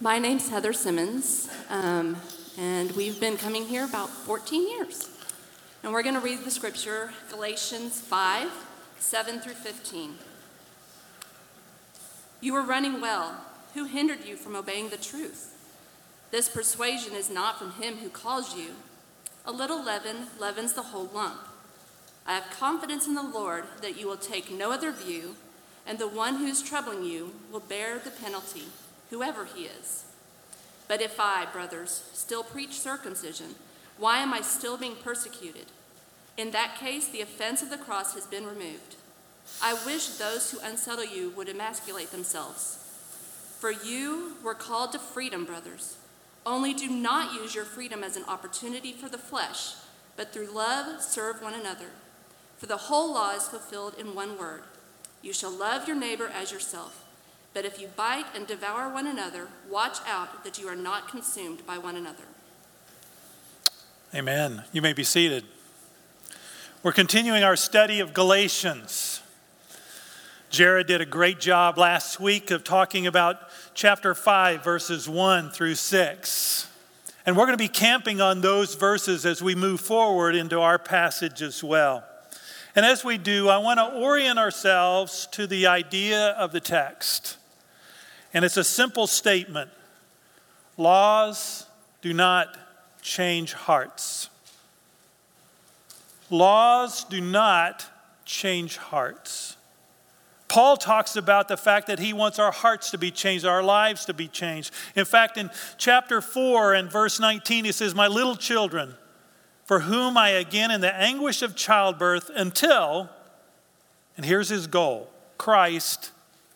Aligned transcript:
My 0.00 0.20
name's 0.20 0.48
Heather 0.48 0.72
Simmons, 0.72 1.48
um, 1.68 2.18
and 2.56 2.92
we've 2.92 3.18
been 3.18 3.36
coming 3.36 3.66
here 3.66 3.84
about 3.84 4.08
14 4.08 4.68
years. 4.68 5.10
And 5.82 5.92
we're 5.92 6.04
going 6.04 6.14
to 6.14 6.20
read 6.20 6.44
the 6.44 6.52
scripture, 6.52 7.10
Galatians 7.30 8.00
5 8.00 8.48
7 9.00 9.40
through 9.40 9.54
15. 9.54 10.14
You 12.40 12.52
were 12.52 12.62
running 12.62 13.00
well. 13.00 13.44
Who 13.74 13.86
hindered 13.86 14.24
you 14.24 14.36
from 14.36 14.54
obeying 14.54 14.90
the 14.90 14.96
truth? 14.98 15.56
This 16.30 16.48
persuasion 16.48 17.16
is 17.16 17.28
not 17.28 17.58
from 17.58 17.72
him 17.72 17.96
who 17.96 18.08
calls 18.08 18.56
you. 18.56 18.74
A 19.44 19.50
little 19.50 19.84
leaven 19.84 20.28
leavens 20.38 20.74
the 20.74 20.82
whole 20.82 21.10
lump. 21.12 21.40
I 22.24 22.34
have 22.34 22.56
confidence 22.56 23.08
in 23.08 23.14
the 23.14 23.22
Lord 23.24 23.64
that 23.82 23.98
you 23.98 24.06
will 24.06 24.16
take 24.16 24.48
no 24.48 24.70
other 24.70 24.92
view, 24.92 25.34
and 25.84 25.98
the 25.98 26.06
one 26.06 26.36
who's 26.36 26.62
troubling 26.62 27.02
you 27.02 27.32
will 27.50 27.58
bear 27.58 27.98
the 27.98 28.12
penalty, 28.12 28.66
whoever 29.10 29.44
he 29.44 29.64
is. 29.64 30.04
But 30.86 31.02
if 31.02 31.20
I, 31.20 31.46
brothers, 31.46 32.08
still 32.12 32.42
preach 32.42 32.80
circumcision, 32.80 33.54
why 33.98 34.18
am 34.18 34.32
I 34.32 34.40
still 34.40 34.76
being 34.76 34.96
persecuted? 34.96 35.66
In 36.36 36.52
that 36.52 36.78
case, 36.78 37.08
the 37.08 37.20
offense 37.20 37.62
of 37.62 37.70
the 37.70 37.76
cross 37.76 38.14
has 38.14 38.26
been 38.26 38.46
removed. 38.46 38.96
I 39.62 39.74
wish 39.84 40.08
those 40.08 40.50
who 40.50 40.60
unsettle 40.62 41.04
you 41.04 41.30
would 41.30 41.48
emasculate 41.48 42.10
themselves. 42.10 42.78
For 43.58 43.72
you 43.72 44.36
were 44.42 44.54
called 44.54 44.92
to 44.92 44.98
freedom, 44.98 45.44
brothers. 45.44 45.96
Only 46.46 46.72
do 46.72 46.88
not 46.88 47.34
use 47.34 47.54
your 47.54 47.64
freedom 47.64 48.04
as 48.04 48.16
an 48.16 48.24
opportunity 48.28 48.92
for 48.92 49.08
the 49.08 49.18
flesh, 49.18 49.74
but 50.16 50.32
through 50.32 50.54
love 50.54 51.02
serve 51.02 51.42
one 51.42 51.54
another. 51.54 51.90
For 52.58 52.66
the 52.66 52.76
whole 52.76 53.12
law 53.12 53.34
is 53.34 53.48
fulfilled 53.48 53.94
in 53.98 54.14
one 54.14 54.38
word 54.38 54.62
You 55.22 55.32
shall 55.32 55.50
love 55.50 55.88
your 55.88 55.96
neighbor 55.96 56.28
as 56.28 56.52
yourself. 56.52 57.04
But 57.54 57.64
if 57.64 57.80
you 57.80 57.88
bite 57.96 58.26
and 58.34 58.46
devour 58.46 58.92
one 58.92 59.06
another, 59.06 59.48
watch 59.68 59.98
out 60.06 60.44
that 60.44 60.58
you 60.58 60.68
are 60.68 60.76
not 60.76 61.08
consumed 61.08 61.66
by 61.66 61.78
one 61.78 61.96
another. 61.96 62.24
Amen. 64.14 64.64
You 64.72 64.80
may 64.80 64.92
be 64.92 65.04
seated. 65.04 65.44
We're 66.82 66.92
continuing 66.92 67.42
our 67.42 67.56
study 67.56 68.00
of 68.00 68.14
Galatians. 68.14 69.20
Jared 70.50 70.86
did 70.86 71.00
a 71.00 71.06
great 71.06 71.40
job 71.40 71.76
last 71.76 72.20
week 72.20 72.50
of 72.50 72.64
talking 72.64 73.06
about 73.06 73.36
chapter 73.74 74.14
5, 74.14 74.62
verses 74.62 75.08
1 75.08 75.50
through 75.50 75.74
6. 75.74 76.70
And 77.26 77.36
we're 77.36 77.44
going 77.44 77.58
to 77.58 77.62
be 77.62 77.68
camping 77.68 78.20
on 78.20 78.40
those 78.40 78.74
verses 78.76 79.26
as 79.26 79.42
we 79.42 79.54
move 79.54 79.80
forward 79.80 80.34
into 80.34 80.60
our 80.60 80.78
passage 80.78 81.42
as 81.42 81.62
well. 81.62 82.04
And 82.74 82.86
as 82.86 83.04
we 83.04 83.18
do, 83.18 83.48
I 83.48 83.58
want 83.58 83.78
to 83.80 83.92
orient 83.92 84.38
ourselves 84.38 85.26
to 85.32 85.48
the 85.48 85.66
idea 85.66 86.28
of 86.38 86.52
the 86.52 86.60
text. 86.60 87.37
And 88.34 88.44
it's 88.44 88.56
a 88.56 88.64
simple 88.64 89.06
statement 89.06 89.70
laws 90.76 91.66
do 92.02 92.12
not 92.12 92.56
change 93.02 93.52
hearts. 93.52 94.28
Laws 96.30 97.04
do 97.04 97.20
not 97.20 97.86
change 98.24 98.76
hearts. 98.76 99.56
Paul 100.48 100.76
talks 100.78 101.16
about 101.16 101.48
the 101.48 101.56
fact 101.56 101.86
that 101.88 101.98
he 101.98 102.12
wants 102.12 102.38
our 102.38 102.52
hearts 102.52 102.90
to 102.90 102.98
be 102.98 103.10
changed, 103.10 103.44
our 103.44 103.62
lives 103.62 104.06
to 104.06 104.14
be 104.14 104.28
changed. 104.28 104.72
In 104.96 105.04
fact, 105.04 105.36
in 105.36 105.50
chapter 105.76 106.20
4 106.20 106.74
and 106.74 106.90
verse 106.90 107.20
19, 107.20 107.66
he 107.66 107.72
says, 107.72 107.94
My 107.94 108.08
little 108.08 108.36
children, 108.36 108.94
for 109.64 109.80
whom 109.80 110.16
I 110.16 110.30
again 110.30 110.70
in 110.70 110.80
the 110.80 110.94
anguish 110.94 111.42
of 111.42 111.54
childbirth 111.54 112.30
until, 112.34 113.10
and 114.16 114.24
here's 114.24 114.48
his 114.48 114.66
goal 114.66 115.10
Christ 115.36 116.12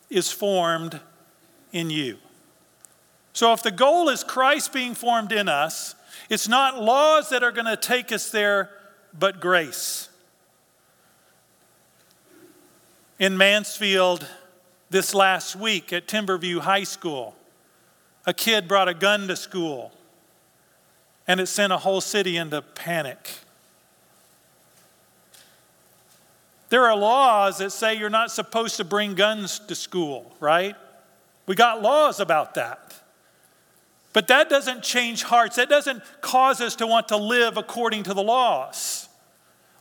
is 0.09 0.33
formed 0.33 1.01
in 1.73 1.91
you. 1.91 2.19
So 3.33 3.53
if 3.53 3.63
the 3.63 3.71
goal 3.71 4.09
is 4.09 4.23
Christ 4.23 4.73
being 4.73 4.95
formed 4.95 5.33
in 5.33 5.49
us, 5.49 5.95
it's 6.29 6.49
not 6.49 6.81
laws 6.83 7.31
that 7.31 7.43
are 7.43 7.53
going 7.53 7.67
to 7.67 7.77
take 7.77 8.13
us 8.13 8.31
there, 8.31 8.71
but 9.19 9.41
grace 9.41 10.09
in 13.23 13.37
Mansfield 13.37 14.27
this 14.91 15.15
last 15.15 15.55
week 15.55 15.93
at 15.93 16.09
Timberview 16.09 16.59
High 16.59 16.83
School. 16.83 17.37
A 18.27 18.35
kid 18.35 18.67
brought 18.67 18.89
a 18.89 18.95
gun 18.95 19.29
to 19.29 19.37
school, 19.37 19.93
and 21.29 21.39
it 21.39 21.47
sent 21.47 21.73
a 21.73 21.79
whole 21.79 22.01
city 22.01 22.37
into 22.37 22.61
panic. 22.63 23.31
There 26.69 26.85
are 26.85 26.97
laws 26.97 27.59
that 27.59 27.71
say 27.71 27.95
you're 27.95 28.11
not 28.11 28.33
supposed 28.33 28.77
to 28.79 28.85
bring 28.85 29.15
guns 29.15 29.61
to 29.61 29.77
school, 29.77 30.35
right? 30.41 30.75
We 31.47 31.55
got 31.55 31.83
laws 31.83 32.21
about 32.21 32.55
that. 32.55 32.95
But 34.13 34.29
that 34.29 34.51
doesn't 34.51 34.83
change 34.83 35.23
hearts. 35.23 35.57
That 35.57 35.69
doesn't 35.69 36.03
cause 36.21 36.61
us 36.61 36.77
to 36.77 36.87
want 36.87 37.09
to 37.09 37.17
live 37.17 37.57
according 37.57 38.05
to 38.05 38.15
the 38.15 38.23
laws. 38.23 39.09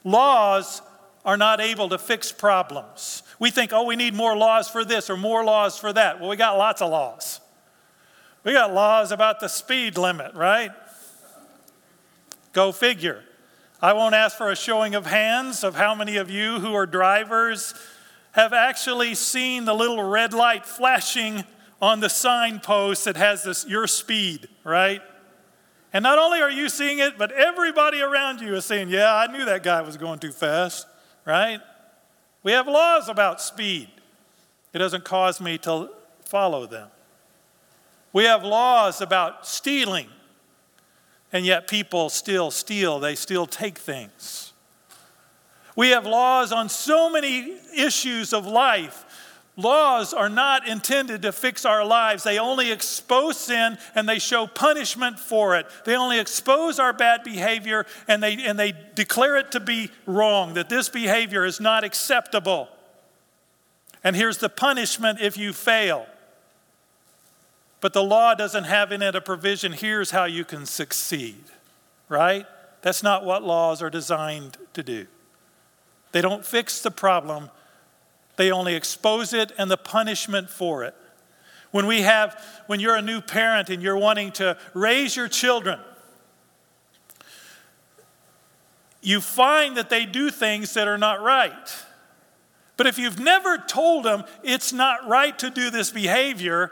Laws 0.03 0.81
are 1.25 1.37
not 1.37 1.59
able 1.59 1.89
to 1.89 1.97
fix 1.97 2.31
problems. 2.31 3.23
We 3.39 3.51
think, 3.51 3.73
oh, 3.73 3.83
we 3.83 3.95
need 3.95 4.13
more 4.13 4.35
laws 4.35 4.69
for 4.69 4.85
this 4.85 5.09
or 5.09 5.17
more 5.17 5.43
laws 5.43 5.77
for 5.77 5.91
that. 5.93 6.19
Well, 6.19 6.29
we 6.29 6.35
got 6.35 6.57
lots 6.57 6.81
of 6.81 6.89
laws. 6.89 7.39
We 8.43 8.53
got 8.53 8.73
laws 8.73 9.11
about 9.11 9.39
the 9.39 9.47
speed 9.47 9.97
limit, 9.97 10.33
right? 10.33 10.71
Go 12.53 12.71
figure. 12.71 13.23
I 13.81 13.93
won't 13.93 14.15
ask 14.15 14.37
for 14.37 14.49
a 14.49 14.55
showing 14.55 14.95
of 14.95 15.05
hands 15.05 15.63
of 15.63 15.75
how 15.75 15.93
many 15.93 16.17
of 16.17 16.29
you 16.29 16.59
who 16.59 16.73
are 16.73 16.85
drivers 16.85 17.73
have 18.31 18.53
actually 18.53 19.15
seen 19.15 19.65
the 19.65 19.73
little 19.73 20.01
red 20.03 20.33
light 20.33 20.65
flashing 20.65 21.43
on 21.81 21.99
the 21.99 22.09
signpost 22.09 23.05
that 23.05 23.17
has 23.17 23.43
this 23.43 23.65
your 23.67 23.87
speed, 23.87 24.47
right? 24.63 25.01
And 25.93 26.03
not 26.03 26.19
only 26.19 26.41
are 26.41 26.51
you 26.51 26.69
seeing 26.69 26.99
it, 26.99 27.17
but 27.17 27.31
everybody 27.31 28.01
around 28.01 28.39
you 28.39 28.55
is 28.55 28.65
saying, 28.65 28.89
Yeah, 28.89 29.13
I 29.13 29.27
knew 29.27 29.45
that 29.45 29.63
guy 29.63 29.81
was 29.81 29.97
going 29.97 30.19
too 30.19 30.31
fast 30.31 30.87
right? 31.25 31.59
We 32.43 32.51
have 32.53 32.67
laws 32.67 33.09
about 33.09 33.41
speed. 33.41 33.89
It 34.73 34.79
doesn't 34.79 35.03
cause 35.03 35.41
me 35.41 35.57
to 35.59 35.89
follow 36.25 36.65
them. 36.65 36.89
We 38.13 38.25
have 38.25 38.43
laws 38.43 39.01
about 39.01 39.47
stealing, 39.47 40.07
and 41.31 41.45
yet 41.45 41.67
people 41.67 42.09
still 42.09 42.51
steal, 42.51 42.99
they 42.99 43.15
still 43.15 43.45
take 43.45 43.77
things. 43.77 44.40
We 45.75 45.89
have 45.89 46.05
laws 46.05 46.51
on 46.51 46.69
so 46.69 47.09
many 47.09 47.55
issues 47.75 48.33
of 48.33 48.45
life 48.45 49.05
Laws 49.57 50.13
are 50.13 50.29
not 50.29 50.67
intended 50.67 51.23
to 51.23 51.31
fix 51.31 51.65
our 51.65 51.85
lives. 51.85 52.23
They 52.23 52.39
only 52.39 52.71
expose 52.71 53.37
sin 53.37 53.77
and 53.95 54.07
they 54.07 54.17
show 54.17 54.47
punishment 54.47 55.19
for 55.19 55.57
it. 55.57 55.67
They 55.83 55.95
only 55.95 56.19
expose 56.19 56.79
our 56.79 56.93
bad 56.93 57.23
behavior 57.23 57.85
and 58.07 58.23
they, 58.23 58.35
and 58.45 58.57
they 58.57 58.73
declare 58.95 59.37
it 59.37 59.51
to 59.51 59.59
be 59.59 59.91
wrong, 60.05 60.53
that 60.53 60.69
this 60.69 60.87
behavior 60.87 61.43
is 61.43 61.59
not 61.59 61.83
acceptable. 61.83 62.69
And 64.03 64.15
here's 64.15 64.37
the 64.37 64.49
punishment 64.49 65.19
if 65.19 65.37
you 65.37 65.51
fail. 65.51 66.07
But 67.81 67.93
the 67.93 68.03
law 68.03 68.33
doesn't 68.35 68.65
have 68.65 68.91
in 68.91 69.01
it 69.01 69.15
a 69.15 69.21
provision 69.21 69.73
here's 69.73 70.11
how 70.11 70.25
you 70.25 70.45
can 70.45 70.65
succeed, 70.65 71.43
right? 72.07 72.45
That's 72.83 73.03
not 73.03 73.25
what 73.25 73.43
laws 73.43 73.81
are 73.81 73.89
designed 73.89 74.57
to 74.73 74.81
do. 74.81 75.07
They 76.11 76.21
don't 76.21 76.45
fix 76.45 76.81
the 76.81 76.91
problem, 76.91 77.49
they 78.37 78.51
only 78.51 78.75
expose 78.75 79.33
it 79.33 79.51
and 79.57 79.69
the 79.69 79.77
punishment 79.77 80.49
for 80.49 80.83
it. 80.83 80.95
When 81.71 81.87
we 81.87 82.01
have, 82.01 82.43
when 82.67 82.79
you're 82.79 82.95
a 82.95 83.01
new 83.01 83.21
parent 83.21 83.69
and 83.69 83.81
you're 83.81 83.97
wanting 83.97 84.31
to 84.33 84.57
raise 84.73 85.15
your 85.15 85.27
children, 85.27 85.79
you 89.01 89.21
find 89.21 89.77
that 89.77 89.89
they 89.89 90.05
do 90.05 90.29
things 90.29 90.73
that 90.73 90.87
are 90.87 90.97
not 90.97 91.21
right. 91.21 91.75
But 92.77 92.87
if 92.87 92.97
you've 92.97 93.19
never 93.19 93.57
told 93.57 94.05
them 94.05 94.23
it's 94.43 94.73
not 94.73 95.07
right 95.07 95.37
to 95.39 95.49
do 95.49 95.69
this 95.69 95.91
behavior, 95.91 96.71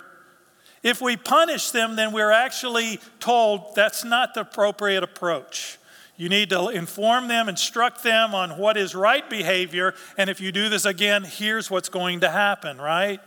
if 0.83 1.01
we 1.01 1.17
punish 1.17 1.71
them, 1.71 1.95
then 1.95 2.11
we're 2.11 2.31
actually 2.31 2.99
told 3.19 3.75
that's 3.75 4.03
not 4.03 4.33
the 4.33 4.41
appropriate 4.41 5.03
approach. 5.03 5.77
You 6.19 6.27
need 6.27 6.49
to 6.49 6.67
inform 6.67 7.29
them, 7.29 7.47
instruct 7.47 8.03
them 8.03 8.35
on 8.35 8.57
what 8.57 8.75
is 8.75 8.93
right 8.93 9.27
behavior, 9.29 9.93
and 10.17 10.29
if 10.29 10.41
you 10.41 10.51
do 10.51 10.67
this 10.67 10.83
again, 10.83 11.23
here's 11.23 11.71
what's 11.71 11.87
going 11.87 12.19
to 12.19 12.29
happen, 12.29 12.77
right? 12.77 13.21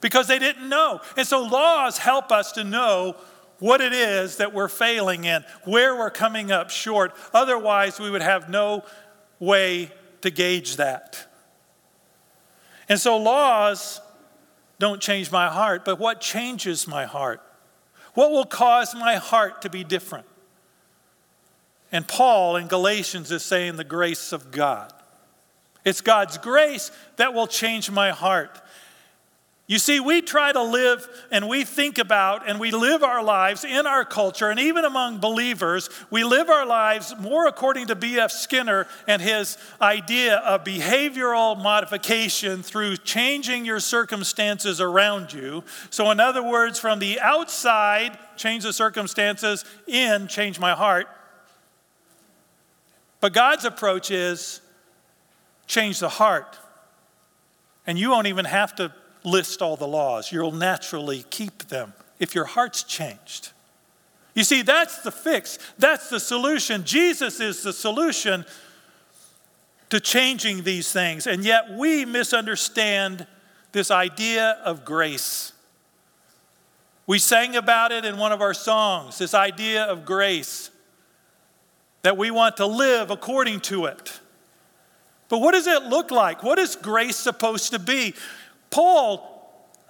Because 0.00 0.28
they 0.28 0.38
didn't 0.38 0.68
know. 0.68 1.00
And 1.16 1.26
so 1.26 1.42
laws 1.42 1.98
help 1.98 2.30
us 2.30 2.52
to 2.52 2.62
know 2.62 3.16
what 3.58 3.80
it 3.80 3.92
is 3.92 4.36
that 4.36 4.54
we're 4.54 4.68
failing 4.68 5.24
in, 5.24 5.44
where 5.64 5.96
we're 5.96 6.12
coming 6.12 6.52
up 6.52 6.70
short. 6.70 7.12
Otherwise, 7.34 7.98
we 7.98 8.08
would 8.08 8.22
have 8.22 8.48
no 8.48 8.84
way 9.40 9.90
to 10.20 10.30
gauge 10.30 10.76
that. 10.76 11.26
And 12.88 13.00
so 13.00 13.16
laws 13.16 14.00
don't 14.78 15.00
change 15.00 15.32
my 15.32 15.48
heart, 15.48 15.84
but 15.84 15.98
what 15.98 16.20
changes 16.20 16.86
my 16.86 17.04
heart? 17.04 17.42
What 18.14 18.30
will 18.30 18.46
cause 18.46 18.94
my 18.94 19.16
heart 19.16 19.62
to 19.62 19.70
be 19.70 19.82
different? 19.82 20.27
And 21.90 22.06
Paul 22.06 22.56
in 22.56 22.66
Galatians 22.66 23.30
is 23.30 23.42
saying 23.42 23.76
the 23.76 23.84
grace 23.84 24.32
of 24.32 24.50
God. 24.50 24.92
It's 25.84 26.00
God's 26.00 26.36
grace 26.38 26.90
that 27.16 27.32
will 27.32 27.46
change 27.46 27.90
my 27.90 28.10
heart. 28.10 28.60
You 29.68 29.78
see, 29.78 30.00
we 30.00 30.22
try 30.22 30.50
to 30.50 30.62
live 30.62 31.06
and 31.30 31.46
we 31.46 31.62
think 31.62 31.98
about 31.98 32.48
and 32.48 32.58
we 32.58 32.70
live 32.70 33.02
our 33.02 33.22
lives 33.22 33.64
in 33.64 33.86
our 33.86 34.02
culture, 34.02 34.48
and 34.48 34.58
even 34.58 34.86
among 34.86 35.18
believers, 35.18 35.90
we 36.10 36.24
live 36.24 36.48
our 36.48 36.64
lives 36.64 37.14
more 37.20 37.46
according 37.46 37.88
to 37.88 37.94
B.F. 37.94 38.32
Skinner 38.32 38.86
and 39.06 39.20
his 39.20 39.58
idea 39.78 40.36
of 40.36 40.64
behavioral 40.64 41.62
modification 41.62 42.62
through 42.62 42.96
changing 42.96 43.66
your 43.66 43.78
circumstances 43.78 44.80
around 44.80 45.34
you. 45.34 45.62
So, 45.90 46.10
in 46.10 46.18
other 46.18 46.42
words, 46.42 46.78
from 46.78 46.98
the 46.98 47.20
outside, 47.20 48.18
change 48.36 48.62
the 48.62 48.72
circumstances, 48.72 49.66
in, 49.86 50.28
change 50.28 50.58
my 50.58 50.72
heart. 50.72 51.08
But 53.20 53.32
God's 53.32 53.64
approach 53.64 54.10
is 54.10 54.60
change 55.66 56.00
the 56.00 56.08
heart. 56.08 56.58
And 57.86 57.98
you 57.98 58.10
won't 58.10 58.26
even 58.26 58.44
have 58.44 58.74
to 58.76 58.92
list 59.24 59.62
all 59.62 59.76
the 59.76 59.88
laws. 59.88 60.30
You'll 60.30 60.52
naturally 60.52 61.24
keep 61.30 61.68
them 61.68 61.94
if 62.18 62.34
your 62.34 62.44
heart's 62.44 62.82
changed. 62.82 63.50
You 64.34 64.44
see, 64.44 64.62
that's 64.62 65.02
the 65.02 65.10
fix, 65.10 65.58
that's 65.78 66.10
the 66.10 66.20
solution. 66.20 66.84
Jesus 66.84 67.40
is 67.40 67.62
the 67.62 67.72
solution 67.72 68.44
to 69.90 70.00
changing 70.00 70.62
these 70.62 70.92
things. 70.92 71.26
And 71.26 71.44
yet 71.44 71.72
we 71.72 72.04
misunderstand 72.04 73.26
this 73.72 73.90
idea 73.90 74.58
of 74.64 74.84
grace. 74.84 75.52
We 77.06 77.18
sang 77.18 77.56
about 77.56 77.90
it 77.90 78.04
in 78.04 78.18
one 78.18 78.32
of 78.32 78.42
our 78.42 78.54
songs 78.54 79.18
this 79.18 79.34
idea 79.34 79.84
of 79.84 80.04
grace, 80.04 80.70
that 82.02 82.16
we 82.16 82.30
want 82.30 82.56
to 82.58 82.66
live 82.66 83.10
according 83.10 83.60
to 83.60 83.86
it. 83.86 84.20
But 85.28 85.38
what 85.38 85.52
does 85.52 85.66
it 85.66 85.84
look 85.84 86.10
like? 86.10 86.42
What 86.42 86.58
is 86.58 86.76
grace 86.76 87.16
supposed 87.16 87.72
to 87.72 87.78
be? 87.78 88.14
Paul 88.70 89.34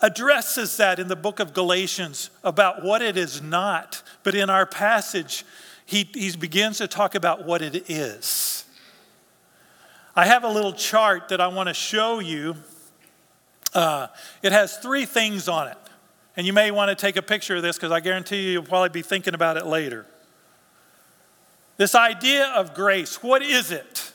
addresses 0.00 0.76
that 0.76 0.98
in 0.98 1.08
the 1.08 1.16
book 1.16 1.40
of 1.40 1.52
Galatians 1.52 2.30
about 2.44 2.84
what 2.84 3.02
it 3.02 3.16
is 3.16 3.42
not. 3.42 4.02
But 4.22 4.34
in 4.34 4.50
our 4.50 4.66
passage, 4.66 5.44
he, 5.86 6.08
he 6.14 6.36
begins 6.36 6.78
to 6.78 6.88
talk 6.88 7.14
about 7.14 7.44
what 7.44 7.62
it 7.62 7.90
is. 7.90 8.64
I 10.14 10.26
have 10.26 10.44
a 10.44 10.48
little 10.48 10.72
chart 10.72 11.28
that 11.28 11.40
I 11.40 11.48
want 11.48 11.68
to 11.68 11.74
show 11.74 12.18
you. 12.18 12.56
Uh, 13.74 14.08
it 14.42 14.52
has 14.52 14.76
three 14.78 15.04
things 15.04 15.48
on 15.48 15.68
it. 15.68 15.78
And 16.36 16.46
you 16.46 16.52
may 16.52 16.70
want 16.70 16.88
to 16.88 16.94
take 16.94 17.16
a 17.16 17.22
picture 17.22 17.56
of 17.56 17.62
this 17.62 17.76
because 17.76 17.90
I 17.90 18.00
guarantee 18.00 18.42
you 18.42 18.50
you'll 18.50 18.62
probably 18.62 18.90
be 18.90 19.02
thinking 19.02 19.34
about 19.34 19.56
it 19.56 19.66
later. 19.66 20.06
This 21.78 21.94
idea 21.94 22.46
of 22.48 22.74
grace, 22.74 23.22
what 23.22 23.40
is 23.40 23.70
it? 23.70 24.12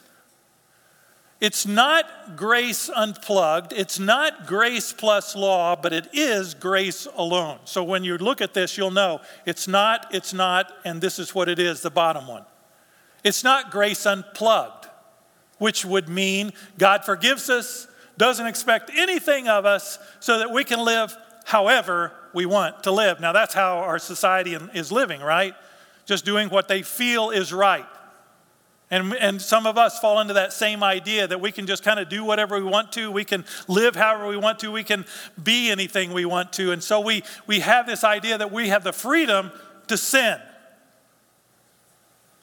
It's 1.42 1.66
not 1.66 2.38
grace 2.38 2.90
unplugged. 2.90 3.74
It's 3.74 4.00
not 4.00 4.48
grace 4.48 4.94
plus 4.94 5.36
law, 5.36 5.76
but 5.76 5.92
it 5.92 6.08
is 6.14 6.54
grace 6.54 7.06
alone. 7.18 7.60
So 7.66 7.84
when 7.84 8.04
you 8.04 8.18
look 8.18 8.40
at 8.40 8.54
this, 8.54 8.78
you'll 8.78 8.92
know 8.92 9.20
it's 9.46 9.68
not, 9.68 10.14
it's 10.14 10.34
not, 10.34 10.72
and 10.86 11.02
this 11.02 11.20
is 11.20 11.34
what 11.34 11.50
it 11.50 11.60
is 11.60 11.82
the 11.82 11.90
bottom 11.90 12.28
one. 12.28 12.46
It's 13.24 13.44
not 13.44 13.72
grace 13.72 14.06
unplugged, 14.06 14.88
which 15.58 15.84
would 15.84 16.08
mean 16.08 16.52
God 16.78 17.04
forgives 17.04 17.50
us, 17.50 17.88
doesn't 18.18 18.46
expect 18.46 18.92
anything 18.94 19.48
of 19.48 19.66
us, 19.66 20.00
so 20.20 20.40
that 20.40 20.52
we 20.52 20.64
can 20.64 20.80
live 20.80 21.16
however 21.46 22.14
we 22.34 22.46
want 22.46 22.84
to 22.84 22.92
live. 22.92 23.20
Now, 23.20 23.34
that's 23.34 23.54
how 23.54 23.80
our 23.80 24.00
society 24.00 24.54
is 24.74 24.92
living, 24.92 25.20
right? 25.22 25.56
Just 26.06 26.26
doing 26.26 26.50
what 26.50 26.68
they 26.68 26.82
feel 26.82 27.30
is 27.30 27.54
right. 27.54 27.86
And, 28.94 29.14
and 29.16 29.42
some 29.42 29.66
of 29.66 29.76
us 29.78 29.98
fall 29.98 30.20
into 30.20 30.36
that 30.36 30.54
same 30.54 30.84
idea 30.84 31.26
that 31.26 31.42
we 31.42 31.52
can 31.52 31.66
just 31.66 31.84
kind 31.84 32.00
of 32.00 32.10
do 32.10 32.24
whatever 32.24 32.58
we 32.58 32.64
want 32.64 32.92
to. 32.92 33.10
We 33.10 33.24
can 33.26 33.44
live 33.68 33.96
however 33.96 34.28
we 34.28 34.38
want 34.38 34.60
to. 34.60 34.72
We 34.72 34.84
can 34.84 35.06
be 35.42 35.72
anything 35.72 36.14
we 36.14 36.26
want 36.26 36.54
to. 36.54 36.72
And 36.72 36.84
so 36.84 37.00
we, 37.00 37.24
we 37.48 37.62
have 37.62 37.88
this 37.88 38.04
idea 38.04 38.38
that 38.38 38.52
we 38.52 38.68
have 38.68 38.84
the 38.84 38.94
freedom 38.94 39.52
to 39.88 39.98
sin. 39.98 40.38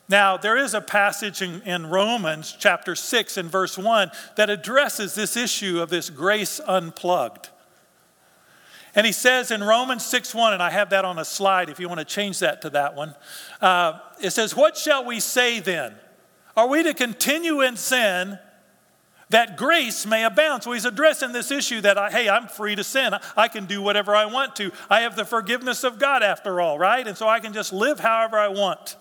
Now, 0.08 0.36
there 0.36 0.56
is 0.56 0.74
a 0.74 0.80
passage 0.80 1.40
in, 1.40 1.62
in 1.62 1.86
Romans 1.86 2.56
chapter 2.58 2.96
6 2.96 3.36
and 3.36 3.48
verse 3.48 3.78
1 3.78 4.10
that 4.36 4.50
addresses 4.50 5.14
this 5.14 5.36
issue 5.36 5.80
of 5.80 5.88
this 5.88 6.10
grace 6.10 6.60
unplugged. 6.66 7.50
And 8.94 9.06
he 9.06 9.12
says 9.12 9.50
in 9.50 9.62
Romans 9.62 10.04
6 10.04 10.34
1, 10.34 10.52
and 10.52 10.62
I 10.62 10.70
have 10.70 10.90
that 10.90 11.04
on 11.04 11.18
a 11.18 11.24
slide 11.24 11.68
if 11.68 11.78
you 11.78 11.88
want 11.88 12.00
to 12.00 12.04
change 12.04 12.40
that 12.40 12.62
to 12.62 12.70
that 12.70 12.96
one. 12.96 13.14
Uh, 13.60 13.98
it 14.20 14.30
says, 14.30 14.56
What 14.56 14.76
shall 14.76 15.04
we 15.04 15.20
say 15.20 15.60
then? 15.60 15.94
Are 16.56 16.66
we 16.66 16.82
to 16.82 16.92
continue 16.92 17.60
in 17.60 17.76
sin 17.76 18.38
that 19.28 19.56
grace 19.56 20.04
may 20.04 20.24
abound? 20.24 20.64
So 20.64 20.72
he's 20.72 20.84
addressing 20.84 21.32
this 21.32 21.50
issue 21.50 21.80
that, 21.82 21.96
I, 21.96 22.10
hey, 22.10 22.28
I'm 22.28 22.48
free 22.48 22.74
to 22.74 22.82
sin. 22.82 23.14
I 23.36 23.48
can 23.48 23.66
do 23.66 23.80
whatever 23.80 24.14
I 24.16 24.26
want 24.26 24.56
to. 24.56 24.72
I 24.88 25.02
have 25.02 25.14
the 25.14 25.24
forgiveness 25.24 25.84
of 25.84 25.98
God 25.98 26.22
after 26.24 26.60
all, 26.60 26.78
right? 26.78 27.06
And 27.06 27.16
so 27.16 27.28
I 27.28 27.38
can 27.38 27.52
just 27.52 27.72
live 27.72 28.00
however 28.00 28.38
I 28.38 28.48
want. 28.48 28.96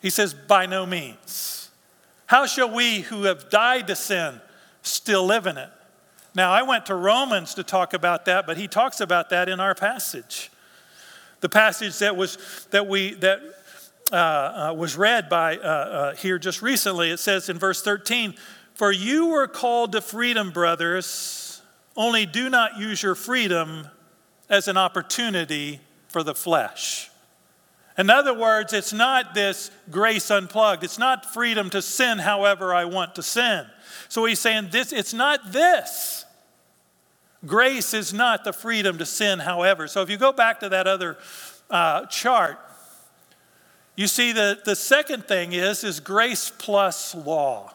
He 0.00 0.10
says, 0.10 0.32
by 0.34 0.66
no 0.66 0.86
means. 0.86 1.70
How 2.26 2.46
shall 2.46 2.70
we 2.70 3.02
who 3.02 3.24
have 3.24 3.50
died 3.50 3.86
to 3.88 3.94
sin 3.94 4.40
still 4.80 5.26
live 5.26 5.46
in 5.46 5.58
it? 5.58 5.68
Now, 6.34 6.52
I 6.52 6.62
went 6.62 6.86
to 6.86 6.94
Romans 6.94 7.54
to 7.54 7.62
talk 7.62 7.92
about 7.92 8.24
that, 8.24 8.46
but 8.46 8.56
he 8.56 8.66
talks 8.68 9.00
about 9.00 9.30
that 9.30 9.48
in 9.48 9.60
our 9.60 9.74
passage. 9.74 10.50
The 11.40 11.48
passage 11.48 11.98
that 11.98 12.16
was 12.16 12.38
that 12.70 12.86
we 12.86 13.14
that 13.14 13.40
uh, 14.12 14.16
uh, 14.16 14.74
was 14.76 14.96
read 14.96 15.28
by 15.28 15.56
uh, 15.56 15.60
uh, 15.60 16.14
here 16.14 16.38
just 16.38 16.62
recently. 16.62 17.10
It 17.10 17.18
says 17.18 17.48
in 17.48 17.58
verse 17.58 17.82
13, 17.82 18.34
For 18.74 18.92
you 18.92 19.28
were 19.28 19.48
called 19.48 19.92
to 19.92 20.00
freedom, 20.00 20.50
brothers, 20.50 21.62
only 21.96 22.26
do 22.26 22.48
not 22.48 22.78
use 22.78 23.02
your 23.02 23.14
freedom 23.14 23.88
as 24.48 24.68
an 24.68 24.76
opportunity 24.76 25.80
for 26.08 26.22
the 26.22 26.34
flesh. 26.34 27.10
In 28.02 28.10
other 28.10 28.34
words, 28.34 28.72
it's 28.72 28.92
not 28.92 29.32
this 29.32 29.70
grace 29.88 30.28
unplugged. 30.28 30.82
It's 30.82 30.98
not 30.98 31.32
freedom 31.32 31.70
to 31.70 31.80
sin 31.80 32.18
however 32.18 32.74
I 32.74 32.84
want 32.84 33.14
to 33.14 33.22
sin. 33.22 33.64
So 34.08 34.24
he's 34.24 34.40
saying 34.40 34.70
this, 34.72 34.92
it's 34.92 35.14
not 35.14 35.52
this. 35.52 36.24
Grace 37.46 37.94
is 37.94 38.12
not 38.12 38.42
the 38.42 38.52
freedom 38.52 38.98
to 38.98 39.06
sin 39.06 39.38
however. 39.38 39.86
So 39.86 40.02
if 40.02 40.10
you 40.10 40.16
go 40.16 40.32
back 40.32 40.58
to 40.60 40.68
that 40.70 40.88
other 40.88 41.16
uh, 41.70 42.06
chart, 42.06 42.58
you 43.94 44.08
see, 44.08 44.32
the, 44.32 44.58
the 44.64 44.74
second 44.74 45.28
thing 45.28 45.52
is, 45.52 45.84
is 45.84 46.00
grace 46.00 46.50
plus 46.58 47.14
law. 47.14 47.72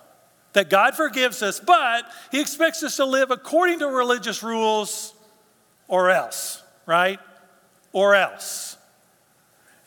That 0.51 0.69
God 0.69 0.93
forgives 0.93 1.41
us, 1.41 1.61
but 1.61 2.03
He 2.33 2.41
expects 2.41 2.83
us 2.83 2.97
to 2.97 3.05
live 3.05 3.31
according 3.31 3.79
to 3.79 3.87
religious 3.87 4.43
rules 4.43 5.13
or 5.87 6.09
else, 6.09 6.61
right? 6.85 7.21
Or 7.93 8.13
else. 8.13 8.76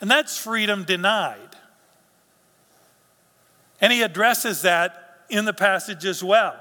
And 0.00 0.10
that's 0.10 0.38
freedom 0.38 0.84
denied. 0.84 1.56
And 3.80 3.92
He 3.92 4.02
addresses 4.02 4.62
that 4.62 5.24
in 5.28 5.44
the 5.44 5.52
passage 5.52 6.04
as 6.04 6.22
well. 6.22 6.56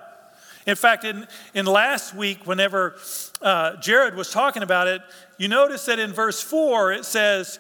In 0.66 0.76
fact, 0.76 1.04
in, 1.04 1.26
in 1.54 1.66
last 1.66 2.14
week, 2.14 2.46
whenever 2.46 2.96
uh, 3.42 3.78
Jared 3.78 4.16
was 4.16 4.30
talking 4.30 4.62
about 4.62 4.88
it, 4.88 5.02
you 5.38 5.48
notice 5.48 5.86
that 5.86 6.00
in 6.00 6.14
verse 6.14 6.42
4 6.42 6.92
it 6.94 7.06
says, 7.06 7.60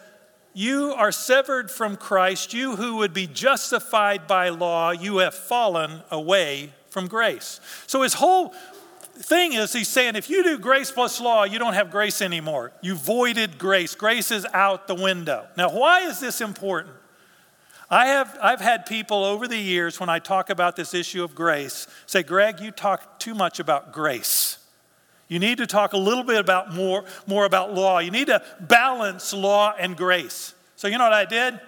you 0.53 0.93
are 0.93 1.11
severed 1.11 1.69
from 1.71 1.95
Christ. 1.95 2.53
You 2.53 2.75
who 2.75 2.97
would 2.97 3.13
be 3.13 3.27
justified 3.27 4.27
by 4.27 4.49
law, 4.49 4.91
you 4.91 5.19
have 5.19 5.33
fallen 5.33 6.01
away 6.11 6.73
from 6.89 7.07
grace. 7.07 7.59
So 7.87 8.01
his 8.01 8.15
whole 8.15 8.53
thing 9.23 9.53
is 9.53 9.73
he's 9.73 9.87
saying 9.87 10.15
if 10.15 10.29
you 10.29 10.43
do 10.43 10.57
grace 10.57 10.91
plus 10.91 11.19
law, 11.19 11.43
you 11.43 11.59
don't 11.59 11.73
have 11.73 11.91
grace 11.91 12.21
anymore. 12.21 12.71
You 12.81 12.95
voided 12.95 13.57
grace. 13.57 13.95
Grace 13.95 14.31
is 14.31 14.45
out 14.53 14.87
the 14.87 14.95
window. 14.95 15.47
Now, 15.57 15.69
why 15.69 16.01
is 16.01 16.19
this 16.19 16.41
important? 16.41 16.95
I 17.89 18.07
have, 18.07 18.37
I've 18.41 18.61
had 18.61 18.85
people 18.85 19.23
over 19.23 19.47
the 19.47 19.57
years 19.57 19.99
when 19.99 20.09
I 20.09 20.19
talk 20.19 20.49
about 20.49 20.75
this 20.75 20.93
issue 20.93 21.23
of 21.23 21.33
grace 21.33 21.87
say, 22.05 22.21
Greg, 22.21 22.59
you 22.59 22.71
talk 22.71 23.19
too 23.19 23.33
much 23.33 23.59
about 23.59 23.91
grace. 23.91 24.57
You 25.27 25.39
need 25.39 25.57
to 25.57 25.67
talk 25.67 25.93
a 25.93 25.97
little 25.97 26.23
bit 26.23 26.39
about 26.39 26.73
more, 26.73 27.05
more 27.27 27.45
about 27.45 27.73
law. 27.73 27.99
You 27.99 28.11
need 28.11 28.27
to 28.27 28.43
balance 28.59 29.33
law 29.33 29.73
and 29.77 29.97
grace. 29.97 30.53
So, 30.75 30.87
you 30.87 30.97
know 30.97 31.03
what 31.03 31.13
I 31.13 31.25
did? 31.25 31.59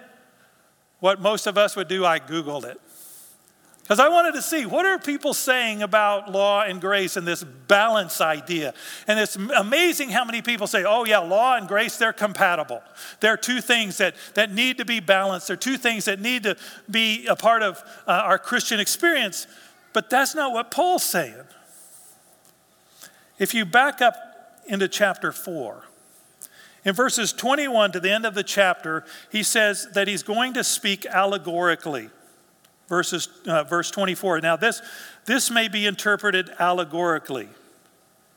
What 1.00 1.20
most 1.20 1.46
of 1.46 1.58
us 1.58 1.74
would 1.74 1.88
do, 1.88 2.04
I 2.04 2.20
Googled 2.20 2.64
it. 2.64 2.80
Because 3.82 3.98
I 3.98 4.08
wanted 4.08 4.34
to 4.34 4.42
see 4.42 4.64
what 4.64 4.86
are 4.86 4.98
people 4.98 5.34
saying 5.34 5.82
about 5.82 6.30
law 6.30 6.62
and 6.62 6.80
grace 6.80 7.16
and 7.16 7.26
this 7.26 7.42
balance 7.42 8.20
idea. 8.20 8.74
And 9.08 9.18
it's 9.18 9.34
amazing 9.34 10.10
how 10.10 10.24
many 10.24 10.40
people 10.40 10.68
say, 10.68 10.84
oh, 10.84 11.04
yeah, 11.04 11.18
law 11.18 11.56
and 11.56 11.66
grace, 11.66 11.96
they're 11.96 12.12
compatible. 12.12 12.80
They're 13.18 13.36
two 13.36 13.60
things 13.60 13.98
that, 13.98 14.14
that 14.34 14.52
need 14.52 14.78
to 14.78 14.84
be 14.84 15.00
balanced. 15.00 15.48
They're 15.48 15.56
two 15.56 15.76
things 15.76 16.04
that 16.04 16.20
need 16.20 16.44
to 16.44 16.56
be 16.88 17.26
a 17.26 17.34
part 17.34 17.62
of 17.62 17.82
uh, 18.06 18.12
our 18.12 18.38
Christian 18.38 18.78
experience. 18.78 19.48
But 19.92 20.08
that's 20.08 20.34
not 20.34 20.52
what 20.52 20.70
Paul's 20.70 21.04
saying. 21.04 21.34
If 23.38 23.52
you 23.52 23.64
back 23.64 24.00
up 24.00 24.14
into 24.68 24.86
chapter 24.86 25.32
4, 25.32 25.82
in 26.84 26.94
verses 26.94 27.32
21 27.32 27.92
to 27.92 28.00
the 28.00 28.10
end 28.10 28.26
of 28.26 28.34
the 28.34 28.44
chapter, 28.44 29.04
he 29.30 29.42
says 29.42 29.88
that 29.94 30.06
he's 30.06 30.22
going 30.22 30.54
to 30.54 30.62
speak 30.62 31.04
allegorically. 31.06 32.10
Verses, 32.92 33.26
uh, 33.46 33.64
verse 33.64 33.90
24. 33.90 34.42
Now, 34.42 34.56
this, 34.56 34.82
this 35.24 35.50
may 35.50 35.68
be 35.68 35.86
interpreted 35.86 36.50
allegorically. 36.60 37.48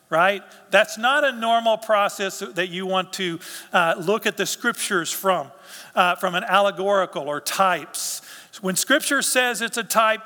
right? 0.09 0.43
That's 0.71 0.97
not 0.97 1.25
a 1.25 1.33
normal 1.33 1.77
process 1.77 2.39
that 2.39 2.69
you 2.69 2.85
want 2.85 3.11
to 3.13 3.41
uh, 3.73 3.95
look 3.99 4.25
at 4.25 4.37
the 4.37 4.45
scriptures 4.45 5.11
from, 5.11 5.51
uh, 5.93 6.15
from 6.15 6.35
an 6.35 6.45
allegorical 6.45 7.27
or 7.27 7.41
types. 7.41 8.21
When 8.61 8.77
scripture 8.77 9.21
says 9.21 9.61
it's 9.61 9.75
a 9.75 9.83
type, 9.83 10.21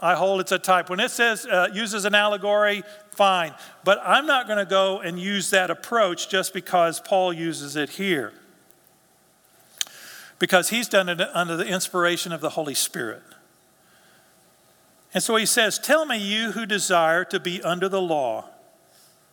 I 0.00 0.14
hold 0.14 0.40
it's 0.40 0.52
a 0.52 0.58
type. 0.58 0.88
When 0.88 0.98
it 0.98 1.10
says 1.10 1.44
uh, 1.44 1.68
uses 1.74 2.06
an 2.06 2.14
allegory, 2.14 2.84
fine. 3.10 3.52
But 3.84 4.00
I'm 4.02 4.24
not 4.24 4.46
going 4.46 4.60
to 4.60 4.64
go 4.64 5.00
and 5.00 5.20
use 5.20 5.50
that 5.50 5.70
approach 5.70 6.30
just 6.30 6.54
because 6.54 7.00
Paul 7.00 7.34
uses 7.34 7.76
it 7.76 7.90
here. 7.90 8.32
Because 10.38 10.70
he's 10.70 10.88
done 10.88 11.10
it 11.10 11.20
under 11.34 11.58
the 11.58 11.66
inspiration 11.66 12.32
of 12.32 12.40
the 12.40 12.48
Holy 12.48 12.72
Spirit. 12.72 13.20
And 15.14 15.22
so 15.22 15.36
he 15.36 15.46
says, 15.46 15.78
Tell 15.78 16.04
me, 16.04 16.18
you 16.18 16.52
who 16.52 16.66
desire 16.66 17.24
to 17.26 17.38
be 17.38 17.62
under 17.62 17.88
the 17.88 18.02
law, 18.02 18.46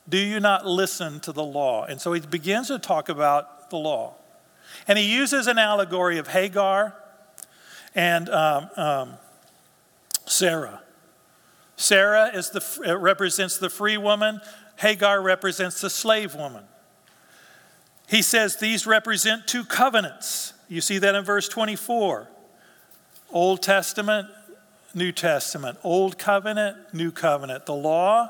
do 0.07 0.17
you 0.17 0.39
not 0.39 0.65
listen 0.65 1.19
to 1.21 1.31
the 1.31 1.43
law? 1.43 1.85
And 1.85 2.00
so 2.00 2.13
he 2.13 2.21
begins 2.21 2.67
to 2.67 2.79
talk 2.79 3.09
about 3.09 3.71
the 3.71 3.77
law. 3.77 4.13
And 4.88 4.97
he 4.97 5.13
uses 5.13 5.47
an 5.47 5.57
allegory 5.57 6.17
of 6.17 6.27
Hagar 6.27 6.95
and 7.95 8.29
um, 8.29 8.69
um, 8.77 9.13
Sarah. 10.25 10.81
Sarah 11.75 12.29
is 12.33 12.51
the, 12.51 12.97
represents 13.00 13.57
the 13.57 13.69
free 13.69 13.97
woman, 13.97 14.39
Hagar 14.77 15.21
represents 15.21 15.81
the 15.81 15.89
slave 15.89 16.35
woman. 16.35 16.63
He 18.07 18.21
says 18.21 18.57
these 18.57 18.85
represent 18.85 19.47
two 19.47 19.63
covenants. 19.63 20.53
You 20.67 20.81
see 20.81 20.97
that 21.00 21.15
in 21.15 21.23
verse 21.23 21.47
24. 21.47 22.27
Old 23.31 23.61
Testament, 23.61 24.27
New 24.93 25.12
Testament. 25.12 25.77
Old 25.83 26.17
covenant, 26.17 26.93
New 26.93 27.12
covenant. 27.12 27.65
The 27.65 27.74
law 27.74 28.29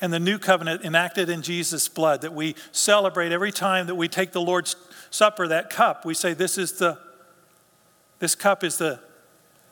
and 0.00 0.12
the 0.12 0.20
new 0.20 0.38
covenant 0.38 0.84
enacted 0.84 1.30
in 1.30 1.42
Jesus' 1.42 1.88
blood 1.88 2.20
that 2.20 2.34
we 2.34 2.54
celebrate 2.70 3.32
every 3.32 3.52
time 3.52 3.86
that 3.86 3.94
we 3.94 4.08
take 4.08 4.32
the 4.32 4.40
Lord's 4.40 4.76
Supper, 5.08 5.48
that 5.48 5.70
cup. 5.70 6.04
We 6.04 6.14
say, 6.14 6.34
This 6.34 6.58
is 6.58 6.72
the, 6.72 6.98
this 8.18 8.34
cup 8.34 8.64
is 8.64 8.76
the 8.76 9.00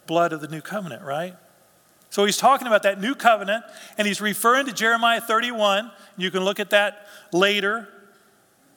blood 0.07 0.33
of 0.33 0.41
the 0.41 0.49
new 0.49 0.61
covenant, 0.61 1.03
right? 1.03 1.35
So 2.09 2.25
he's 2.25 2.37
talking 2.37 2.69
about 2.69 2.85
that 2.85 3.01
new 3.01 3.15
covenant, 3.15 3.65
and 3.99 4.07
he's 4.07 4.21
referring 4.21 4.67
to 4.67 4.73
Jeremiah 4.73 5.21
31. 5.21 5.91
You 6.17 6.31
can 6.31 6.45
look 6.45 6.61
at 6.61 6.71
that 6.71 7.07
later. 7.33 7.89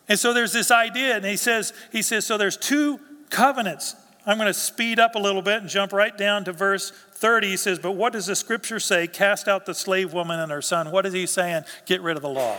And 0.10 0.18
so 0.18 0.34
there's 0.34 0.54
this 0.54 0.72
idea, 0.72 1.16
and 1.16 1.24
he 1.26 1.38
says, 1.38 1.74
he 1.92 2.02
says, 2.02 2.26
so 2.26 2.38
there's 2.38 2.58
two 2.58 3.00
covenants. 3.30 3.96
I'm 4.28 4.38
going 4.38 4.48
to 4.48 4.54
speed 4.54 5.00
up 5.00 5.16
a 5.16 5.20
little 5.20 5.42
bit 5.42 5.62
and 5.62 5.70
jump 5.70 5.94
right 5.94 6.16
down 6.16 6.44
to 6.46 6.52
verse 6.52 6.92
30. 7.14 7.48
He 7.48 7.58
says, 7.58 7.80
But 7.80 7.94
what 7.94 8.12
does 8.12 8.26
the 8.26 8.36
scripture 8.36 8.80
say? 8.80 9.08
Cast 9.08 9.48
out 9.48 9.66
the 9.66 9.74
slave 9.74 10.12
woman 10.14 10.40
and 10.40 10.52
her 10.52 10.62
son. 10.62 10.92
What 10.92 11.06
is 11.06 11.14
he 11.14 11.26
saying? 11.26 11.64
Get 11.86 12.02
rid 12.02 12.18
of 12.18 12.22
the 12.22 12.30
law. 12.30 12.58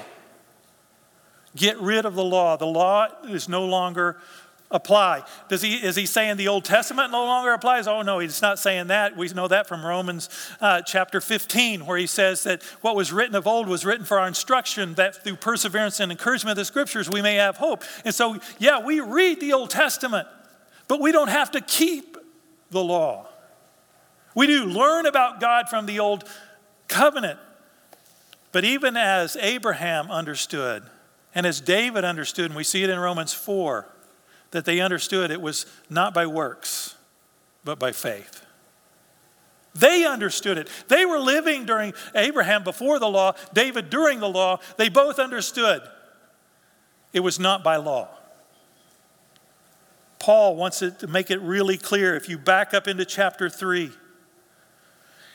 Get 1.55 1.79
rid 1.79 2.07
of 2.07 2.15
the 2.15 2.25
law. 2.25 2.57
The 2.57 2.67
law 2.67 3.09
is 3.29 3.49
no 3.49 3.67
longer 3.67 4.17
apply. 4.71 5.25
Does 5.49 5.63
he, 5.63 5.75
is 5.75 5.97
he 5.97 6.07
saying 6.07 6.37
the 6.37 6.49
Old 6.49 6.65
Testament 6.65 7.11
no 7.11 7.25
longer 7.25 7.53
applies? 7.53 7.87
Oh, 7.87 8.03
no, 8.03 8.19
he's 8.19 8.43
not 8.43 8.59
saying 8.59 8.89
that. 8.89 9.17
We 9.17 9.29
know 9.29 9.49
that 9.49 9.67
from 9.67 9.85
Romans 9.85 10.29
uh, 10.61 10.83
chapter 10.83 11.21
15, 11.21 11.87
where 11.87 11.99
he 11.99 12.07
says 12.07 12.45
that 12.45 12.63
what 12.83 12.95
was 12.95 13.13
written 13.13 13.35
of 13.35 13.47
old 13.47 13.67
was 13.67 13.85
written 13.85 14.05
for 14.05 14.19
our 14.19 14.29
instruction, 14.29 14.95
that 14.95 15.23
through 15.25 15.37
perseverance 15.37 16.01
and 16.01 16.13
encouragement 16.13 16.53
of 16.53 16.57
the 16.57 16.65
scriptures 16.65 17.09
we 17.09 17.23
may 17.23 17.37
have 17.37 17.57
hope. 17.57 17.83
And 18.05 18.15
so, 18.15 18.39
yeah, 18.59 18.85
we 18.85 19.01
read 19.01 19.41
the 19.41 19.53
Old 19.55 19.71
Testament, 19.71 20.29
but 20.89 21.01
we 21.01 21.13
don't 21.13 21.29
have 21.29 21.53
to 21.53 21.61
keep 21.61 22.17
the 22.71 22.83
law. 22.83 23.27
We 24.35 24.47
do 24.47 24.65
learn 24.65 25.07
about 25.07 25.41
God 25.41 25.69
from 25.69 25.87
the 25.87 26.01
Old 26.01 26.25
Covenant. 26.89 27.39
But 28.53 28.65
even 28.65 28.97
as 28.97 29.37
Abraham 29.37 30.11
understood, 30.11 30.83
and 31.35 31.47
as 31.47 31.61
David 31.61 32.05
understood, 32.05 32.47
and 32.47 32.57
we 32.57 32.65
see 32.65 32.83
it 32.83 32.91
in 32.91 32.99
Romans 32.99 33.33
4, 33.35 33.87
that 34.51 34.65
they 34.65 34.81
understood 34.81 35.31
it 35.31 35.43
was 35.43 35.67
not 35.91 36.15
by 36.15 36.27
works, 36.27 36.97
but 37.65 37.79
by 37.79 37.93
faith. 37.93 38.45
They 39.75 40.05
understood 40.07 40.59
it. 40.59 40.69
They 40.89 41.05
were 41.05 41.19
living 41.19 41.67
during 41.67 41.93
Abraham 42.15 42.65
before 42.65 42.99
the 42.99 43.09
law, 43.09 43.35
David 43.53 43.91
during 43.91 44.19
the 44.21 44.29
law. 44.29 44.59
They 44.77 44.89
both 44.89 45.19
understood 45.19 45.83
it 47.13 47.21
was 47.21 47.39
not 47.39 47.63
by 47.63 47.77
law. 47.77 48.09
Paul 50.29 50.57
wants 50.57 50.83
it 50.83 50.99
to 50.99 51.07
make 51.07 51.31
it 51.31 51.41
really 51.41 51.79
clear. 51.79 52.15
If 52.15 52.29
you 52.29 52.37
back 52.37 52.75
up 52.75 52.87
into 52.87 53.07
chapter 53.07 53.49
3, 53.49 53.91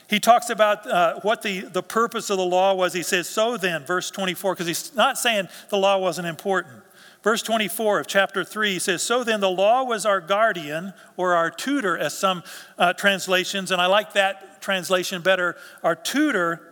he 0.08 0.20
talks 0.20 0.52
about 0.52 0.86
uh, 0.86 1.20
what 1.22 1.42
the, 1.42 1.62
the 1.62 1.82
purpose 1.82 2.30
of 2.30 2.38
the 2.38 2.46
law 2.46 2.76
was. 2.76 2.94
He 2.94 3.02
says, 3.02 3.28
So 3.28 3.58
then, 3.58 3.86
verse 3.86 4.12
24, 4.12 4.54
because 4.54 4.68
he's 4.68 4.94
not 4.94 5.18
saying 5.18 5.48
the 5.70 5.80
law 5.80 5.98
wasn't 5.98 6.28
important. 6.28 6.76
Verse 7.24 7.42
24 7.42 8.02
of 8.02 8.06
chapter 8.06 8.44
3 8.44 8.74
he 8.74 8.78
says, 8.78 9.02
So 9.02 9.24
then 9.24 9.40
the 9.40 9.50
law 9.50 9.84
was 9.84 10.06
our 10.06 10.22
guardian 10.22 10.94
or 11.18 11.34
our 11.34 11.50
tutor, 11.50 11.98
as 11.98 12.16
some 12.16 12.44
uh, 12.78 12.94
translations, 12.94 13.72
and 13.72 13.82
I 13.82 13.88
like 13.88 14.14
that 14.14 14.62
translation 14.62 15.24
better, 15.24 15.56
our 15.82 15.96
tutor 15.96 16.72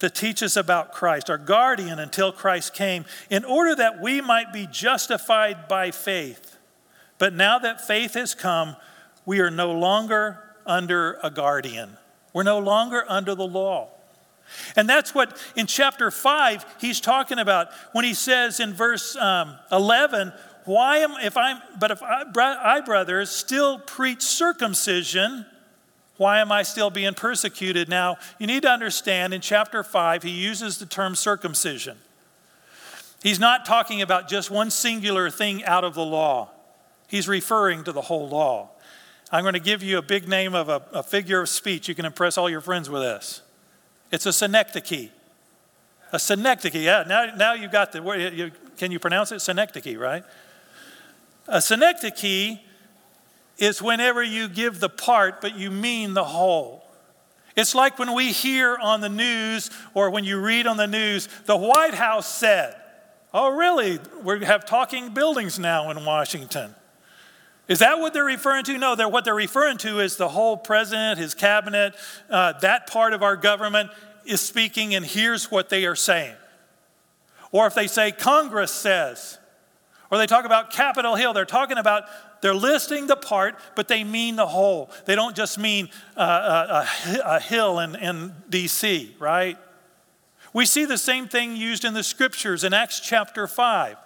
to 0.00 0.10
teach 0.10 0.42
us 0.42 0.58
about 0.58 0.92
Christ, 0.92 1.30
our 1.30 1.38
guardian 1.38 1.98
until 1.98 2.32
Christ 2.32 2.74
came, 2.74 3.06
in 3.30 3.46
order 3.46 3.74
that 3.76 4.02
we 4.02 4.20
might 4.20 4.52
be 4.52 4.68
justified 4.70 5.68
by 5.68 5.90
faith. 5.90 6.53
But 7.24 7.32
now 7.32 7.58
that 7.58 7.80
faith 7.80 8.12
has 8.12 8.34
come, 8.34 8.76
we 9.24 9.40
are 9.40 9.50
no 9.50 9.72
longer 9.72 10.40
under 10.66 11.18
a 11.22 11.30
guardian. 11.30 11.96
We're 12.34 12.42
no 12.42 12.58
longer 12.58 13.02
under 13.08 13.34
the 13.34 13.46
law. 13.46 13.88
And 14.76 14.86
that's 14.86 15.14
what 15.14 15.34
in 15.56 15.66
chapter 15.66 16.10
5 16.10 16.66
he's 16.82 17.00
talking 17.00 17.38
about 17.38 17.68
when 17.92 18.04
he 18.04 18.12
says 18.12 18.60
in 18.60 18.74
verse 18.74 19.16
um, 19.16 19.56
11, 19.72 20.34
why 20.66 20.98
am 20.98 21.12
if 21.22 21.34
I'm 21.38 21.62
but 21.80 21.90
if 21.90 22.02
I, 22.02 22.24
I 22.36 22.82
brothers 22.82 23.30
still 23.30 23.78
preach 23.78 24.20
circumcision, 24.20 25.46
why 26.18 26.40
am 26.40 26.52
I 26.52 26.62
still 26.62 26.90
being 26.90 27.14
persecuted? 27.14 27.88
Now, 27.88 28.18
you 28.38 28.46
need 28.46 28.64
to 28.64 28.70
understand 28.70 29.32
in 29.32 29.40
chapter 29.40 29.82
5 29.82 30.24
he 30.24 30.30
uses 30.30 30.76
the 30.76 30.84
term 30.84 31.14
circumcision. 31.14 31.96
He's 33.22 33.40
not 33.40 33.64
talking 33.64 34.02
about 34.02 34.28
just 34.28 34.50
one 34.50 34.70
singular 34.70 35.30
thing 35.30 35.64
out 35.64 35.84
of 35.84 35.94
the 35.94 36.04
law. 36.04 36.50
He's 37.06 37.28
referring 37.28 37.84
to 37.84 37.92
the 37.92 38.02
whole 38.02 38.28
law. 38.28 38.70
I'm 39.30 39.42
going 39.42 39.54
to 39.54 39.60
give 39.60 39.82
you 39.82 39.98
a 39.98 40.02
big 40.02 40.28
name 40.28 40.54
of 40.54 40.68
a, 40.68 40.82
a 40.92 41.02
figure 41.02 41.40
of 41.40 41.48
speech. 41.48 41.88
You 41.88 41.94
can 41.94 42.04
impress 42.04 42.38
all 42.38 42.48
your 42.48 42.60
friends 42.60 42.88
with 42.88 43.02
this. 43.02 43.42
It's 44.12 44.26
a 44.26 44.32
synecdoche. 44.32 45.10
A 46.12 46.18
synecdoche, 46.18 46.74
yeah. 46.74 47.04
Now, 47.06 47.34
now 47.34 47.54
you've 47.54 47.72
got 47.72 47.92
the 47.92 48.02
word. 48.02 48.32
You, 48.34 48.52
can 48.76 48.92
you 48.92 48.98
pronounce 48.98 49.32
it? 49.32 49.40
Synecdoche, 49.40 49.96
right? 49.96 50.22
A 51.48 51.60
synecdoche 51.60 52.58
is 53.58 53.82
whenever 53.82 54.22
you 54.22 54.48
give 54.48 54.80
the 54.80 54.88
part, 54.88 55.40
but 55.40 55.56
you 55.56 55.70
mean 55.70 56.14
the 56.14 56.24
whole. 56.24 56.84
It's 57.56 57.74
like 57.74 57.98
when 57.98 58.14
we 58.14 58.32
hear 58.32 58.76
on 58.76 59.00
the 59.00 59.08
news 59.08 59.70
or 59.94 60.10
when 60.10 60.24
you 60.24 60.40
read 60.40 60.66
on 60.66 60.76
the 60.76 60.86
news, 60.86 61.28
the 61.46 61.56
White 61.56 61.94
House 61.94 62.26
said, 62.26 62.76
Oh, 63.32 63.50
really? 63.50 63.98
We 64.22 64.44
have 64.44 64.64
talking 64.64 65.12
buildings 65.12 65.58
now 65.58 65.90
in 65.90 66.04
Washington. 66.04 66.72
Is 67.66 67.78
that 67.78 67.98
what 67.98 68.12
they're 68.12 68.24
referring 68.24 68.64
to? 68.64 68.76
No, 68.76 68.94
they're, 68.94 69.08
what 69.08 69.24
they're 69.24 69.34
referring 69.34 69.78
to 69.78 70.00
is 70.00 70.16
the 70.16 70.28
whole 70.28 70.56
president, 70.56 71.18
his 71.18 71.34
cabinet, 71.34 71.94
uh, 72.28 72.52
that 72.60 72.86
part 72.86 73.14
of 73.14 73.22
our 73.22 73.36
government 73.36 73.90
is 74.26 74.40
speaking, 74.40 74.94
and 74.94 75.04
here's 75.04 75.50
what 75.50 75.70
they 75.70 75.86
are 75.86 75.96
saying. 75.96 76.34
Or 77.52 77.66
if 77.66 77.74
they 77.74 77.86
say 77.86 78.12
Congress 78.12 78.72
says, 78.72 79.38
or 80.10 80.18
they 80.18 80.26
talk 80.26 80.44
about 80.44 80.70
Capitol 80.70 81.14
Hill, 81.14 81.32
they're 81.32 81.44
talking 81.44 81.78
about, 81.78 82.04
they're 82.42 82.54
listing 82.54 83.06
the 83.06 83.16
part, 83.16 83.58
but 83.74 83.88
they 83.88 84.04
mean 84.04 84.36
the 84.36 84.46
whole. 84.46 84.90
They 85.06 85.14
don't 85.14 85.34
just 85.34 85.58
mean 85.58 85.88
uh, 86.16 86.84
a, 87.06 87.18
a, 87.24 87.40
hill 87.40 87.78
in, 87.78 87.96
in 87.96 88.34
D.C., 88.50 89.16
right? 89.18 89.56
We 90.52 90.66
see 90.66 90.84
the 90.84 90.98
same 90.98 91.28
thing 91.28 91.56
used 91.56 91.84
in 91.84 91.94
the 91.94 92.02
scriptures 92.02 92.62
in 92.62 92.74
Acts 92.74 93.00
chapter 93.00 93.46
5. 93.46 93.96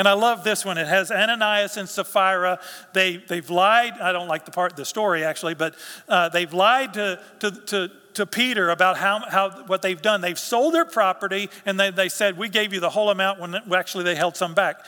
And 0.00 0.08
I 0.08 0.14
love 0.14 0.44
this 0.44 0.64
one. 0.64 0.78
It 0.78 0.86
has 0.86 1.10
Ananias 1.10 1.76
and 1.76 1.86
Sapphira. 1.86 2.58
They, 2.94 3.18
they've 3.18 3.50
lied. 3.50 4.00
I 4.00 4.12
don't 4.12 4.28
like 4.28 4.46
the 4.46 4.50
part, 4.50 4.72
of 4.72 4.78
the 4.78 4.86
story 4.86 5.24
actually, 5.24 5.52
but 5.52 5.74
uh, 6.08 6.30
they've 6.30 6.54
lied 6.54 6.94
to, 6.94 7.20
to, 7.40 7.50
to, 7.50 7.90
to 8.14 8.24
Peter 8.24 8.70
about 8.70 8.96
how, 8.96 9.20
how, 9.28 9.50
what 9.66 9.82
they've 9.82 10.00
done. 10.00 10.22
They've 10.22 10.38
sold 10.38 10.72
their 10.72 10.86
property 10.86 11.50
and 11.66 11.78
they, 11.78 11.90
they 11.90 12.08
said, 12.08 12.38
We 12.38 12.48
gave 12.48 12.72
you 12.72 12.80
the 12.80 12.88
whole 12.88 13.10
amount 13.10 13.40
when 13.40 13.54
actually 13.74 14.04
they 14.04 14.14
held 14.14 14.38
some 14.38 14.54
back. 14.54 14.86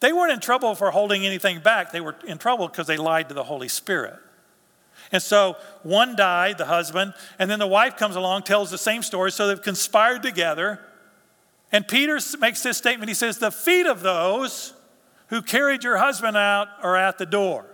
They 0.00 0.12
weren't 0.12 0.32
in 0.32 0.40
trouble 0.40 0.74
for 0.74 0.90
holding 0.90 1.24
anything 1.24 1.60
back. 1.60 1.92
They 1.92 2.00
were 2.00 2.16
in 2.26 2.38
trouble 2.38 2.66
because 2.66 2.88
they 2.88 2.96
lied 2.96 3.28
to 3.28 3.36
the 3.36 3.44
Holy 3.44 3.68
Spirit. 3.68 4.18
And 5.12 5.22
so 5.22 5.58
one 5.84 6.16
died, 6.16 6.58
the 6.58 6.66
husband, 6.66 7.14
and 7.38 7.48
then 7.48 7.60
the 7.60 7.68
wife 7.68 7.96
comes 7.96 8.16
along, 8.16 8.42
tells 8.42 8.72
the 8.72 8.78
same 8.78 9.04
story. 9.04 9.30
So 9.30 9.46
they've 9.46 9.62
conspired 9.62 10.24
together 10.24 10.80
and 11.72 11.86
Peter 11.86 12.18
makes 12.38 12.62
this 12.62 12.76
statement. 12.76 13.08
He 13.08 13.14
says, 13.14 13.38
The 13.38 13.52
feet 13.52 13.86
of 13.86 14.02
those 14.02 14.74
who 15.28 15.42
carried 15.42 15.84
your 15.84 15.96
husband 15.96 16.36
out 16.36 16.68
are 16.82 16.96
at 16.96 17.18
the 17.18 17.26
door, 17.26 17.64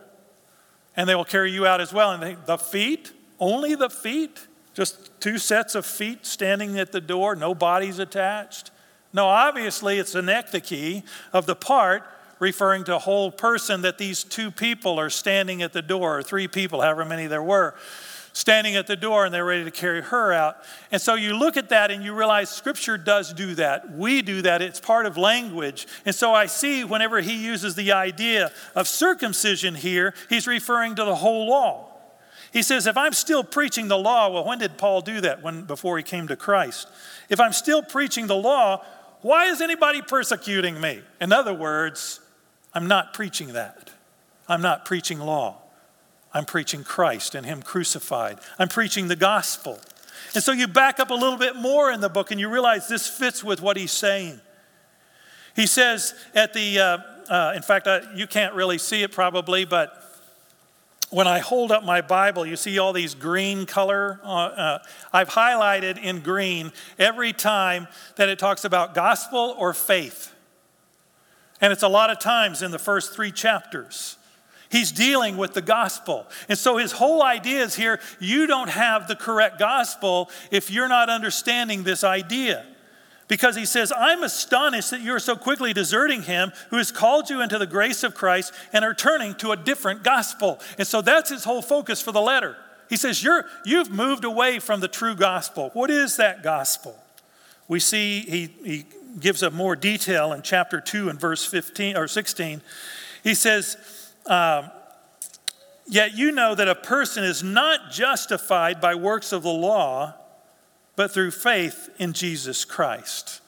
and 0.96 1.08
they 1.08 1.14
will 1.14 1.24
carry 1.24 1.50
you 1.52 1.66
out 1.66 1.80
as 1.80 1.92
well. 1.92 2.12
And 2.12 2.22
they, 2.22 2.36
the 2.46 2.58
feet? 2.58 3.12
Only 3.38 3.74
the 3.74 3.90
feet? 3.90 4.46
Just 4.74 5.20
two 5.20 5.38
sets 5.38 5.74
of 5.74 5.86
feet 5.86 6.26
standing 6.26 6.78
at 6.78 6.92
the 6.92 7.00
door, 7.00 7.34
no 7.34 7.54
bodies 7.54 7.98
attached. 7.98 8.70
No, 9.12 9.26
obviously 9.26 9.98
it's 9.98 10.14
an 10.14 10.28
of 10.28 11.46
the 11.46 11.56
part 11.56 12.02
referring 12.38 12.84
to 12.84 12.96
a 12.96 12.98
whole 12.98 13.30
person 13.30 13.82
that 13.82 13.96
these 13.96 14.22
two 14.22 14.50
people 14.50 15.00
are 15.00 15.08
standing 15.08 15.62
at 15.62 15.72
the 15.72 15.80
door, 15.80 16.18
or 16.18 16.22
three 16.22 16.48
people, 16.48 16.82
however 16.82 17.04
many 17.04 17.26
there 17.26 17.42
were, 17.42 17.74
standing 18.36 18.76
at 18.76 18.86
the 18.86 18.96
door 18.96 19.24
and 19.24 19.32
they're 19.32 19.46
ready 19.46 19.64
to 19.64 19.70
carry 19.70 20.02
her 20.02 20.30
out. 20.30 20.58
And 20.92 21.00
so 21.00 21.14
you 21.14 21.34
look 21.34 21.56
at 21.56 21.70
that 21.70 21.90
and 21.90 22.04
you 22.04 22.12
realize 22.12 22.50
Scripture 22.50 22.98
does 22.98 23.32
do 23.32 23.54
that. 23.54 23.90
We 23.92 24.20
do 24.20 24.42
that, 24.42 24.60
it's 24.60 24.78
part 24.78 25.06
of 25.06 25.16
language. 25.16 25.86
And 26.04 26.14
so 26.14 26.34
I 26.34 26.44
see 26.44 26.84
whenever 26.84 27.22
he 27.22 27.42
uses 27.42 27.76
the 27.76 27.92
idea 27.92 28.52
of 28.74 28.88
circumcision 28.88 29.74
here, 29.74 30.12
he's 30.28 30.46
referring 30.46 30.96
to 30.96 31.04
the 31.06 31.14
whole 31.14 31.48
law. 31.48 31.88
He 32.52 32.62
says, 32.62 32.86
if 32.86 32.98
I'm 32.98 33.14
still 33.14 33.42
preaching 33.42 33.88
the 33.88 33.96
law, 33.96 34.28
well, 34.28 34.44
when 34.44 34.58
did 34.58 34.76
Paul 34.76 35.00
do 35.00 35.22
that? 35.22 35.42
When, 35.42 35.62
before 35.62 35.96
he 35.96 36.02
came 36.02 36.28
to 36.28 36.36
Christ. 36.36 36.88
If 37.30 37.40
I'm 37.40 37.54
still 37.54 37.82
preaching 37.82 38.26
the 38.26 38.36
law, 38.36 38.84
why 39.22 39.46
is 39.46 39.62
anybody 39.62 40.02
persecuting 40.02 40.78
me? 40.78 41.00
In 41.22 41.32
other 41.32 41.54
words, 41.54 42.20
I'm 42.74 42.86
not 42.86 43.14
preaching 43.14 43.54
that. 43.54 43.92
I'm 44.46 44.60
not 44.60 44.84
preaching 44.84 45.20
law. 45.20 45.62
I'm 46.36 46.44
preaching 46.44 46.84
Christ 46.84 47.34
and 47.34 47.46
Him 47.46 47.62
crucified. 47.62 48.38
I'm 48.58 48.68
preaching 48.68 49.08
the 49.08 49.16
gospel. 49.16 49.80
And 50.34 50.44
so 50.44 50.52
you 50.52 50.68
back 50.68 51.00
up 51.00 51.08
a 51.08 51.14
little 51.14 51.38
bit 51.38 51.56
more 51.56 51.90
in 51.90 52.00
the 52.00 52.10
book 52.10 52.30
and 52.30 52.38
you 52.38 52.50
realize 52.50 52.88
this 52.88 53.08
fits 53.08 53.42
with 53.42 53.62
what 53.62 53.78
he's 53.78 53.90
saying. 53.90 54.38
He 55.54 55.66
says 55.66 56.14
at 56.34 56.52
the, 56.52 56.78
uh, 56.78 56.98
uh, 57.30 57.52
in 57.56 57.62
fact, 57.62 57.88
you 58.14 58.26
can't 58.26 58.54
really 58.54 58.76
see 58.76 59.02
it 59.02 59.12
probably, 59.12 59.64
but 59.64 60.02
when 61.08 61.26
I 61.26 61.38
hold 61.38 61.72
up 61.72 61.84
my 61.84 62.02
Bible, 62.02 62.44
you 62.44 62.56
see 62.56 62.78
all 62.78 62.92
these 62.92 63.14
green 63.14 63.64
color. 63.64 64.20
Uh, 64.22 64.28
uh, 64.28 64.78
I've 65.14 65.30
highlighted 65.30 65.96
in 66.02 66.20
green 66.20 66.70
every 66.98 67.32
time 67.32 67.88
that 68.16 68.28
it 68.28 68.38
talks 68.38 68.66
about 68.66 68.94
gospel 68.94 69.56
or 69.58 69.72
faith. 69.72 70.34
And 71.62 71.72
it's 71.72 71.82
a 71.82 71.88
lot 71.88 72.10
of 72.10 72.18
times 72.18 72.60
in 72.60 72.72
the 72.72 72.78
first 72.78 73.14
three 73.14 73.32
chapters. 73.32 74.15
He's 74.70 74.92
dealing 74.92 75.36
with 75.36 75.54
the 75.54 75.62
gospel. 75.62 76.26
And 76.48 76.58
so 76.58 76.76
his 76.76 76.92
whole 76.92 77.22
idea 77.22 77.62
is 77.62 77.76
here 77.76 78.00
you 78.18 78.46
don't 78.46 78.68
have 78.68 79.08
the 79.08 79.16
correct 79.16 79.58
gospel 79.58 80.30
if 80.50 80.70
you're 80.70 80.88
not 80.88 81.08
understanding 81.08 81.84
this 81.84 82.02
idea 82.02 82.64
because 83.28 83.56
he 83.56 83.64
says, 83.64 83.92
I'm 83.96 84.22
astonished 84.22 84.90
that 84.90 85.00
you're 85.00 85.18
so 85.18 85.36
quickly 85.36 85.72
deserting 85.72 86.22
him 86.22 86.52
who 86.70 86.76
has 86.76 86.92
called 86.92 87.28
you 87.28 87.40
into 87.40 87.58
the 87.58 87.66
grace 87.66 88.04
of 88.04 88.14
Christ 88.14 88.52
and 88.72 88.84
are 88.84 88.94
turning 88.94 89.34
to 89.36 89.52
a 89.52 89.56
different 89.56 90.02
gospel. 90.02 90.60
And 90.78 90.86
so 90.86 91.02
that's 91.02 91.30
his 91.30 91.44
whole 91.44 91.62
focus 91.62 92.00
for 92.00 92.12
the 92.12 92.20
letter. 92.20 92.56
He 92.88 92.96
says, 92.96 93.22
You're, 93.22 93.46
You've 93.64 93.90
moved 93.90 94.24
away 94.24 94.60
from 94.60 94.80
the 94.80 94.88
true 94.88 95.16
gospel. 95.16 95.70
What 95.72 95.90
is 95.90 96.16
that 96.18 96.42
gospel? 96.42 96.96
We 97.68 97.80
see 97.80 98.20
he, 98.20 98.50
he 98.64 98.86
gives 99.18 99.42
a 99.42 99.50
more 99.50 99.74
detail 99.74 100.32
in 100.32 100.42
chapter 100.42 100.80
2 100.80 101.08
and 101.08 101.18
verse 101.18 101.44
15 101.44 101.96
or 101.96 102.06
16. 102.06 102.60
He 103.24 103.34
says, 103.34 103.76
um, 104.28 104.70
Yet 105.88 106.16
you 106.16 106.32
know 106.32 106.54
that 106.54 106.68
a 106.68 106.74
person 106.74 107.22
is 107.22 107.42
not 107.42 107.92
justified 107.92 108.80
by 108.80 108.96
works 108.96 109.32
of 109.32 109.42
the 109.42 109.48
law 109.48 110.14
but 110.96 111.12
through 111.12 111.30
faith 111.30 111.90
in 111.98 112.14
Jesus 112.14 112.64
Christ. 112.64 113.42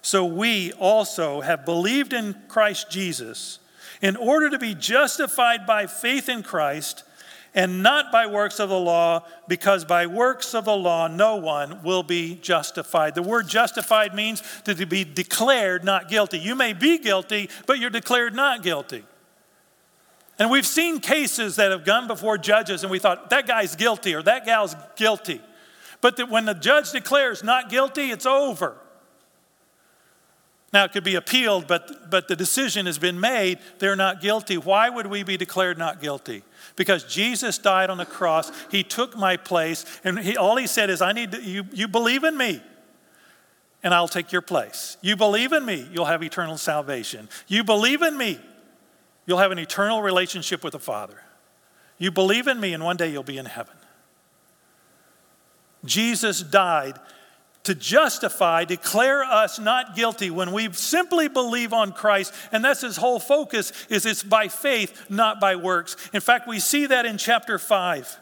So 0.00 0.24
we 0.24 0.72
also 0.72 1.42
have 1.42 1.64
believed 1.64 2.12
in 2.14 2.34
Christ 2.48 2.90
Jesus 2.90 3.58
in 4.00 4.16
order 4.16 4.50
to 4.50 4.58
be 4.58 4.74
justified 4.74 5.66
by 5.66 5.86
faith 5.86 6.28
in 6.28 6.42
Christ 6.42 7.04
and 7.54 7.82
not 7.82 8.10
by 8.10 8.26
works 8.26 8.58
of 8.58 8.68
the 8.68 8.78
law, 8.78 9.24
because 9.46 9.84
by 9.84 10.06
works 10.06 10.54
of 10.54 10.64
the 10.64 10.76
law 10.76 11.06
no 11.06 11.36
one 11.36 11.84
will 11.84 12.02
be 12.02 12.34
justified. 12.34 13.14
The 13.14 13.22
word 13.22 13.46
justified 13.46 14.12
means 14.12 14.42
to 14.64 14.74
be 14.86 15.04
declared 15.04 15.84
not 15.84 16.08
guilty. 16.08 16.38
You 16.38 16.56
may 16.56 16.72
be 16.72 16.98
guilty, 16.98 17.48
but 17.66 17.78
you're 17.78 17.90
declared 17.90 18.34
not 18.34 18.64
guilty. 18.64 19.04
And 20.38 20.50
we've 20.50 20.66
seen 20.66 21.00
cases 21.00 21.56
that 21.56 21.70
have 21.70 21.84
gone 21.84 22.08
before 22.08 22.38
judges 22.38 22.82
and 22.82 22.90
we 22.90 22.98
thought, 22.98 23.30
that 23.30 23.46
guy's 23.46 23.76
guilty 23.76 24.14
or 24.14 24.22
that 24.22 24.44
gal's 24.44 24.74
guilty. 24.96 25.40
But 26.00 26.16
that 26.16 26.28
when 26.28 26.44
the 26.44 26.54
judge 26.54 26.92
declares 26.92 27.44
not 27.44 27.70
guilty, 27.70 28.10
it's 28.10 28.26
over. 28.26 28.76
Now, 30.72 30.82
it 30.82 30.92
could 30.92 31.04
be 31.04 31.14
appealed, 31.14 31.68
but, 31.68 32.10
but 32.10 32.26
the 32.26 32.34
decision 32.34 32.86
has 32.86 32.98
been 32.98 33.20
made. 33.20 33.60
They're 33.78 33.94
not 33.94 34.20
guilty. 34.20 34.58
Why 34.58 34.90
would 34.90 35.06
we 35.06 35.22
be 35.22 35.36
declared 35.36 35.78
not 35.78 36.02
guilty? 36.02 36.42
Because 36.74 37.04
Jesus 37.04 37.58
died 37.58 37.90
on 37.90 37.96
the 37.96 38.04
cross. 38.04 38.50
He 38.72 38.82
took 38.82 39.16
my 39.16 39.36
place. 39.36 39.84
And 40.02 40.18
he, 40.18 40.36
all 40.36 40.56
he 40.56 40.66
said 40.66 40.90
is, 40.90 41.00
I 41.00 41.12
need 41.12 41.30
to, 41.30 41.40
you, 41.40 41.64
you 41.72 41.86
believe 41.86 42.24
in 42.24 42.36
me, 42.36 42.60
and 43.84 43.94
I'll 43.94 44.08
take 44.08 44.32
your 44.32 44.42
place. 44.42 44.96
You 45.00 45.14
believe 45.14 45.52
in 45.52 45.64
me, 45.64 45.88
you'll 45.92 46.06
have 46.06 46.24
eternal 46.24 46.58
salvation. 46.58 47.28
You 47.46 47.62
believe 47.62 48.02
in 48.02 48.18
me, 48.18 48.40
you'll 49.26 49.38
have 49.38 49.52
an 49.52 49.58
eternal 49.58 50.02
relationship 50.02 50.62
with 50.64 50.72
the 50.72 50.78
Father. 50.78 51.20
You 51.98 52.10
believe 52.10 52.46
in 52.46 52.60
me, 52.60 52.72
and 52.72 52.84
one 52.84 52.96
day 52.96 53.10
you'll 53.10 53.22
be 53.22 53.38
in 53.38 53.46
heaven. 53.46 53.76
Jesus 55.84 56.40
died 56.40 56.98
to 57.64 57.74
justify, 57.74 58.64
declare 58.64 59.24
us 59.24 59.58
not 59.58 59.96
guilty 59.96 60.30
when 60.30 60.52
we 60.52 60.70
simply 60.72 61.28
believe 61.28 61.72
on 61.72 61.92
Christ. 61.92 62.32
And 62.52 62.64
that's 62.64 62.82
his 62.82 62.96
whole 62.96 63.18
focus 63.18 63.72
is 63.88 64.06
it's 64.06 64.22
by 64.22 64.48
faith, 64.48 65.10
not 65.10 65.40
by 65.40 65.56
works. 65.56 65.96
In 66.12 66.20
fact, 66.20 66.46
we 66.46 66.60
see 66.60 66.86
that 66.86 67.06
in 67.06 67.18
chapter 67.18 67.58
5. 67.58 68.18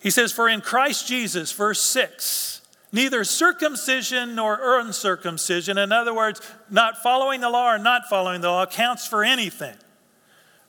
He 0.00 0.10
says, 0.10 0.30
For 0.30 0.48
in 0.48 0.60
Christ 0.60 1.08
Jesus, 1.08 1.52
verse 1.52 1.80
6, 1.80 2.60
neither 2.92 3.24
circumcision 3.24 4.34
nor 4.34 4.78
uncircumcision, 4.80 5.78
in 5.78 5.92
other 5.92 6.14
words, 6.14 6.40
not 6.70 7.02
following 7.02 7.40
the 7.40 7.50
law 7.50 7.74
or 7.74 7.78
not 7.78 8.08
following 8.08 8.40
the 8.40 8.48
law, 8.48 8.66
counts 8.66 9.06
for 9.06 9.24
anything, 9.24 9.76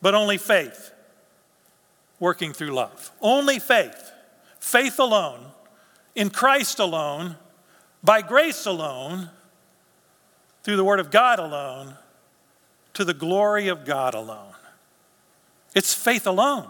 but 0.01 0.15
only 0.15 0.37
faith 0.37 0.91
working 2.19 2.53
through 2.53 2.71
love. 2.71 3.11
Only 3.21 3.59
faith. 3.59 4.11
Faith 4.59 4.99
alone, 4.99 5.45
in 6.15 6.29
Christ 6.29 6.79
alone, 6.79 7.37
by 8.03 8.21
grace 8.21 8.65
alone, 8.65 9.29
through 10.63 10.75
the 10.75 10.83
Word 10.83 10.99
of 10.99 11.11
God 11.11 11.39
alone, 11.39 11.95
to 12.93 13.05
the 13.05 13.13
glory 13.13 13.69
of 13.69 13.85
God 13.85 14.13
alone. 14.13 14.53
It's 15.73 15.93
faith 15.93 16.27
alone. 16.27 16.67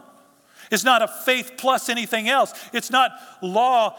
It's 0.72 0.84
not 0.84 1.02
a 1.02 1.08
faith 1.08 1.54
plus 1.58 1.90
anything 1.90 2.30
else. 2.30 2.54
It's 2.74 2.92
not 2.92 3.12
law 3.42 3.98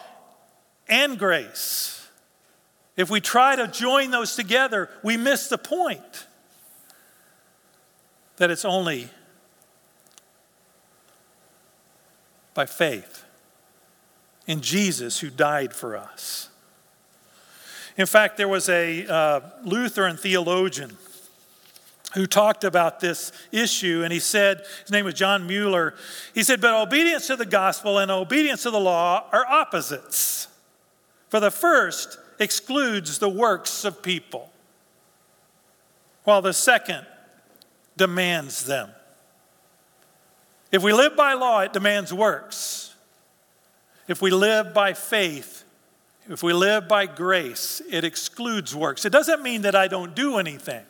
and 0.90 1.18
grace. 1.18 2.06
If 2.96 3.08
we 3.08 3.20
try 3.20 3.56
to 3.56 3.66
join 3.66 4.10
those 4.10 4.36
together, 4.36 4.90
we 5.02 5.16
miss 5.16 5.48
the 5.48 5.56
point 5.56 6.26
that 8.36 8.50
it's 8.50 8.64
only 8.64 9.08
by 12.52 12.66
faith 12.66 13.24
in 14.46 14.60
Jesus 14.60 15.20
who 15.20 15.30
died 15.30 15.72
for 15.72 15.96
us. 15.96 16.48
In 17.96 18.06
fact, 18.06 18.36
there 18.36 18.48
was 18.48 18.68
a 18.68 19.06
uh, 19.06 19.40
Lutheran 19.62 20.16
theologian 20.16 20.96
who 22.14 22.26
talked 22.26 22.64
about 22.64 22.98
this 22.98 23.30
issue, 23.52 24.02
and 24.02 24.12
he 24.12 24.18
said, 24.18 24.64
his 24.82 24.90
name 24.90 25.04
was 25.04 25.14
John 25.14 25.46
Mueller. 25.46 25.94
He 26.34 26.42
said, 26.42 26.60
But 26.60 26.74
obedience 26.74 27.28
to 27.28 27.36
the 27.36 27.46
gospel 27.46 27.98
and 27.98 28.10
obedience 28.10 28.64
to 28.64 28.70
the 28.70 28.80
law 28.80 29.26
are 29.32 29.46
opposites. 29.46 30.48
For 31.30 31.40
the 31.40 31.50
first 31.50 32.18
excludes 32.38 33.18
the 33.18 33.28
works 33.28 33.84
of 33.84 34.02
people, 34.02 34.50
while 36.24 36.42
the 36.42 36.52
second 36.52 37.06
demands 37.96 38.66
them. 38.66 38.90
If 40.72 40.82
we 40.82 40.92
live 40.92 41.16
by 41.16 41.34
law, 41.34 41.60
it 41.60 41.72
demands 41.72 42.12
works. 42.12 42.94
If 44.08 44.20
we 44.20 44.30
live 44.30 44.74
by 44.74 44.92
faith, 44.92 45.64
if 46.28 46.42
we 46.42 46.52
live 46.52 46.88
by 46.88 47.06
grace, 47.06 47.80
it 47.88 48.04
excludes 48.04 48.74
works. 48.74 49.04
It 49.04 49.10
doesn't 49.10 49.42
mean 49.42 49.62
that 49.62 49.74
I 49.74 49.86
don't 49.88 50.14
do 50.14 50.38
anything. 50.38 50.84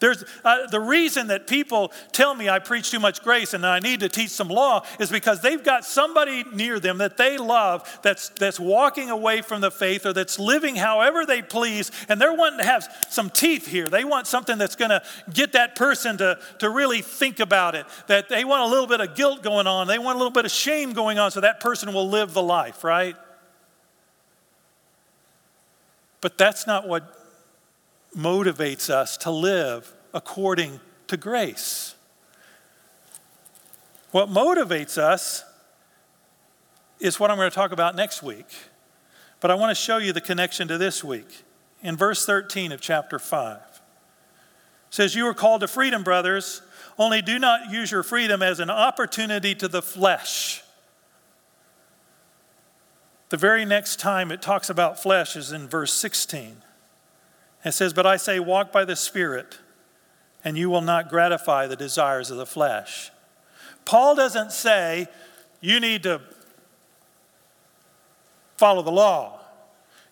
There's, 0.00 0.24
uh, 0.44 0.66
the 0.66 0.80
reason 0.80 1.28
that 1.28 1.46
people 1.46 1.92
tell 2.12 2.34
me 2.34 2.48
I 2.48 2.58
preach 2.58 2.90
too 2.90 3.00
much 3.00 3.22
grace 3.22 3.54
and 3.54 3.64
I 3.66 3.78
need 3.78 4.00
to 4.00 4.08
teach 4.08 4.30
some 4.30 4.48
law 4.48 4.84
is 4.98 5.10
because 5.10 5.40
they've 5.40 5.62
got 5.62 5.84
somebody 5.84 6.44
near 6.52 6.80
them 6.80 6.98
that 6.98 7.16
they 7.16 7.38
love 7.38 8.00
that's, 8.02 8.30
that's 8.30 8.60
walking 8.60 9.10
away 9.10 9.42
from 9.42 9.60
the 9.60 9.70
faith 9.70 10.06
or 10.06 10.12
that's 10.12 10.38
living 10.38 10.76
however 10.76 11.26
they 11.26 11.42
please, 11.42 11.90
and 12.08 12.20
they're 12.20 12.34
wanting 12.34 12.58
to 12.58 12.64
have 12.64 12.86
some 13.08 13.30
teeth 13.30 13.66
here. 13.66 13.88
They 13.88 14.04
want 14.04 14.26
something 14.26 14.58
that's 14.58 14.76
going 14.76 14.90
to 14.90 15.02
get 15.32 15.52
that 15.52 15.76
person 15.76 16.18
to, 16.18 16.38
to 16.58 16.70
really 16.70 17.02
think 17.02 17.40
about 17.40 17.74
it, 17.74 17.86
that 18.06 18.28
they 18.28 18.44
want 18.44 18.62
a 18.62 18.66
little 18.66 18.86
bit 18.86 19.00
of 19.00 19.14
guilt 19.14 19.42
going 19.42 19.66
on, 19.66 19.86
they 19.86 19.98
want 19.98 20.16
a 20.16 20.18
little 20.18 20.32
bit 20.32 20.44
of 20.44 20.50
shame 20.50 20.92
going 20.92 21.18
on 21.18 21.30
so 21.30 21.40
that 21.40 21.60
person 21.60 21.92
will 21.92 22.08
live 22.08 22.34
the 22.34 22.42
life, 22.42 22.84
right? 22.84 23.16
But 26.20 26.38
that's 26.38 26.66
not 26.66 26.88
what 26.88 27.23
motivates 28.16 28.90
us 28.90 29.16
to 29.18 29.30
live 29.30 29.92
according 30.12 30.80
to 31.08 31.16
grace. 31.16 31.94
What 34.12 34.28
motivates 34.28 34.96
us 34.96 35.44
is 37.00 37.18
what 37.18 37.30
I'm 37.30 37.36
going 37.36 37.50
to 37.50 37.54
talk 37.54 37.72
about 37.72 37.96
next 37.96 38.22
week. 38.22 38.46
But 39.40 39.50
I 39.50 39.54
want 39.56 39.70
to 39.70 39.74
show 39.74 39.98
you 39.98 40.12
the 40.12 40.20
connection 40.20 40.68
to 40.68 40.78
this 40.78 41.04
week. 41.04 41.42
In 41.82 41.96
verse 41.96 42.24
13 42.24 42.72
of 42.72 42.80
chapter 42.80 43.18
5, 43.18 43.56
it 43.56 43.62
says, 44.88 45.14
You 45.14 45.26
are 45.26 45.34
called 45.34 45.60
to 45.60 45.68
freedom, 45.68 46.02
brothers, 46.02 46.62
only 46.96 47.20
do 47.20 47.38
not 47.38 47.70
use 47.70 47.90
your 47.90 48.02
freedom 48.02 48.40
as 48.40 48.60
an 48.60 48.70
opportunity 48.70 49.54
to 49.56 49.68
the 49.68 49.82
flesh. 49.82 50.62
The 53.28 53.36
very 53.36 53.64
next 53.64 53.98
time 53.98 54.30
it 54.30 54.40
talks 54.40 54.70
about 54.70 55.02
flesh 55.02 55.36
is 55.36 55.52
in 55.52 55.68
verse 55.68 55.92
16. 55.92 56.63
It 57.64 57.72
says, 57.72 57.92
But 57.92 58.06
I 58.06 58.16
say, 58.16 58.38
walk 58.38 58.72
by 58.72 58.84
the 58.84 58.96
Spirit, 58.96 59.58
and 60.44 60.58
you 60.58 60.68
will 60.68 60.82
not 60.82 61.08
gratify 61.08 61.66
the 61.66 61.76
desires 61.76 62.30
of 62.30 62.36
the 62.36 62.46
flesh. 62.46 63.10
Paul 63.84 64.14
doesn't 64.14 64.52
say, 64.52 65.08
you 65.60 65.80
need 65.80 66.02
to 66.02 66.20
follow 68.56 68.82
the 68.82 68.92
law. 68.92 69.40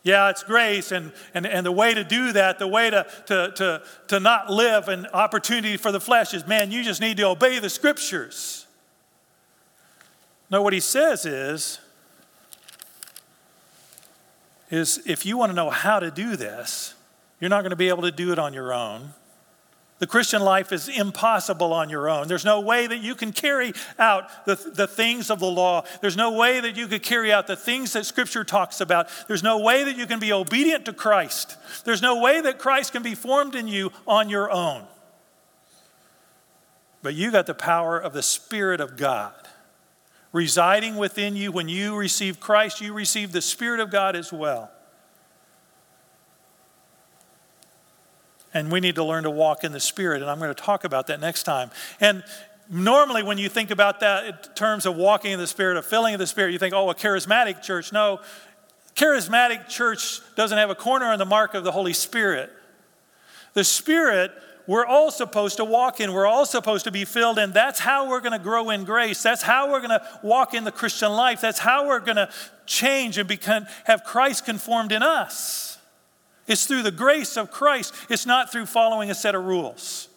Yeah, 0.03 0.31
it's 0.31 0.43
grace, 0.43 0.91
and, 0.91 1.13
and, 1.33 1.47
and 1.47 1.65
the 1.65 1.73
way 1.73 1.95
to 1.95 2.03
do 2.03 2.33
that, 2.33 2.59
the 2.59 2.67
way 2.67 2.91
to, 2.91 3.07
to, 3.27 3.53
to, 3.55 3.83
to 4.09 4.19
not 4.19 4.51
live 4.51 4.89
an 4.89 5.07
opportunity 5.13 5.77
for 5.77 5.93
the 5.93 6.01
flesh 6.01 6.35
is 6.35 6.47
man, 6.47 6.73
you 6.73 6.83
just 6.83 7.01
need 7.01 7.19
to 7.19 7.25
obey 7.25 7.61
the 7.61 7.71
scriptures. 7.71 8.67
No, 10.51 10.61
what 10.61 10.73
he 10.73 10.81
says 10.81 11.25
is, 11.25 11.79
is 14.71 15.01
if 15.07 15.25
you 15.25 15.37
want 15.37 15.51
to 15.51 15.55
know 15.55 15.71
how 15.71 16.01
to 16.01 16.11
do 16.11 16.35
this, 16.35 16.95
you're 17.43 17.49
not 17.49 17.63
going 17.63 17.71
to 17.71 17.77
be 17.77 17.89
able 17.89 18.03
to 18.03 18.13
do 18.13 18.31
it 18.31 18.39
on 18.39 18.55
your 18.55 18.73
own. 18.73 19.15
The 19.99 20.07
Christian 20.07 20.43
life 20.43 20.71
is 20.71 20.89
impossible 20.89 21.73
on 21.73 21.91
your 21.91 22.09
own. 22.09 22.29
There's 22.29 22.45
no 22.45 22.61
way 22.61 22.87
that 22.87 22.99
you 22.99 23.17
can 23.17 23.33
carry 23.33 23.73
out 23.99 24.47
the, 24.47 24.55
the 24.55 24.87
things 24.87 25.29
of 25.29 25.41
the 25.41 25.51
law. 25.51 25.83
There's 26.01 26.17
no 26.17 26.31
way 26.31 26.61
that 26.61 26.77
you 26.77 26.87
could 26.87 27.03
carry 27.03 27.33
out 27.33 27.49
the 27.49 27.57
things 27.57 27.95
that 27.95 28.07
Scripture 28.07 28.45
talks 28.45 28.81
about. 28.81 29.09
There's 29.27 29.43
no 29.43 29.59
way 29.59 29.83
that 29.83 29.97
you 29.97 30.07
can 30.07 30.21
be 30.21 30.33
obedient 30.33 30.85
to 30.85 30.93
Christ. 30.93 31.57
There's 31.85 32.01
no 32.01 32.21
way 32.21 32.41
that 32.41 32.61
Christ 32.61 32.93
can 32.93 33.03
be 33.03 33.17
formed 33.17 33.57
in 33.57 33.67
you 33.67 33.91
on 34.07 34.29
your 34.29 34.49
own. 34.49 34.85
But 37.03 37.15
you 37.15 37.33
got 37.33 37.47
the 37.47 37.55
power 37.55 37.99
of 37.99 38.13
the 38.13 38.23
Spirit 38.23 38.81
of 38.81 38.97
God 38.97 39.35
residing 40.33 40.95
within 40.95 41.35
you. 41.35 41.51
When 41.51 41.69
you 41.69 41.97
receive 41.97 42.39
Christ, 42.39 42.81
you 42.81 42.93
receive 42.93 43.33
the 43.33 43.43
Spirit 43.43 43.81
of 43.81 43.91
God 43.91 44.15
as 44.15 44.33
well. 44.33 44.71
And 48.55 48.71
we 48.71 48.81
need 48.81 48.97
to 48.97 49.05
learn 49.05 49.25
to 49.25 49.31
walk 49.31 49.65
in 49.65 49.73
the 49.73 49.81
Spirit. 49.81 50.23
And 50.23 50.31
I'm 50.31 50.39
going 50.39 50.55
to 50.55 50.63
talk 50.63 50.85
about 50.85 51.07
that 51.07 51.21
next 51.21 51.45
time. 51.45 51.71
And 52.01 52.23
normally, 52.69 53.23
when 53.23 53.39
you 53.39 53.49
think 53.49 53.71
about 53.71 54.01
that 54.01 54.25
in 54.27 54.35
terms 54.55 54.87
of 54.87 54.97
walking 54.97 55.33
in 55.33 55.39
the 55.39 55.47
Spirit, 55.47 55.77
of 55.77 55.87
filling 55.87 56.15
in 56.15 56.19
the 56.19 56.27
Spirit, 56.27 56.53
you 56.53 56.59
think, 56.59 56.75
oh, 56.75 56.91
a 56.91 56.95
charismatic 56.95 57.63
church. 57.63 57.93
No, 57.93 58.21
charismatic 58.95 59.69
church 59.69 60.21
doesn't 60.37 60.59
have 60.59 60.71
a 60.71 60.75
corner 60.75 61.07
on 61.07 61.19
the 61.19 61.25
mark 61.25 61.55
of 61.55 61.65
the 61.65 61.73
Holy 61.73 61.93
Spirit. 61.93 62.51
The 63.55 63.65
Spirit, 63.65 64.33
we're 64.67 64.87
all 64.87 65.11
supposed 65.11 65.57
to 65.57 65.65
walk 65.65 66.01
in. 66.01 66.13
We're 66.13 66.27
all 66.27 66.47
supposed 66.47 66.85
to 66.85 66.91
be 66.91 67.05
filled 67.05 67.39
in. 67.39 67.53
That's 67.53 67.81
how 67.81 68.09
we're 68.09 68.21
going 68.21 68.33
to 68.33 68.39
grow 68.39 68.71
in 68.71 68.85
grace. 68.85 69.23
That's 69.23 69.43
how 69.43 69.71
we're 69.71 69.81
going 69.81 69.91
to 69.91 70.07
walk 70.23 70.55
in 70.55 70.65
the 70.65 70.73
Christian 70.73 71.13
life. 71.13 71.41
That's 71.41 71.59
how 71.59 71.89
we're 71.89 72.01
going 72.01 72.17
to 72.17 72.31
change 72.67 73.19
and 73.19 73.29
become, 73.29 73.67
have 73.85 74.05
Christ 74.05 74.45
conformed 74.45 74.93
in 74.93 75.03
us. 75.03 75.79
It's 76.47 76.67
through 76.67 76.83
the 76.83 76.91
grace 76.91 77.37
of 77.37 77.51
Christ. 77.51 77.95
It's 78.09 78.27
not 78.27 78.51
through 78.51 78.67
following 78.67 79.11
a 79.11 79.15
set 79.15 79.35
of 79.35 79.45
rules. 79.45 80.09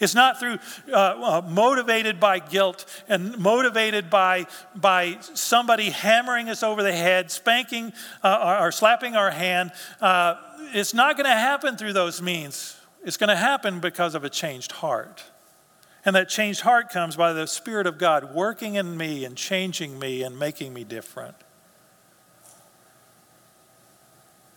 It's 0.00 0.14
not 0.14 0.40
through 0.40 0.58
uh, 0.90 0.96
uh, 0.96 1.42
motivated 1.46 2.18
by 2.18 2.38
guilt 2.38 2.86
and 3.06 3.38
motivated 3.38 4.08
by, 4.08 4.46
by 4.74 5.18
somebody 5.20 5.90
hammering 5.90 6.48
us 6.48 6.62
over 6.62 6.82
the 6.82 6.92
head, 6.92 7.30
spanking 7.30 7.92
uh, 8.24 8.56
or, 8.60 8.68
or, 8.68 8.72
slapping 8.72 9.14
our 9.14 9.30
hand. 9.30 9.72
Uh, 10.00 10.36
it's 10.72 10.94
not 10.94 11.16
going 11.16 11.28
to 11.28 11.36
happen 11.36 11.76
through 11.76 11.92
those 11.92 12.22
means. 12.22 12.78
It's 13.04 13.18
going 13.18 13.28
to 13.28 13.36
happen 13.36 13.80
because 13.80 14.14
of 14.14 14.24
a 14.24 14.30
changed 14.30 14.72
heart. 14.72 15.22
And 16.06 16.16
that 16.16 16.30
changed 16.30 16.62
heart 16.62 16.88
comes 16.88 17.14
by 17.14 17.34
the 17.34 17.46
Spirit 17.46 17.86
of 17.86 17.98
God 17.98 18.34
working 18.34 18.76
in 18.76 18.96
me 18.96 19.26
and 19.26 19.36
changing 19.36 19.98
me 19.98 20.22
and 20.22 20.38
making 20.38 20.72
me 20.72 20.82
different. 20.82 21.36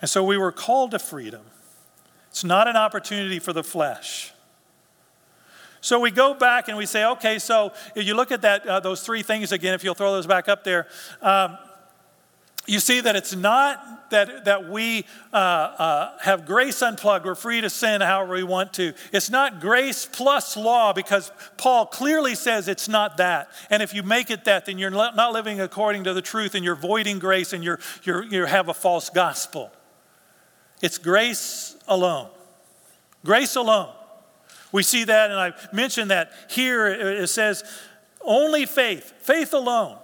And 0.04 0.10
so 0.10 0.22
we 0.22 0.38
were 0.38 0.52
called 0.52 0.92
to 0.92 1.00
freedom. 1.00 1.44
It's 2.30 2.44
not 2.44 2.68
an 2.68 2.76
opportunity 2.76 3.40
for 3.40 3.54
the 3.54 3.64
flesh. 3.64 4.34
So 5.80 5.98
we 5.98 6.12
go 6.12 6.34
back 6.34 6.68
and 6.68 6.78
we 6.78 6.86
say, 6.86 7.06
okay, 7.06 7.40
so 7.40 7.72
if 7.96 8.06
you 8.06 8.14
look 8.14 8.30
at 8.30 8.42
that, 8.42 8.68
uh, 8.68 8.82
those 8.82 9.02
three 9.02 9.24
things 9.24 9.54
again, 9.54 9.74
if 9.74 9.82
you'll 9.82 9.94
throw 9.94 10.12
those 10.12 10.28
back 10.28 10.50
up 10.50 10.66
there, 10.66 10.88
um, 11.22 11.58
you 12.66 12.82
see 12.82 13.00
that 13.00 13.16
it's 13.16 13.34
not 13.34 14.10
that, 14.10 14.44
that 14.44 14.70
we 14.70 15.06
uh, 15.32 15.38
uh, 15.38 16.18
have 16.20 16.46
grace 16.46 16.82
unplugged, 16.82 17.26
we're 17.26 17.34
free 17.34 17.62
to 17.62 17.70
sin 17.70 18.02
however 18.02 18.34
we 18.34 18.44
want 18.44 18.74
to. 18.74 18.94
It's 19.14 19.30
not 19.30 19.62
grace 19.62 20.06
plus 20.06 20.58
law 20.58 20.92
because 20.92 21.32
Paul 21.56 21.86
clearly 21.86 22.36
says 22.36 22.68
it's 22.68 22.90
not 22.90 23.16
that. 23.18 23.50
And 23.70 23.82
if 23.82 23.94
you 23.94 24.04
make 24.04 24.30
it 24.30 24.44
that, 24.44 24.66
then 24.66 24.78
you're 24.78 24.90
not 24.90 25.32
living 25.32 25.62
according 25.62 26.04
to 26.04 26.14
the 26.14 26.22
truth 26.22 26.56
and 26.56 26.66
you're 26.66 26.76
voiding 26.76 27.20
grace 27.20 27.54
and 27.54 27.64
you're, 27.64 27.80
you 28.04 28.44
have 28.44 28.68
a 28.68 28.74
false 28.74 29.10
gospel. 29.10 29.72
It's 30.84 30.98
grace 30.98 31.78
alone. 31.88 32.28
Grace 33.24 33.56
alone. 33.56 33.90
We 34.74 34.84
see 34.84 35.06
that, 35.06 35.32
and 35.32 35.40
I 35.40 35.54
mentioned 35.72 36.12
that 36.12 36.34
here 36.50 36.88
it 36.88 37.30
says, 37.30 37.64
only 38.22 38.66
faith, 38.66 39.14
faith 39.20 39.54
alone. 39.54 39.98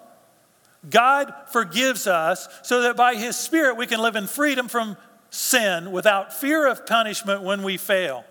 God 0.89 1.33
forgives 1.51 2.07
us 2.07 2.47
so 2.63 2.83
that 2.83 2.95
by 2.95 3.15
His 3.15 3.35
Spirit 3.35 3.75
we 3.75 3.87
can 3.87 3.99
live 3.99 4.15
in 4.15 4.25
freedom 4.25 4.69
from 4.69 4.95
sin 5.29 5.91
without 5.91 6.33
fear 6.33 6.65
of 6.65 6.85
punishment 6.85 7.41
when 7.41 7.61
we 7.61 7.75
fail. 7.75 8.23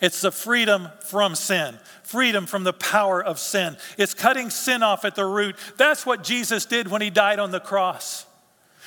It's 0.00 0.22
the 0.22 0.32
freedom 0.32 0.88
from 1.04 1.34
sin, 1.34 1.76
freedom 2.02 2.46
from 2.46 2.64
the 2.64 2.72
power 2.72 3.22
of 3.22 3.38
sin. 3.38 3.76
It's 3.98 4.14
cutting 4.14 4.48
sin 4.48 4.82
off 4.82 5.04
at 5.04 5.16
the 5.16 5.26
root. 5.26 5.56
That's 5.76 6.06
what 6.06 6.24
Jesus 6.24 6.64
did 6.64 6.88
when 6.88 7.02
He 7.02 7.10
died 7.10 7.38
on 7.38 7.50
the 7.50 7.60
cross. 7.60 8.24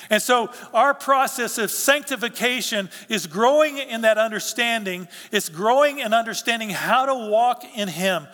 And 0.08 0.22
so 0.22 0.50
our 0.72 0.94
process 0.94 1.58
of 1.58 1.70
sanctification 1.70 2.88
is 3.08 3.26
growing 3.26 3.78
in 3.78 4.00
that 4.02 4.18
understanding. 4.18 5.08
It's 5.30 5.48
growing 5.48 5.98
in 5.98 6.14
understanding 6.14 6.70
how 6.70 7.06
to 7.06 7.14
walk 7.14 7.64
in 7.76 7.88
Him, 7.88 8.26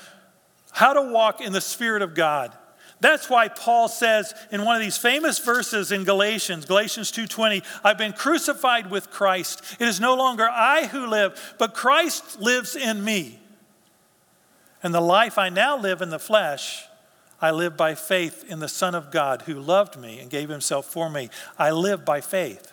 how 0.72 0.92
to 0.92 1.02
walk 1.02 1.40
in 1.40 1.52
the 1.52 1.60
Spirit 1.60 2.02
of 2.02 2.14
God. 2.14 2.52
That's 3.00 3.28
why 3.28 3.48
Paul 3.48 3.88
says 3.88 4.32
in 4.50 4.64
one 4.64 4.76
of 4.76 4.80
these 4.80 4.96
famous 4.96 5.38
verses 5.38 5.92
in 5.92 6.04
Galatians, 6.04 6.64
Galatians 6.64 7.12
2:20, 7.12 7.62
I've 7.84 7.98
been 7.98 8.14
crucified 8.14 8.90
with 8.90 9.10
Christ. 9.10 9.62
It 9.78 9.86
is 9.86 10.00
no 10.00 10.14
longer 10.14 10.48
I 10.48 10.86
who 10.86 11.06
live, 11.06 11.54
but 11.58 11.74
Christ 11.74 12.40
lives 12.40 12.74
in 12.74 13.04
me. 13.04 13.38
And 14.82 14.94
the 14.94 15.00
life 15.00 15.36
I 15.36 15.50
now 15.50 15.76
live 15.76 16.00
in 16.00 16.10
the 16.10 16.18
flesh, 16.18 16.84
I 17.40 17.50
live 17.50 17.76
by 17.76 17.94
faith 17.94 18.44
in 18.48 18.60
the 18.60 18.68
Son 18.68 18.94
of 18.94 19.10
God 19.10 19.42
who 19.42 19.54
loved 19.54 19.98
me 19.98 20.20
and 20.20 20.30
gave 20.30 20.48
himself 20.48 20.86
for 20.86 21.10
me. 21.10 21.28
I 21.58 21.70
live 21.70 22.04
by 22.04 22.20
faith. 22.20 22.72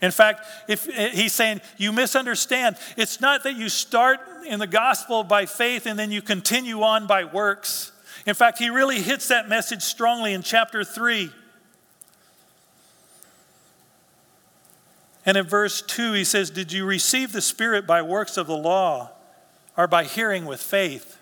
In 0.00 0.10
fact, 0.10 0.46
if 0.68 0.88
eh, 0.88 1.10
he's 1.10 1.32
saying 1.32 1.60
you 1.76 1.92
misunderstand, 1.92 2.76
it's 2.96 3.20
not 3.20 3.42
that 3.44 3.56
you 3.56 3.68
start 3.68 4.20
in 4.46 4.58
the 4.60 4.66
gospel 4.66 5.24
by 5.24 5.46
faith 5.46 5.86
and 5.86 5.98
then 5.98 6.10
you 6.10 6.22
continue 6.22 6.82
on 6.82 7.06
by 7.06 7.24
works. 7.24 7.90
In 8.26 8.34
fact, 8.34 8.58
he 8.58 8.70
really 8.70 9.00
hits 9.00 9.28
that 9.28 9.48
message 9.48 9.82
strongly 9.82 10.32
in 10.32 10.42
chapter 10.42 10.84
3. 10.84 11.30
And 15.26 15.36
in 15.36 15.46
verse 15.46 15.80
2, 15.82 16.12
he 16.12 16.24
says, 16.24 16.50
Did 16.50 16.70
you 16.70 16.84
receive 16.84 17.32
the 17.32 17.40
Spirit 17.40 17.86
by 17.86 18.02
works 18.02 18.36
of 18.36 18.46
the 18.46 18.56
law 18.56 19.10
or 19.76 19.86
by 19.86 20.04
hearing 20.04 20.44
with 20.44 20.62
faith? 20.62 21.13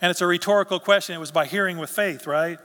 And 0.00 0.10
it's 0.10 0.20
a 0.20 0.26
rhetorical 0.26 0.80
question. 0.80 1.14
It 1.14 1.18
was 1.18 1.30
by 1.30 1.46
hearing 1.46 1.78
with 1.78 1.90
faith, 1.90 2.26
right? 2.26 2.58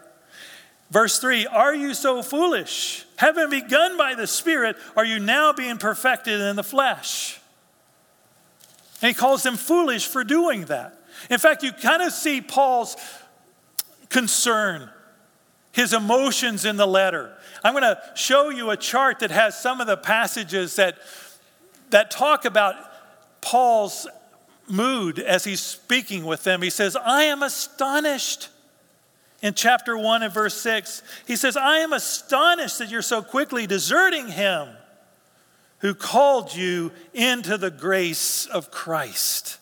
Verse 0.92 1.20
3 1.20 1.46
Are 1.48 1.76
you 1.76 1.94
so 1.94 2.22
foolish? 2.22 3.06
Having 3.18 3.50
begun 3.50 3.98
by 3.98 4.16
the 4.16 4.28
Spirit, 4.28 4.76
are 4.96 5.06
you 5.06 5.20
now 5.20 5.54
being 5.54 5.78
perfected 5.78 6.40
in 6.40 6.56
the 6.56 6.64
flesh? 6.64 7.40
And 9.02 9.10
he 9.10 9.14
calls 9.14 9.44
them 9.44 9.56
foolish 9.56 10.08
for 10.08 10.24
doing 10.24 10.66
that. 10.66 10.98
In 11.30 11.38
fact, 11.38 11.64
you 11.64 11.72
kind 11.72 12.02
of 12.02 12.12
see 12.12 12.42
Paul's 12.42 12.96
concern, 14.10 14.90
his 15.72 15.94
emotions 15.94 16.66
in 16.66 16.78
the 16.78 16.88
letter. 16.88 17.34
I'm 17.64 17.74
going 17.74 17.84
to 17.84 18.02
show 18.16 18.50
you 18.50 18.70
a 18.72 18.78
chart 18.78 19.20
that 19.20 19.32
has 19.32 19.60
some 19.60 19.82
of 19.82 19.88
the 19.88 19.98
passages 19.98 20.76
that, 20.78 20.98
that 21.92 22.10
talk 22.12 22.46
about 22.46 22.76
Paul's 23.42 24.08
mood 24.70 25.20
as 25.20 25.44
he's 25.44 25.62
speaking 25.62 26.26
with 26.26 26.44
them. 26.44 26.62
He 26.62 26.70
says, 26.70 26.96
I 26.96 27.24
am 27.24 27.44
astonished. 27.44 28.50
In 29.42 29.54
chapter 29.54 29.98
1 29.98 30.24
and 30.24 30.34
verse 30.34 30.60
6, 30.62 31.02
he 31.26 31.36
says, 31.36 31.56
I 31.56 31.78
am 31.78 31.94
astonished 31.94 32.80
that 32.80 32.90
you're 32.90 33.02
so 33.02 33.22
quickly 33.22 33.68
deserting 33.68 34.28
him 34.28 34.68
who 35.80 35.94
called 35.94 36.54
you 36.54 36.92
into 37.14 37.58
the 37.58 37.72
grace 37.72 38.46
of 38.48 38.70
Christ. 38.70 39.58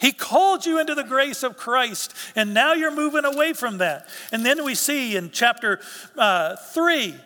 He 0.00 0.12
called 0.12 0.64
you 0.64 0.78
into 0.78 0.94
the 0.94 1.02
grace 1.02 1.42
of 1.42 1.56
Christ, 1.56 2.14
and 2.36 2.54
now 2.54 2.74
you're 2.74 2.94
moving 2.94 3.24
away 3.24 3.52
from 3.52 3.78
that. 3.78 4.08
And 4.30 4.46
then 4.46 4.64
we 4.64 4.76
see 4.76 5.16
in 5.16 5.30
chapter 5.32 5.80
uh, 6.16 6.54
3 6.54 7.16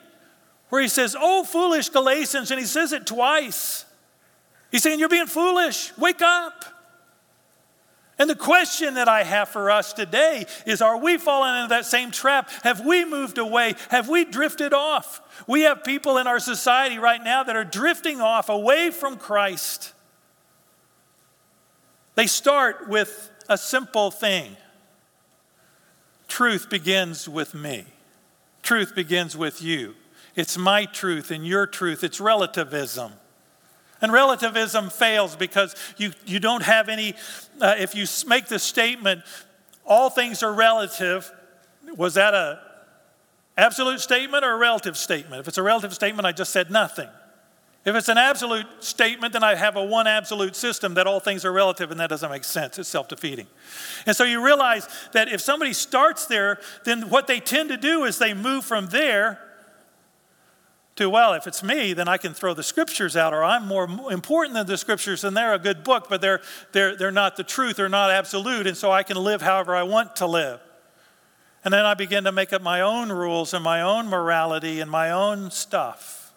where 0.70 0.80
he 0.80 0.88
says, 0.88 1.14
Oh, 1.18 1.44
foolish 1.44 1.90
Galatians, 1.90 2.50
and 2.50 2.58
he 2.58 2.64
says 2.64 2.94
it 2.94 3.06
twice. 3.06 3.84
He's 4.70 4.82
saying, 4.82 4.98
You're 4.98 5.10
being 5.10 5.26
foolish. 5.26 5.92
Wake 5.98 6.22
up. 6.22 6.64
And 8.18 8.28
the 8.28 8.36
question 8.36 8.94
that 8.94 9.08
I 9.08 9.22
have 9.22 9.48
for 9.48 9.70
us 9.70 9.92
today 9.92 10.46
is 10.66 10.82
Are 10.82 10.98
we 10.98 11.16
falling 11.18 11.56
into 11.56 11.68
that 11.68 11.86
same 11.86 12.10
trap? 12.10 12.50
Have 12.62 12.84
we 12.84 13.04
moved 13.04 13.38
away? 13.38 13.74
Have 13.88 14.08
we 14.08 14.24
drifted 14.24 14.72
off? 14.72 15.20
We 15.46 15.62
have 15.62 15.82
people 15.82 16.18
in 16.18 16.26
our 16.26 16.38
society 16.38 16.98
right 16.98 17.22
now 17.22 17.42
that 17.42 17.56
are 17.56 17.64
drifting 17.64 18.20
off 18.20 18.48
away 18.48 18.90
from 18.90 19.16
Christ. 19.16 19.92
They 22.14 22.26
start 22.26 22.88
with 22.88 23.30
a 23.48 23.56
simple 23.56 24.10
thing 24.10 24.56
truth 26.28 26.70
begins 26.70 27.28
with 27.28 27.54
me, 27.54 27.84
truth 28.62 28.94
begins 28.94 29.36
with 29.36 29.60
you. 29.62 29.94
It's 30.34 30.56
my 30.56 30.86
truth 30.86 31.30
and 31.30 31.46
your 31.46 31.66
truth, 31.66 32.02
it's 32.04 32.20
relativism. 32.20 33.12
And 34.02 34.12
relativism 34.12 34.90
fails 34.90 35.36
because 35.36 35.76
you, 35.96 36.12
you 36.26 36.40
don't 36.40 36.64
have 36.64 36.88
any, 36.88 37.14
uh, 37.60 37.76
if 37.78 37.94
you 37.94 38.04
make 38.26 38.46
the 38.46 38.58
statement, 38.58 39.22
all 39.86 40.10
things 40.10 40.42
are 40.42 40.52
relative, 40.52 41.30
was 41.96 42.14
that 42.14 42.34
a 42.34 42.60
absolute 43.56 44.00
statement 44.00 44.44
or 44.44 44.52
a 44.52 44.56
relative 44.56 44.96
statement? 44.96 45.40
If 45.40 45.48
it's 45.48 45.58
a 45.58 45.62
relative 45.62 45.94
statement, 45.94 46.26
I 46.26 46.32
just 46.32 46.52
said 46.52 46.70
nothing. 46.70 47.08
If 47.84 47.96
it's 47.96 48.08
an 48.08 48.18
absolute 48.18 48.66
statement, 48.78 49.32
then 49.32 49.42
I 49.42 49.56
have 49.56 49.76
a 49.76 49.84
one 49.84 50.06
absolute 50.06 50.54
system 50.54 50.94
that 50.94 51.08
all 51.08 51.18
things 51.18 51.44
are 51.44 51.52
relative, 51.52 51.90
and 51.90 51.98
that 51.98 52.10
doesn't 52.10 52.30
make 52.30 52.44
sense. 52.44 52.78
It's 52.78 52.88
self 52.88 53.08
defeating. 53.08 53.48
And 54.06 54.16
so 54.16 54.22
you 54.22 54.44
realize 54.44 54.88
that 55.12 55.28
if 55.28 55.40
somebody 55.40 55.72
starts 55.72 56.26
there, 56.26 56.60
then 56.84 57.08
what 57.08 57.26
they 57.26 57.40
tend 57.40 57.70
to 57.70 57.76
do 57.76 58.04
is 58.04 58.18
they 58.18 58.34
move 58.34 58.64
from 58.64 58.86
there 58.86 59.40
to, 60.96 61.08
well, 61.08 61.32
if 61.32 61.46
it's 61.46 61.62
me, 61.62 61.94
then 61.94 62.06
I 62.06 62.18
can 62.18 62.34
throw 62.34 62.52
the 62.52 62.62
scriptures 62.62 63.16
out, 63.16 63.32
or 63.32 63.42
I'm 63.42 63.66
more 63.66 63.84
important 64.10 64.54
than 64.54 64.66
the 64.66 64.76
scriptures, 64.76 65.24
and 65.24 65.36
they're 65.36 65.54
a 65.54 65.58
good 65.58 65.84
book, 65.84 66.06
but 66.08 66.20
they're, 66.20 66.42
they're, 66.72 66.96
they're 66.96 67.10
not 67.10 67.36
the 67.36 67.44
truth, 67.44 67.76
they're 67.76 67.88
not 67.88 68.10
absolute, 68.10 68.66
and 68.66 68.76
so 68.76 68.92
I 68.92 69.02
can 69.02 69.16
live 69.16 69.40
however 69.40 69.74
I 69.74 69.84
want 69.84 70.16
to 70.16 70.26
live. 70.26 70.60
And 71.64 71.72
then 71.72 71.86
I 71.86 71.94
begin 71.94 72.24
to 72.24 72.32
make 72.32 72.52
up 72.52 72.60
my 72.60 72.80
own 72.80 73.10
rules 73.10 73.54
and 73.54 73.64
my 73.64 73.80
own 73.80 74.08
morality 74.08 74.80
and 74.80 74.90
my 74.90 75.10
own 75.10 75.50
stuff. 75.50 76.34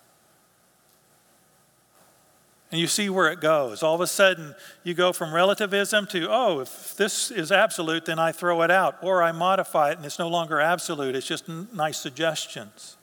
And 2.72 2.80
you 2.80 2.88
see 2.88 3.10
where 3.10 3.32
it 3.32 3.42
goes. 3.42 3.84
All 3.84 3.96
of 3.96 4.02
a 4.02 4.08
sudden, 4.08 4.54
you 4.84 4.94
go 4.94 5.14
from 5.14 5.34
relativism 5.34 6.08
to, 6.08 6.28
oh, 6.30 6.60
if 6.60 6.96
this 6.96 7.32
is 7.32 7.52
absolute, 7.52 8.06
then 8.06 8.20
I 8.20 8.32
throw 8.32 8.62
it 8.64 8.72
out. 8.72 8.98
Or 9.02 9.24
I 9.24 9.32
modify 9.32 9.92
it 9.92 9.98
and 9.98 10.06
it's 10.06 10.20
no 10.20 10.28
longer 10.28 10.60
absolute, 10.60 11.16
it's 11.16 11.28
just 11.28 11.48
nice 11.48 11.98
suggestions. 11.98 12.98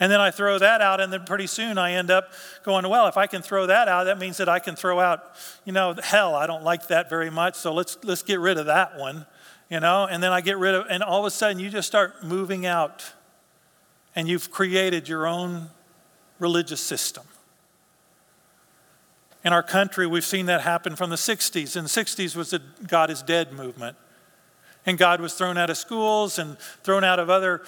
And 0.00 0.10
then 0.10 0.20
I 0.20 0.30
throw 0.30 0.58
that 0.58 0.80
out, 0.80 0.98
and 0.98 1.12
then 1.12 1.24
pretty 1.24 1.46
soon 1.46 1.76
I 1.76 1.92
end 1.92 2.10
up 2.10 2.32
going, 2.64 2.88
well, 2.88 3.06
if 3.06 3.18
I 3.18 3.26
can 3.26 3.42
throw 3.42 3.66
that 3.66 3.86
out, 3.86 4.04
that 4.04 4.18
means 4.18 4.38
that 4.38 4.48
I 4.48 4.58
can 4.58 4.74
throw 4.74 4.98
out, 4.98 5.22
you 5.66 5.72
know, 5.72 5.94
hell, 6.02 6.34
I 6.34 6.46
don't 6.46 6.64
like 6.64 6.88
that 6.88 7.10
very 7.10 7.28
much, 7.28 7.54
so 7.54 7.74
let's, 7.74 7.98
let's 8.02 8.22
get 8.22 8.40
rid 8.40 8.56
of 8.56 8.64
that 8.66 8.98
one, 8.98 9.26
you 9.68 9.78
know? 9.78 10.06
And 10.06 10.22
then 10.22 10.32
I 10.32 10.40
get 10.40 10.56
rid 10.56 10.74
of, 10.74 10.86
and 10.88 11.02
all 11.02 11.20
of 11.20 11.26
a 11.26 11.30
sudden 11.30 11.58
you 11.58 11.68
just 11.68 11.86
start 11.86 12.24
moving 12.24 12.64
out, 12.64 13.12
and 14.16 14.26
you've 14.26 14.50
created 14.50 15.06
your 15.06 15.26
own 15.26 15.68
religious 16.38 16.80
system. 16.80 17.24
In 19.44 19.52
our 19.52 19.62
country, 19.62 20.06
we've 20.06 20.24
seen 20.24 20.46
that 20.46 20.62
happen 20.62 20.96
from 20.96 21.10
the 21.10 21.16
60s. 21.16 21.76
In 21.76 21.84
the 21.84 21.88
60s 21.88 22.36
was 22.36 22.50
the 22.50 22.62
God 22.86 23.10
is 23.10 23.22
dead 23.22 23.52
movement. 23.52 23.96
And 24.84 24.98
God 24.98 25.20
was 25.20 25.34
thrown 25.34 25.56
out 25.56 25.70
of 25.70 25.76
schools 25.76 26.38
and 26.38 26.58
thrown 26.58 27.04
out 27.04 27.18
of 27.18 27.30
other 27.30 27.62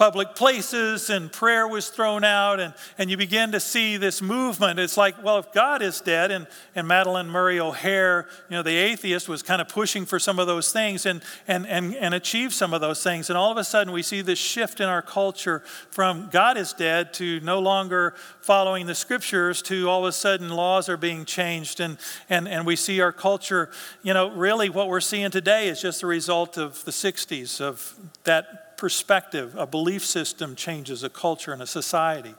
public 0.00 0.34
places 0.34 1.10
and 1.10 1.30
prayer 1.30 1.68
was 1.68 1.90
thrown 1.90 2.24
out 2.24 2.58
and, 2.58 2.72
and 2.96 3.10
you 3.10 3.18
begin 3.18 3.52
to 3.52 3.60
see 3.60 3.98
this 3.98 4.22
movement. 4.22 4.78
It's 4.78 4.96
like 4.96 5.22
well 5.22 5.36
if 5.36 5.52
god 5.52 5.82
is 5.82 6.00
dead 6.00 6.30
and, 6.30 6.46
and 6.74 6.88
Madalyn 6.88 7.26
Murray 7.26 7.60
O'Hair 7.60 8.26
you 8.48 8.56
know 8.56 8.62
the 8.62 8.76
atheist 8.76 9.28
was 9.28 9.42
kind 9.42 9.60
of 9.60 9.68
pushing 9.68 10.06
for 10.06 10.18
some 10.18 10.38
of 10.38 10.46
those 10.46 10.72
things 10.72 11.04
and, 11.04 11.20
and, 11.46 11.66
and, 11.66 11.94
and 11.94 12.14
achieve 12.14 12.54
some 12.54 12.72
of 12.72 12.80
those 12.80 13.02
things. 13.02 13.28
And 13.28 13.36
all 13.36 13.52
of 13.52 13.58
a 13.58 13.64
sudden 13.64 13.92
we 13.92 14.02
see 14.02 14.22
this 14.22 14.38
shift 14.38 14.80
in 14.80 14.88
our 14.88 15.02
culture 15.02 15.62
from 15.90 16.30
god 16.32 16.56
is 16.56 16.72
dead 16.72 17.12
to 17.14 17.38
no 17.40 17.58
longer 17.58 18.14
following 18.40 18.86
the 18.86 18.94
scriptures 18.94 19.60
to 19.64 19.90
all 19.90 20.06
of 20.06 20.08
a 20.08 20.12
sudden 20.12 20.48
laws 20.48 20.88
are 20.88 20.96
being 20.96 21.26
changed. 21.26 21.78
And, 21.78 21.98
and, 22.30 22.48
and 22.48 22.64
we 22.64 22.74
see 22.74 23.02
our 23.02 23.12
culture 23.12 23.68
you 24.02 24.14
know 24.14 24.30
really 24.30 24.70
what 24.70 24.88
we're 24.88 25.02
seeing 25.02 25.30
today 25.30 25.68
is 25.68 25.82
just 25.82 26.02
a 26.02 26.06
result 26.06 26.56
of 26.56 26.82
the 26.86 26.90
60s 26.90 27.60
of 27.60 27.94
that 28.24 28.69
perspective, 28.80 29.54
a 29.56 29.66
belief 29.66 30.04
system 30.04 30.56
changes 30.56 31.04
a 31.04 31.10
culture 31.10 31.52
and 31.52 31.62
a 31.62 31.66
society. 31.66 32.34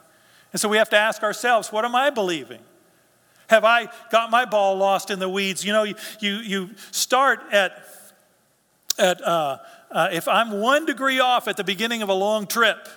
And 0.52 0.60
so 0.60 0.68
we 0.68 0.78
have 0.78 0.90
to 0.90 0.98
ask 0.98 1.24
ourselves 1.24 1.72
what 1.72 1.86
am 1.86 1.96
I 1.96 2.10
believing? 2.10 2.60
Have 3.48 3.64
I 3.64 3.88
got 4.12 4.32
my 4.32 4.46
ball 4.46 4.76
lost 4.76 5.12
in 5.12 5.20
the 5.20 5.30
weeds? 5.30 5.64
You 5.64 5.72
know, 5.72 5.84
you, 5.84 5.96
you, 6.20 6.36
you 6.38 6.70
start 6.92 7.42
at, 7.52 7.72
at 8.98 9.22
uh, 9.22 9.58
uh, 9.92 10.10
if 10.12 10.28
I'm 10.28 10.60
one 10.60 10.86
degree 10.86 11.20
off 11.20 11.48
at 11.48 11.58
the 11.58 11.64
beginning 11.64 12.02
of 12.02 12.10
a 12.10 12.14
long 12.14 12.48
trip, 12.48 12.88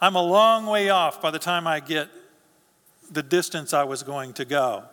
I'm 0.00 0.16
a 0.16 0.22
long 0.22 0.66
way 0.66 0.90
off 0.90 1.22
by 1.22 1.30
the 1.30 1.38
time 1.38 1.66
I 1.66 1.80
get 1.80 2.08
the 3.10 3.22
distance 3.22 3.72
I 3.72 3.84
was 3.84 4.02
going 4.02 4.32
to 4.34 4.44
go. 4.44 4.84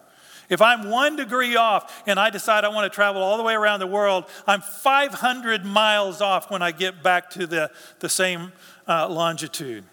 If 0.49 0.61
I'm 0.61 0.89
one 0.89 1.17
degree 1.17 1.55
off 1.55 2.03
and 2.07 2.19
I 2.19 2.29
decide 2.29 2.63
I 2.63 2.69
want 2.69 2.91
to 2.91 2.95
travel 2.95 3.21
all 3.21 3.37
the 3.37 3.43
way 3.43 3.53
around 3.53 3.79
the 3.79 3.87
world, 3.87 4.25
I'm 4.45 4.61
500 4.61 5.65
miles 5.65 6.21
off 6.21 6.49
when 6.49 6.61
I 6.61 6.71
get 6.71 7.03
back 7.03 7.29
to 7.31 7.45
the, 7.45 7.69
the 7.99 8.07
same 8.07 8.53
uh, 8.87 9.09
longitude. 9.09 9.83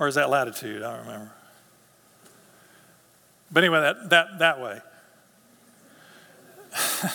Or 0.00 0.08
is 0.08 0.16
that 0.16 0.30
latitude? 0.30 0.82
I 0.82 0.96
don't 0.96 1.06
remember. 1.06 1.32
But 3.52 3.62
anyway, 3.62 3.80
that, 3.80 4.10
that, 4.10 4.38
that 4.40 4.60
way. 4.60 4.80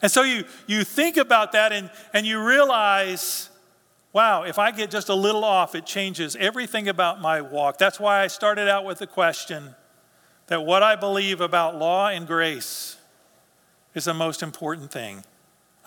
and 0.00 0.10
so 0.10 0.22
you, 0.22 0.44
you 0.66 0.84
think 0.84 1.18
about 1.18 1.52
that 1.52 1.72
and, 1.72 1.90
and 2.14 2.24
you 2.24 2.42
realize, 2.42 3.50
wow, 4.14 4.44
if 4.44 4.58
I 4.58 4.70
get 4.70 4.90
just 4.90 5.10
a 5.10 5.14
little 5.14 5.44
off, 5.44 5.74
it 5.74 5.84
changes 5.84 6.36
everything 6.36 6.88
about 6.88 7.20
my 7.20 7.42
walk. 7.42 7.76
That's 7.76 8.00
why 8.00 8.22
I 8.22 8.28
started 8.28 8.66
out 8.66 8.86
with 8.86 8.98
the 8.98 9.06
question 9.06 9.74
that 10.50 10.66
what 10.66 10.82
I 10.82 10.96
believe 10.96 11.40
about 11.40 11.76
law 11.76 12.08
and 12.08 12.26
grace 12.26 12.96
is 13.94 14.04
the 14.04 14.14
most 14.14 14.42
important 14.42 14.90
thing 14.90 15.22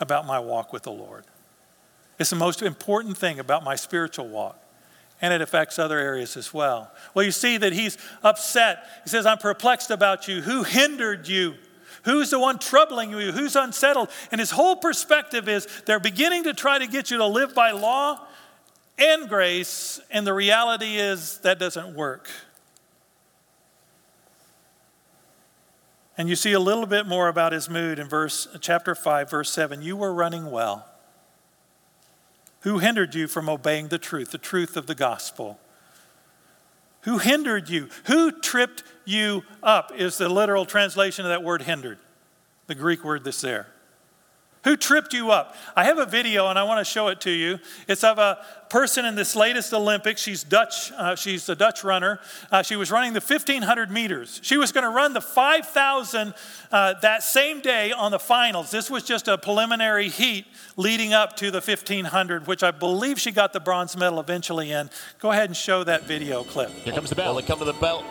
about 0.00 0.26
my 0.26 0.38
walk 0.38 0.72
with 0.72 0.84
the 0.84 0.90
Lord. 0.90 1.24
It's 2.18 2.30
the 2.30 2.36
most 2.36 2.62
important 2.62 3.18
thing 3.18 3.38
about 3.38 3.62
my 3.62 3.76
spiritual 3.76 4.26
walk. 4.26 4.58
And 5.20 5.34
it 5.34 5.42
affects 5.42 5.78
other 5.78 5.98
areas 5.98 6.34
as 6.38 6.54
well. 6.54 6.90
Well, 7.12 7.26
you 7.26 7.30
see 7.30 7.58
that 7.58 7.74
he's 7.74 7.98
upset. 8.22 8.86
He 9.04 9.10
says, 9.10 9.26
I'm 9.26 9.36
perplexed 9.36 9.90
about 9.90 10.28
you. 10.28 10.40
Who 10.40 10.62
hindered 10.62 11.28
you? 11.28 11.56
Who's 12.04 12.30
the 12.30 12.38
one 12.38 12.58
troubling 12.58 13.10
you? 13.10 13.32
Who's 13.32 13.56
unsettled? 13.56 14.08
And 14.32 14.40
his 14.40 14.50
whole 14.50 14.76
perspective 14.76 15.46
is 15.46 15.68
they're 15.84 16.00
beginning 16.00 16.44
to 16.44 16.54
try 16.54 16.78
to 16.78 16.86
get 16.86 17.10
you 17.10 17.18
to 17.18 17.26
live 17.26 17.54
by 17.54 17.72
law 17.72 18.18
and 18.96 19.28
grace, 19.28 20.00
and 20.10 20.26
the 20.26 20.32
reality 20.32 20.96
is 20.96 21.38
that 21.38 21.58
doesn't 21.58 21.94
work. 21.94 22.30
And 26.16 26.28
you 26.28 26.36
see 26.36 26.52
a 26.52 26.60
little 26.60 26.86
bit 26.86 27.06
more 27.06 27.28
about 27.28 27.52
his 27.52 27.68
mood 27.68 27.98
in 27.98 28.08
verse 28.08 28.46
chapter 28.60 28.94
5 28.94 29.30
verse 29.30 29.50
7. 29.50 29.82
You 29.82 29.96
were 29.96 30.12
running 30.12 30.50
well. 30.50 30.86
Who 32.60 32.78
hindered 32.78 33.14
you 33.14 33.26
from 33.26 33.48
obeying 33.48 33.88
the 33.88 33.98
truth, 33.98 34.30
the 34.30 34.38
truth 34.38 34.76
of 34.76 34.86
the 34.86 34.94
gospel? 34.94 35.58
Who 37.02 37.18
hindered 37.18 37.68
you? 37.68 37.90
Who 38.06 38.32
tripped 38.32 38.82
you 39.04 39.42
up 39.62 39.92
is 39.94 40.16
the 40.16 40.28
literal 40.28 40.64
translation 40.64 41.26
of 41.26 41.28
that 41.28 41.42
word 41.42 41.62
hindered, 41.62 41.98
the 42.66 42.74
Greek 42.74 43.04
word 43.04 43.24
that's 43.24 43.42
there. 43.42 43.66
Who 44.64 44.76
tripped 44.76 45.12
you 45.12 45.30
up? 45.30 45.54
I 45.76 45.84
have 45.84 45.98
a 45.98 46.06
video 46.06 46.48
and 46.48 46.58
I 46.58 46.64
want 46.64 46.84
to 46.84 46.90
show 46.90 47.08
it 47.08 47.20
to 47.22 47.30
you. 47.30 47.58
It's 47.86 48.02
of 48.02 48.18
a 48.18 48.38
person 48.70 49.04
in 49.04 49.14
this 49.14 49.36
latest 49.36 49.72
Olympics. 49.74 50.22
She's 50.22 50.42
Dutch. 50.42 50.90
Uh, 50.92 51.14
she's 51.16 51.48
a 51.48 51.54
Dutch 51.54 51.84
runner. 51.84 52.18
Uh, 52.50 52.62
she 52.62 52.74
was 52.74 52.90
running 52.90 53.12
the 53.12 53.20
1500 53.20 53.90
meters. 53.90 54.40
She 54.42 54.56
was 54.56 54.72
going 54.72 54.84
to 54.84 54.90
run 54.90 55.12
the 55.12 55.20
5000 55.20 56.34
uh, 56.72 56.94
that 57.02 57.22
same 57.22 57.60
day 57.60 57.92
on 57.92 58.10
the 58.10 58.18
finals. 58.18 58.70
This 58.70 58.90
was 58.90 59.02
just 59.04 59.28
a 59.28 59.36
preliminary 59.36 60.08
heat 60.08 60.46
leading 60.76 61.12
up 61.12 61.36
to 61.36 61.50
the 61.50 61.60
1500, 61.60 62.46
which 62.46 62.62
I 62.62 62.70
believe 62.70 63.20
she 63.20 63.32
got 63.32 63.52
the 63.52 63.60
bronze 63.60 63.96
medal 63.96 64.18
eventually 64.18 64.72
in. 64.72 64.88
Go 65.18 65.30
ahead 65.30 65.50
and 65.50 65.56
show 65.56 65.84
that 65.84 66.04
video 66.04 66.42
clip. 66.42 66.70
Here 66.70 66.94
comes 66.94 67.10
the 67.10 67.16
bell. 67.16 67.34
Well, 67.34 67.42
they 67.42 67.46
come 67.46 67.58
with 67.58 67.68
the 67.68 67.80
belt. 67.80 68.04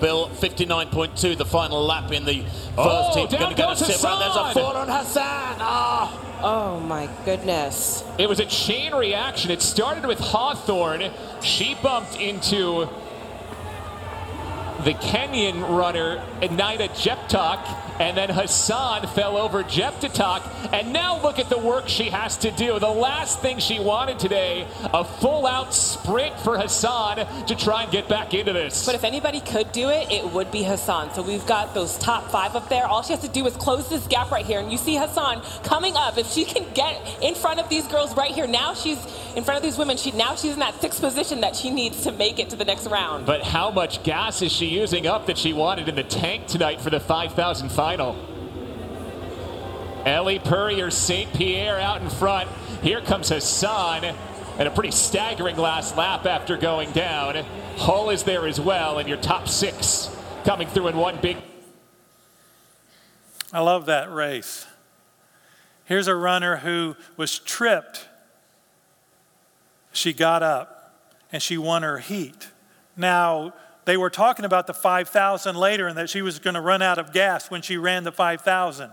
Bill, 0.00 0.28
59.2, 0.28 1.36
the 1.36 1.44
final 1.44 1.84
lap 1.84 2.12
in 2.12 2.24
the 2.24 2.40
first 2.42 2.78
oh, 2.78 3.14
team. 3.14 3.28
We're 3.30 3.38
going 3.38 3.50
to 3.50 3.56
get 3.56 3.72
a 3.72 3.76
sit 3.76 4.02
round. 4.02 4.22
There's 4.22 4.36
a 4.36 4.54
fall 4.54 4.76
on 4.76 4.88
Hassan. 4.88 5.56
Oh. 5.60 6.38
oh, 6.42 6.80
my 6.80 7.08
goodness. 7.24 8.04
It 8.18 8.28
was 8.28 8.40
a 8.40 8.46
chain 8.46 8.94
reaction. 8.94 9.50
It 9.50 9.62
started 9.62 10.06
with 10.06 10.18
Hawthorne. 10.18 11.10
She 11.42 11.76
bumped 11.82 12.20
into 12.20 12.88
the 14.84 14.94
Kenyan 14.94 15.76
runner, 15.76 16.24
Nida 16.40 16.88
Jeptak, 16.90 17.87
and 17.98 18.16
then 18.16 18.30
Hassan 18.30 19.06
fell 19.08 19.36
over 19.36 19.62
Jeptak. 19.62 20.72
And 20.72 20.92
now 20.92 21.20
look 21.22 21.38
at 21.38 21.48
the 21.48 21.58
work 21.58 21.88
she 21.88 22.10
has 22.10 22.36
to 22.38 22.50
do. 22.50 22.78
The 22.78 22.88
last 22.88 23.40
thing 23.40 23.58
she 23.58 23.78
wanted 23.80 24.18
today, 24.18 24.66
a 24.92 25.04
full 25.04 25.46
out 25.46 25.74
sprint 25.74 26.38
for 26.40 26.58
Hassan 26.58 27.46
to 27.46 27.54
try 27.56 27.82
and 27.84 27.92
get 27.92 28.08
back 28.08 28.34
into 28.34 28.52
this. 28.52 28.86
But 28.86 28.94
if 28.94 29.04
anybody 29.04 29.40
could 29.40 29.72
do 29.72 29.88
it, 29.88 30.10
it 30.10 30.32
would 30.32 30.50
be 30.50 30.62
Hassan. 30.62 31.12
So 31.14 31.22
we've 31.22 31.46
got 31.46 31.74
those 31.74 31.98
top 31.98 32.30
five 32.30 32.54
up 32.54 32.68
there. 32.68 32.86
All 32.86 33.02
she 33.02 33.12
has 33.12 33.22
to 33.22 33.28
do 33.28 33.46
is 33.46 33.56
close 33.56 33.88
this 33.88 34.06
gap 34.06 34.30
right 34.30 34.46
here. 34.46 34.60
And 34.60 34.70
you 34.70 34.78
see 34.78 34.96
Hassan 34.96 35.42
coming 35.62 35.94
up. 35.96 36.18
If 36.18 36.28
she 36.28 36.44
can 36.44 36.66
get 36.74 37.00
in 37.22 37.34
front 37.34 37.60
of 37.60 37.68
these 37.68 37.86
girls 37.86 38.16
right 38.16 38.30
here, 38.30 38.46
now 38.46 38.74
she's 38.74 38.98
in 39.38 39.44
front 39.44 39.56
of 39.56 39.62
these 39.62 39.78
women. 39.78 39.96
She 39.96 40.10
now 40.10 40.34
she's 40.34 40.54
in 40.54 40.58
that 40.58 40.80
sixth 40.80 41.00
position 41.00 41.40
that 41.40 41.54
she 41.54 41.70
needs 41.70 42.02
to 42.02 42.12
make 42.12 42.38
it 42.40 42.50
to 42.50 42.56
the 42.56 42.64
next 42.64 42.86
round. 42.88 43.24
But 43.24 43.42
how 43.42 43.70
much 43.70 44.02
gas 44.02 44.42
is 44.42 44.52
she 44.52 44.66
using 44.66 45.06
up 45.06 45.26
that 45.26 45.38
she 45.38 45.52
wanted 45.52 45.88
in 45.88 45.94
the 45.94 46.02
tank 46.02 46.48
tonight 46.48 46.80
for 46.80 46.90
the 46.90 47.00
5,000 47.00 47.70
final? 47.70 48.16
Ellie 50.04 50.40
Purrier 50.40 50.90
St. 50.90 51.32
Pierre 51.34 51.78
out 51.78 52.02
in 52.02 52.10
front. 52.10 52.50
Here 52.82 53.00
comes 53.00 53.28
Hassan 53.28 54.04
and 54.04 54.68
a 54.68 54.70
pretty 54.72 54.90
staggering 54.90 55.56
last 55.56 55.96
lap 55.96 56.26
after 56.26 56.56
going 56.56 56.90
down. 56.90 57.36
Hull 57.76 58.10
is 58.10 58.24
there 58.24 58.46
as 58.46 58.60
well, 58.60 58.98
and 58.98 59.08
your 59.08 59.18
top 59.18 59.48
six 59.48 60.10
coming 60.44 60.66
through 60.66 60.88
in 60.88 60.96
one 60.96 61.16
big. 61.20 61.36
I 63.52 63.60
love 63.60 63.86
that 63.86 64.12
race. 64.12 64.66
Here's 65.84 66.08
a 66.08 66.16
runner 66.16 66.56
who 66.56 66.96
was 67.16 67.38
tripped. 67.38 68.08
She 69.98 70.12
got 70.12 70.44
up 70.44 70.94
and 71.32 71.42
she 71.42 71.58
won 71.58 71.82
her 71.82 71.98
heat. 71.98 72.48
Now, 72.96 73.52
they 73.84 73.96
were 73.96 74.10
talking 74.10 74.44
about 74.44 74.68
the 74.68 74.74
5,000 74.74 75.56
later 75.56 75.88
and 75.88 75.98
that 75.98 76.08
she 76.08 76.22
was 76.22 76.38
going 76.38 76.54
to 76.54 76.60
run 76.60 76.82
out 76.82 76.98
of 76.98 77.12
gas 77.12 77.50
when 77.50 77.62
she 77.62 77.76
ran 77.76 78.04
the 78.04 78.12
5,000. 78.12 78.92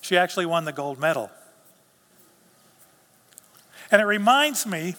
She 0.00 0.16
actually 0.16 0.46
won 0.46 0.64
the 0.64 0.72
gold 0.72 0.98
medal. 0.98 1.30
And 3.92 4.02
it 4.02 4.04
reminds 4.04 4.66
me 4.66 4.96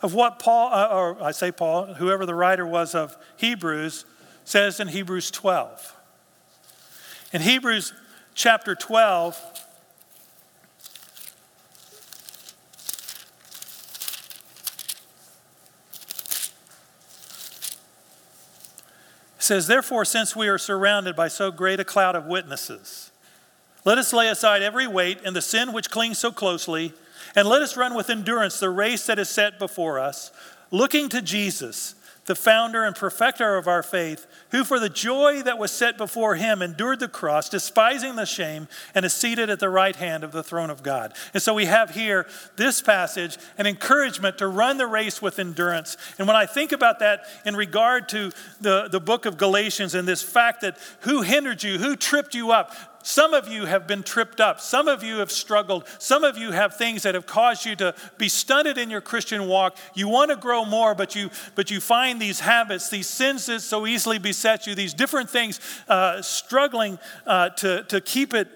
of 0.00 0.14
what 0.14 0.38
Paul, 0.38 0.72
uh, 0.72 0.88
or 0.88 1.22
I 1.22 1.32
say 1.32 1.52
Paul, 1.52 1.92
whoever 1.94 2.24
the 2.24 2.34
writer 2.34 2.66
was 2.66 2.94
of 2.94 3.14
Hebrews, 3.36 4.06
says 4.44 4.80
in 4.80 4.88
Hebrews 4.88 5.30
12. 5.30 5.94
In 7.34 7.42
Hebrews 7.42 7.92
chapter 8.34 8.74
12, 8.74 9.38
says, 19.48 19.66
Therefore, 19.66 20.04
since 20.04 20.36
we 20.36 20.46
are 20.46 20.58
surrounded 20.58 21.16
by 21.16 21.26
so 21.26 21.50
great 21.50 21.80
a 21.80 21.84
cloud 21.84 22.14
of 22.14 22.26
witnesses, 22.26 23.10
let 23.84 23.98
us 23.98 24.12
lay 24.12 24.28
aside 24.28 24.62
every 24.62 24.86
weight 24.86 25.20
and 25.24 25.34
the 25.34 25.42
sin 25.42 25.72
which 25.72 25.90
clings 25.90 26.18
so 26.18 26.30
closely 26.30 26.92
and 27.34 27.48
let 27.48 27.62
us 27.62 27.76
run 27.76 27.94
with 27.94 28.10
endurance 28.10 28.60
the 28.60 28.70
race 28.70 29.06
that 29.06 29.18
is 29.18 29.28
set 29.28 29.58
before 29.58 29.98
us, 29.98 30.30
looking 30.70 31.08
to 31.08 31.22
Jesus, 31.22 31.94
the 32.28 32.34
founder 32.34 32.84
and 32.84 32.94
perfecter 32.94 33.56
of 33.56 33.66
our 33.66 33.82
faith, 33.82 34.26
who 34.50 34.62
for 34.62 34.78
the 34.78 34.90
joy 34.90 35.42
that 35.42 35.58
was 35.58 35.72
set 35.72 35.96
before 35.96 36.36
him 36.36 36.60
endured 36.60 37.00
the 37.00 37.08
cross, 37.08 37.48
despising 37.48 38.16
the 38.16 38.26
shame, 38.26 38.68
and 38.94 39.04
is 39.04 39.14
seated 39.14 39.48
at 39.48 39.58
the 39.58 39.70
right 39.70 39.96
hand 39.96 40.22
of 40.22 40.30
the 40.30 40.42
throne 40.42 40.68
of 40.68 40.82
God. 40.82 41.14
And 41.32 41.42
so 41.42 41.54
we 41.54 41.64
have 41.64 41.90
here 41.90 42.26
this 42.56 42.82
passage, 42.82 43.38
an 43.56 43.66
encouragement 43.66 44.38
to 44.38 44.46
run 44.46 44.76
the 44.76 44.86
race 44.86 45.22
with 45.22 45.38
endurance. 45.38 45.96
And 46.18 46.28
when 46.28 46.36
I 46.36 46.44
think 46.44 46.72
about 46.72 46.98
that 46.98 47.24
in 47.46 47.56
regard 47.56 48.10
to 48.10 48.30
the, 48.60 48.88
the 48.88 49.00
book 49.00 49.24
of 49.24 49.38
Galatians 49.38 49.94
and 49.94 50.06
this 50.06 50.22
fact 50.22 50.60
that 50.60 50.78
who 51.00 51.22
hindered 51.22 51.62
you, 51.62 51.78
who 51.78 51.96
tripped 51.96 52.34
you 52.34 52.52
up, 52.52 52.74
some 53.02 53.32
of 53.32 53.48
you 53.48 53.64
have 53.64 53.86
been 53.86 54.02
tripped 54.02 54.40
up. 54.40 54.60
Some 54.60 54.88
of 54.88 55.02
you 55.02 55.18
have 55.18 55.30
struggled. 55.30 55.86
Some 55.98 56.24
of 56.24 56.36
you 56.36 56.50
have 56.50 56.76
things 56.76 57.04
that 57.04 57.14
have 57.14 57.26
caused 57.26 57.64
you 57.64 57.76
to 57.76 57.94
be 58.18 58.28
stunted 58.28 58.76
in 58.76 58.90
your 58.90 59.00
Christian 59.00 59.46
walk. 59.46 59.76
You 59.94 60.08
want 60.08 60.30
to 60.30 60.36
grow 60.36 60.64
more, 60.64 60.94
but 60.94 61.14
you, 61.14 61.30
but 61.54 61.70
you 61.70 61.80
find 61.80 62.20
these 62.20 62.40
habits, 62.40 62.90
these 62.90 63.08
sins 63.08 63.46
that 63.46 63.60
so 63.60 63.86
easily 63.86 64.18
beset 64.18 64.66
you, 64.66 64.74
these 64.74 64.94
different 64.94 65.30
things, 65.30 65.60
uh, 65.88 66.22
struggling 66.22 66.98
uh, 67.26 67.50
to, 67.50 67.84
to 67.84 68.00
keep 68.00 68.34
it 68.34 68.48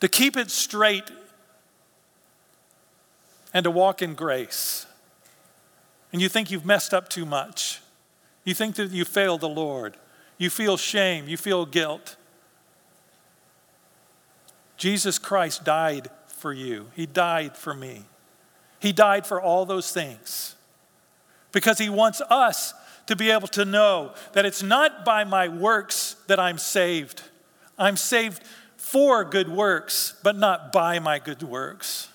to 0.00 0.08
keep 0.08 0.36
it 0.36 0.50
straight 0.50 1.12
and 3.54 3.62
to 3.62 3.70
walk 3.70 4.02
in 4.02 4.14
grace. 4.14 4.84
And 6.12 6.20
you 6.20 6.28
think 6.28 6.50
you've 6.50 6.66
messed 6.66 6.92
up 6.92 7.08
too 7.08 7.24
much. 7.24 7.80
You 8.44 8.52
think 8.52 8.74
that 8.74 8.90
you 8.90 9.04
failed 9.04 9.42
the 9.42 9.48
Lord. 9.48 9.96
You 10.42 10.50
feel 10.50 10.76
shame. 10.76 11.28
You 11.28 11.36
feel 11.36 11.64
guilt. 11.64 12.16
Jesus 14.76 15.16
Christ 15.16 15.62
died 15.62 16.10
for 16.26 16.52
you, 16.52 16.88
He 16.96 17.06
died 17.06 17.56
for 17.56 17.72
me. 17.72 18.06
He 18.80 18.90
died 18.92 19.24
for 19.24 19.40
all 19.40 19.64
those 19.64 19.92
things 19.92 20.56
because 21.52 21.78
He 21.78 21.88
wants 21.88 22.20
us 22.22 22.74
to 23.06 23.14
be 23.14 23.30
able 23.30 23.46
to 23.48 23.64
know 23.64 24.14
that 24.32 24.44
it's 24.44 24.64
not 24.64 25.04
by 25.04 25.22
my 25.22 25.46
works 25.46 26.16
that 26.26 26.40
I'm 26.40 26.58
saved. 26.58 27.22
I'm 27.78 27.96
saved 27.96 28.42
for 28.76 29.24
good 29.24 29.48
works, 29.48 30.14
but 30.24 30.34
not 30.34 30.72
by 30.72 30.98
my 30.98 31.20
good 31.20 31.44
works. 31.44 32.08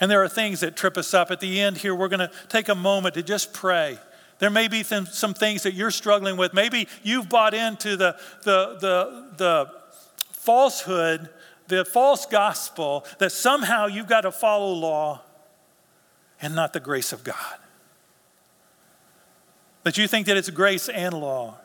And 0.00 0.10
there 0.10 0.24
are 0.24 0.28
things 0.28 0.58
that 0.60 0.74
trip 0.74 0.96
us 0.96 1.14
up. 1.14 1.30
At 1.30 1.38
the 1.38 1.60
end 1.60 1.76
here, 1.76 1.94
we're 1.94 2.08
going 2.08 2.28
to 2.28 2.32
take 2.48 2.68
a 2.68 2.74
moment 2.74 3.14
to 3.14 3.22
just 3.22 3.52
pray. 3.52 3.96
There 4.40 4.50
may 4.50 4.68
be 4.68 4.82
some, 4.82 5.06
some 5.06 5.34
things 5.34 5.62
that 5.62 5.74
you're 5.74 5.90
struggling 5.90 6.36
with. 6.36 6.52
Maybe 6.52 6.88
you've 7.02 7.28
bought 7.28 7.54
into 7.54 7.96
the, 7.96 8.18
the, 8.42 8.78
the, 8.80 9.30
the 9.36 9.72
falsehood, 10.32 11.28
the 11.68 11.84
false 11.84 12.26
gospel 12.26 13.04
that 13.18 13.30
somehow 13.30 13.86
you've 13.86 14.08
got 14.08 14.22
to 14.22 14.32
follow 14.32 14.72
law 14.72 15.20
and 16.42 16.54
not 16.54 16.72
the 16.72 16.80
grace 16.80 17.12
of 17.12 17.22
God. 17.22 17.36
That 19.82 19.98
you 19.98 20.08
think 20.08 20.26
that 20.26 20.36
it's 20.36 20.50
grace 20.50 20.88
and 20.88 21.14
law. 21.14 21.56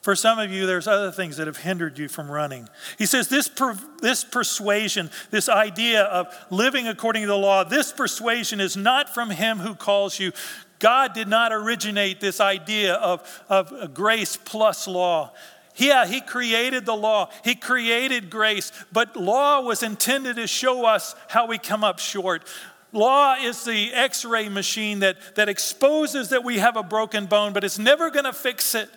For 0.00 0.14
some 0.14 0.38
of 0.38 0.50
you, 0.50 0.64
there's 0.64 0.86
other 0.86 1.10
things 1.10 1.36
that 1.36 1.48
have 1.48 1.58
hindered 1.58 1.98
you 1.98 2.08
from 2.08 2.30
running. 2.30 2.68
He 2.96 3.04
says 3.04 3.28
this, 3.28 3.48
per, 3.48 3.76
this 4.00 4.24
persuasion, 4.24 5.10
this 5.30 5.48
idea 5.48 6.04
of 6.04 6.34
living 6.50 6.86
according 6.86 7.22
to 7.22 7.28
the 7.28 7.36
law, 7.36 7.64
this 7.64 7.92
persuasion 7.92 8.60
is 8.60 8.76
not 8.76 9.12
from 9.12 9.30
him 9.30 9.58
who 9.58 9.74
calls 9.74 10.18
you. 10.18 10.32
God 10.78 11.12
did 11.14 11.28
not 11.28 11.52
originate 11.52 12.20
this 12.20 12.40
idea 12.40 12.94
of, 12.94 13.42
of 13.48 13.94
grace 13.94 14.36
plus 14.36 14.86
law. 14.86 15.32
Yeah, 15.76 16.06
He 16.06 16.20
created 16.20 16.86
the 16.86 16.96
law, 16.96 17.30
He 17.44 17.54
created 17.54 18.30
grace, 18.30 18.72
but 18.92 19.16
law 19.16 19.60
was 19.60 19.82
intended 19.82 20.36
to 20.36 20.46
show 20.46 20.84
us 20.86 21.14
how 21.28 21.46
we 21.46 21.58
come 21.58 21.84
up 21.84 21.98
short. 21.98 22.44
Law 22.92 23.34
is 23.34 23.64
the 23.64 23.92
x 23.92 24.24
ray 24.24 24.48
machine 24.48 25.00
that, 25.00 25.36
that 25.36 25.48
exposes 25.48 26.30
that 26.30 26.42
we 26.42 26.58
have 26.58 26.76
a 26.76 26.82
broken 26.82 27.26
bone, 27.26 27.52
but 27.52 27.62
it's 27.62 27.78
never 27.78 28.10
going 28.10 28.24
to 28.24 28.32
fix 28.32 28.74
it. 28.74 28.88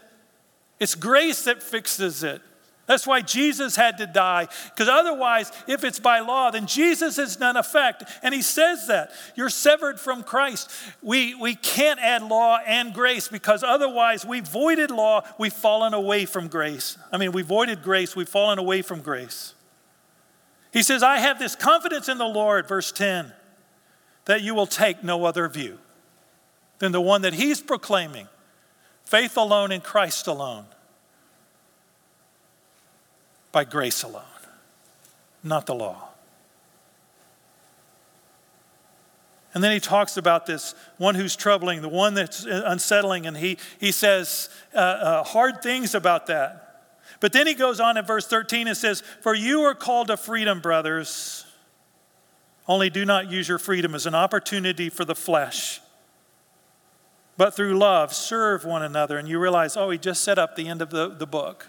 It's 0.80 0.96
grace 0.96 1.44
that 1.44 1.62
fixes 1.62 2.24
it. 2.24 2.42
That's 2.88 3.06
why 3.06 3.22
Jesus 3.22 3.76
had 3.76 4.00
to 4.00 4.08
die, 4.08 4.48
because 4.70 4.90
otherwise, 4.90 5.52
if 5.68 5.84
it's 5.84 6.00
by 6.00 6.20
law, 6.20 6.52
then 6.52 6.66
Jesus 6.66 7.18
is 7.18 7.40
none 7.40 7.56
effect. 7.56 8.04
And 8.24 8.34
he 8.34 8.42
says 8.42 8.88
that. 8.88 9.12
You're 9.36 9.50
severed 9.50 10.00
from 10.00 10.24
Christ. 10.24 10.70
We, 11.02 11.36
we 11.36 11.56
can't 11.56 12.00
add 12.00 12.24
law 12.24 12.60
and 12.66 12.94
grace 12.94 13.28
because 13.28 13.64
otherwise, 13.64 14.26
we 14.26 14.42
voided 14.42 14.92
law, 14.92 15.24
we've 15.38 15.54
fallen 15.54 15.94
away 15.94 16.26
from 16.26 16.48
grace. 16.48 16.98
I 17.12 17.18
mean, 17.18 17.32
we 17.32 17.44
voided 17.44 17.84
grace, 17.84 18.16
we've 18.16 18.28
fallen 18.28 18.58
away 18.58 18.82
from 18.82 19.02
grace. 19.02 19.54
He 20.74 20.84
says, 20.84 21.04
I 21.04 21.20
have 21.20 21.38
this 21.38 21.56
confidence 21.56 22.10
in 22.10 22.18
the 22.18 22.26
Lord, 22.26 22.68
verse 22.68 22.92
10, 22.92 23.32
that 24.26 24.42
you 24.42 24.56
will 24.56 24.68
take 24.68 25.04
no 25.04 25.26
other 25.26 25.48
view 25.48 25.78
than 26.80 26.92
the 26.92 27.02
one 27.02 27.22
that 27.22 27.34
he's 27.34 27.62
proclaiming 27.62 28.28
faith 29.04 29.38
alone 29.38 29.72
in 29.72 29.82
Christ 29.82 30.28
alone 30.28 30.66
by 33.52 33.64
grace 33.64 34.04
alone, 34.04 34.24
not 35.44 35.66
the 35.66 35.76
law. 35.76 36.12
And 39.54 39.64
then 39.64 39.74
he 39.74 39.80
talks 39.80 40.16
about 40.16 40.46
this 40.46 40.74
one 40.98 41.16
who's 41.16 41.36
troubling, 41.36 41.82
the 41.82 41.90
one 41.90 42.14
that's 42.14 42.46
unsettling, 42.46 43.26
and 43.26 43.36
he, 43.36 43.58
he 43.80 43.92
says 43.92 44.50
uh, 44.74 44.78
uh, 44.78 45.24
hard 45.24 45.62
things 45.62 45.94
about 45.94 46.28
that. 46.28 46.68
But 47.20 47.34
then 47.34 47.48
he 47.48 47.54
goes 47.54 47.80
on 47.80 47.98
in 47.98 48.06
verse 48.06 48.26
13 48.28 48.68
and 48.68 48.78
says, 48.78 49.02
For 49.22 49.36
you 49.36 49.62
are 49.62 49.76
called 49.76 50.08
to 50.08 50.18
freedom, 50.18 50.62
brothers. 50.62 51.46
Only 52.68 52.90
do 52.90 53.04
not 53.04 53.30
use 53.30 53.48
your 53.50 53.58
freedom 53.58 53.94
as 53.94 54.06
an 54.06 54.16
opportunity 54.16 54.90
for 54.90 55.04
the 55.04 55.16
flesh, 55.16 55.82
but 57.36 57.56
through 57.56 57.78
love 57.78 58.14
serve 58.14 58.64
one 58.64 58.84
another. 58.84 59.18
And 59.18 59.28
you 59.28 59.40
realize, 59.40 59.76
oh, 59.76 59.90
he 59.90 59.98
just 59.98 60.24
set 60.24 60.40
up 60.40 60.56
the 60.56 60.68
end 60.68 60.82
of 60.82 60.90
the, 60.90 61.10
the 61.10 61.28
book. 61.28 61.68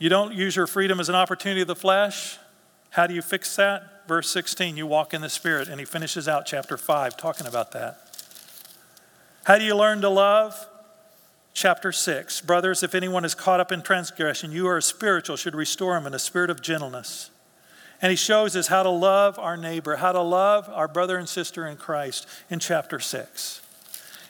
You 0.00 0.08
don't 0.08 0.34
use 0.34 0.56
your 0.56 0.66
freedom 0.66 0.98
as 0.98 1.08
an 1.08 1.14
opportunity 1.14 1.60
of 1.60 1.68
the 1.68 1.76
flesh. 1.76 2.38
How 2.90 3.06
do 3.06 3.14
you 3.14 3.22
fix 3.22 3.54
that? 3.54 4.00
verse 4.10 4.28
16, 4.32 4.76
you 4.76 4.88
walk 4.88 5.14
in 5.14 5.22
the 5.22 5.28
Spirit. 5.28 5.68
And 5.68 5.78
he 5.78 5.86
finishes 5.86 6.26
out 6.26 6.44
chapter 6.44 6.76
5 6.76 7.16
talking 7.16 7.46
about 7.46 7.70
that. 7.70 8.00
How 9.44 9.56
do 9.56 9.64
you 9.64 9.76
learn 9.76 10.00
to 10.00 10.08
love? 10.08 10.66
Chapter 11.54 11.92
6 11.92 12.40
Brothers, 12.40 12.82
if 12.82 12.96
anyone 12.96 13.24
is 13.24 13.36
caught 13.36 13.60
up 13.60 13.70
in 13.70 13.82
transgression, 13.82 14.50
you 14.50 14.66
are 14.66 14.80
spiritual, 14.80 15.36
should 15.36 15.54
restore 15.54 15.96
him 15.96 16.08
in 16.08 16.14
a 16.14 16.18
spirit 16.18 16.50
of 16.50 16.60
gentleness. 16.60 17.30
And 18.02 18.10
he 18.10 18.16
shows 18.16 18.56
us 18.56 18.66
how 18.66 18.82
to 18.82 18.90
love 18.90 19.38
our 19.38 19.56
neighbor, 19.56 19.94
how 19.96 20.10
to 20.10 20.22
love 20.22 20.68
our 20.72 20.88
brother 20.88 21.16
and 21.16 21.28
sister 21.28 21.64
in 21.64 21.76
Christ 21.76 22.26
in 22.48 22.58
chapter 22.58 22.98
6. 22.98 23.62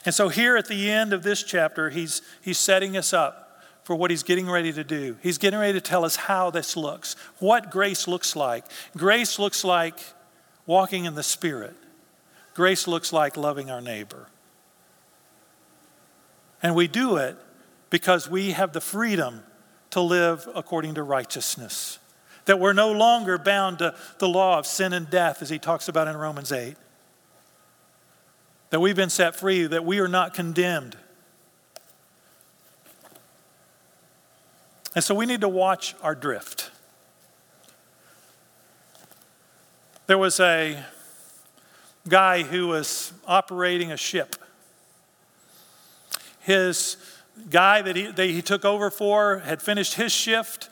And 0.05 0.14
so, 0.14 0.29
here 0.29 0.59
at 0.59 0.68
the 0.68 0.91
end 0.91 1.14
of 1.14 1.23
this 1.23 1.43
chapter, 1.43 1.89
he's, 1.89 2.21
he's 2.43 2.59
setting 2.59 2.99
us 2.99 3.14
up 3.14 3.50
for 3.91 3.97
what 3.97 4.12
he's 4.12 4.22
getting 4.22 4.49
ready 4.49 4.72
to 4.72 4.84
do. 4.84 5.16
He's 5.20 5.36
getting 5.36 5.59
ready 5.59 5.72
to 5.72 5.80
tell 5.80 6.05
us 6.05 6.14
how 6.14 6.51
this 6.51 6.76
looks, 6.76 7.16
what 7.41 7.72
grace 7.72 8.07
looks 8.07 8.36
like. 8.36 8.64
Grace 8.97 9.36
looks 9.36 9.64
like 9.64 9.99
walking 10.64 11.07
in 11.07 11.16
the 11.16 11.24
Spirit, 11.24 11.74
grace 12.55 12.86
looks 12.86 13.12
like 13.12 13.36
loving 13.36 13.68
our 13.68 13.80
neighbor. 13.80 14.28
And 16.62 16.76
we 16.76 16.86
do 16.86 17.16
it 17.16 17.36
because 17.91 18.30
we 18.30 18.53
have 18.53 18.72
the 18.72 18.80
freedom 18.80 19.43
to 19.91 20.01
live 20.01 20.49
according 20.55 20.95
to 20.95 21.03
righteousness. 21.03 21.99
That 22.45 22.61
we're 22.61 22.72
no 22.72 22.93
longer 22.93 23.38
bound 23.38 23.80
to 23.80 23.97
the 24.18 24.28
law 24.28 24.57
of 24.61 24.66
sin 24.66 24.93
and 24.93 25.11
death, 25.11 25.43
as 25.43 25.51
he 25.51 25.59
talks 25.59 25.88
about 25.88 26.07
in 26.07 26.16
Romans 26.16 26.53
8. 26.53 26.76
That 28.70 28.78
we've 28.78 28.95
been 28.95 29.11
set 29.11 29.34
free, 29.34 29.66
that 29.66 29.84
we 29.84 29.99
are 29.99 30.07
not 30.07 30.32
condemned. 30.32 30.97
And 34.95 35.05
so 35.05 35.14
we 35.14 35.26
need 35.26 35.41
to 35.43 35.49
watch 35.49 35.95
our 36.03 36.14
drift. 36.14 36.70
There 40.07 40.18
was 40.18 40.41
a 40.41 40.84
guy 42.09 42.43
who 42.43 42.68
was 42.68 43.12
operating 43.26 43.93
a 43.93 43.97
ship 43.97 44.36
his 46.41 46.97
guy 47.49 47.82
that 47.82 47.97
he, 47.97 48.11
that 48.11 48.26
he 48.26 48.43
took 48.43 48.64
over 48.64 48.91
for 48.91 49.38
had 49.38 49.62
finished 49.62 49.95
his 49.95 50.12
shift, 50.12 50.68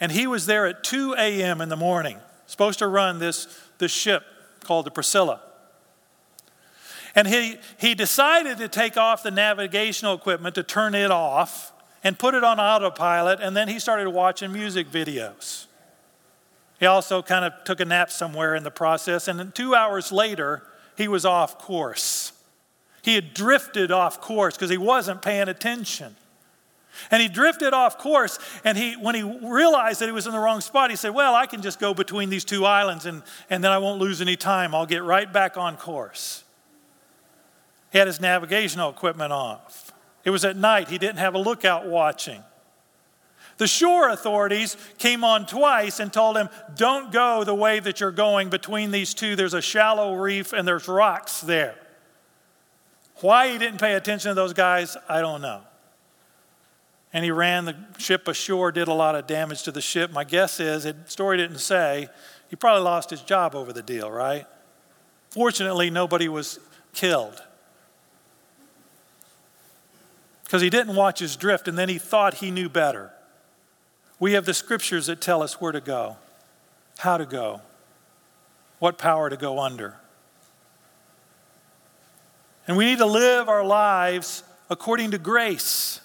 and 0.00 0.12
he 0.12 0.26
was 0.26 0.46
there 0.46 0.66
at 0.66 0.84
2 0.84 1.14
a.m. 1.14 1.60
in 1.60 1.68
the 1.68 1.76
morning, 1.76 2.18
supposed 2.46 2.78
to 2.80 2.86
run 2.86 3.18
this, 3.18 3.46
this 3.78 3.90
ship 3.90 4.22
called 4.62 4.84
the 4.86 4.90
Priscilla. 4.90 5.40
And 7.14 7.26
he, 7.26 7.56
he 7.78 7.94
decided 7.94 8.58
to 8.58 8.68
take 8.68 8.96
off 8.96 9.22
the 9.22 9.30
navigational 9.30 10.14
equipment 10.14 10.54
to 10.56 10.62
turn 10.62 10.94
it 10.94 11.10
off 11.10 11.72
and 12.04 12.18
put 12.18 12.34
it 12.34 12.44
on 12.44 12.60
autopilot, 12.60 13.40
and 13.40 13.56
then 13.56 13.68
he 13.68 13.78
started 13.78 14.08
watching 14.10 14.52
music 14.52 14.90
videos. 14.90 15.66
He 16.78 16.86
also 16.86 17.22
kind 17.22 17.44
of 17.44 17.52
took 17.64 17.80
a 17.80 17.84
nap 17.84 18.10
somewhere 18.10 18.54
in 18.54 18.62
the 18.62 18.70
process, 18.70 19.28
and 19.28 19.54
two 19.54 19.74
hours 19.74 20.12
later, 20.12 20.62
he 20.96 21.08
was 21.08 21.24
off 21.24 21.58
course. 21.58 22.32
He 23.02 23.14
had 23.14 23.34
drifted 23.34 23.90
off 23.90 24.20
course 24.20 24.54
because 24.54 24.70
he 24.70 24.78
wasn't 24.78 25.22
paying 25.22 25.48
attention. 25.48 26.16
And 27.10 27.22
he 27.22 27.28
drifted 27.28 27.72
off 27.72 27.98
course, 27.98 28.38
and 28.64 28.76
he, 28.76 28.94
when 28.94 29.14
he 29.14 29.22
realized 29.22 30.00
that 30.00 30.06
he 30.06 30.12
was 30.12 30.26
in 30.26 30.32
the 30.32 30.38
wrong 30.38 30.60
spot, 30.60 30.90
he 30.90 30.96
said, 30.96 31.14
Well, 31.14 31.34
I 31.34 31.46
can 31.46 31.62
just 31.62 31.78
go 31.78 31.94
between 31.94 32.28
these 32.28 32.44
two 32.44 32.64
islands 32.64 33.06
and, 33.06 33.22
and 33.50 33.62
then 33.62 33.70
I 33.70 33.78
won't 33.78 34.00
lose 34.00 34.20
any 34.20 34.36
time. 34.36 34.74
I'll 34.74 34.86
get 34.86 35.02
right 35.02 35.32
back 35.32 35.56
on 35.56 35.76
course. 35.76 36.44
He 37.92 37.98
had 37.98 38.06
his 38.06 38.20
navigational 38.20 38.90
equipment 38.90 39.32
off. 39.32 39.87
It 40.24 40.30
was 40.30 40.44
at 40.44 40.56
night, 40.56 40.88
he 40.88 40.98
didn't 40.98 41.18
have 41.18 41.34
a 41.34 41.38
lookout 41.38 41.86
watching. 41.86 42.42
The 43.58 43.66
shore 43.66 44.08
authorities 44.08 44.76
came 44.98 45.24
on 45.24 45.44
twice 45.44 45.98
and 46.00 46.12
told 46.12 46.36
him, 46.36 46.48
Don't 46.76 47.12
go 47.12 47.42
the 47.44 47.54
way 47.54 47.80
that 47.80 48.00
you're 48.00 48.12
going 48.12 48.50
between 48.50 48.92
these 48.92 49.14
two. 49.14 49.36
There's 49.36 49.54
a 49.54 49.60
shallow 49.60 50.14
reef 50.14 50.52
and 50.52 50.66
there's 50.66 50.86
rocks 50.86 51.40
there. 51.40 51.74
Why 53.16 53.50
he 53.50 53.58
didn't 53.58 53.80
pay 53.80 53.94
attention 53.94 54.30
to 54.30 54.34
those 54.34 54.52
guys, 54.52 54.96
I 55.08 55.20
don't 55.20 55.42
know. 55.42 55.62
And 57.12 57.24
he 57.24 57.32
ran 57.32 57.64
the 57.64 57.76
ship 57.98 58.28
ashore, 58.28 58.70
did 58.70 58.86
a 58.86 58.94
lot 58.94 59.16
of 59.16 59.26
damage 59.26 59.64
to 59.64 59.72
the 59.72 59.80
ship. 59.80 60.12
My 60.12 60.24
guess 60.24 60.60
is, 60.60 60.84
the 60.84 60.94
story 61.06 61.36
didn't 61.36 61.58
say, 61.58 62.08
he 62.48 62.54
probably 62.54 62.84
lost 62.84 63.10
his 63.10 63.22
job 63.22 63.56
over 63.56 63.72
the 63.72 63.82
deal, 63.82 64.10
right? 64.10 64.46
Fortunately, 65.30 65.90
nobody 65.90 66.28
was 66.28 66.60
killed. 66.92 67.42
Because 70.48 70.62
he 70.62 70.70
didn't 70.70 70.96
watch 70.96 71.18
his 71.18 71.36
drift 71.36 71.68
and 71.68 71.76
then 71.76 71.90
he 71.90 71.98
thought 71.98 72.34
he 72.34 72.50
knew 72.50 72.70
better. 72.70 73.10
We 74.18 74.32
have 74.32 74.46
the 74.46 74.54
scriptures 74.54 75.04
that 75.08 75.20
tell 75.20 75.42
us 75.42 75.60
where 75.60 75.72
to 75.72 75.80
go, 75.82 76.16
how 76.96 77.18
to 77.18 77.26
go, 77.26 77.60
what 78.78 78.96
power 78.96 79.28
to 79.28 79.36
go 79.36 79.58
under. 79.58 79.96
And 82.66 82.78
we 82.78 82.86
need 82.86 82.96
to 82.96 83.06
live 83.06 83.50
our 83.50 83.62
lives 83.62 84.42
according 84.70 85.10
to 85.10 85.18
grace. 85.18 86.00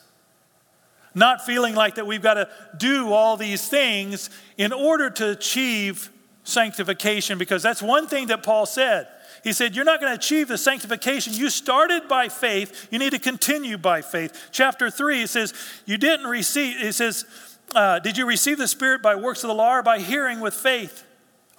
Not 1.16 1.46
feeling 1.46 1.74
like 1.74 1.96
that 1.96 2.06
we've 2.06 2.22
got 2.22 2.34
to 2.34 2.50
do 2.76 3.14
all 3.14 3.38
these 3.38 3.70
things 3.70 4.30
in 4.58 4.74
order 4.74 5.10
to 5.10 5.30
achieve 5.30 6.10
sanctification, 6.44 7.38
because 7.38 7.64
that's 7.64 7.82
one 7.82 8.08
thing 8.08 8.28
that 8.28 8.44
Paul 8.44 8.66
said. 8.66 9.08
He 9.44 9.52
said, 9.52 9.76
You're 9.76 9.86
not 9.86 10.00
going 10.00 10.12
to 10.12 10.18
achieve 10.18 10.48
the 10.48 10.58
sanctification. 10.58 11.34
You 11.34 11.50
started 11.50 12.08
by 12.08 12.30
faith. 12.30 12.88
You 12.92 12.98
need 12.98 13.12
to 13.12 13.20
continue 13.20 13.78
by 13.78 14.02
faith. 14.02 14.50
Chapter 14.52 14.90
3, 14.90 15.20
he 15.20 15.28
says, 15.28 15.54
You 15.86 15.98
didn't 15.98 16.28
receive, 16.28 16.78
he 16.78 16.92
says, 16.92 17.26
uh, 17.76 18.00
Did 18.00 18.18
you 18.18 18.26
receive 18.26 18.58
the 18.58 18.68
Spirit 18.68 19.02
by 19.02 19.16
works 19.16 19.44
of 19.44 19.50
the 19.50 19.54
law 19.54 19.78
or 19.78 19.84
by 19.84 20.00
hearing 20.00 20.40
with 20.40 20.54
faith? 20.54 21.06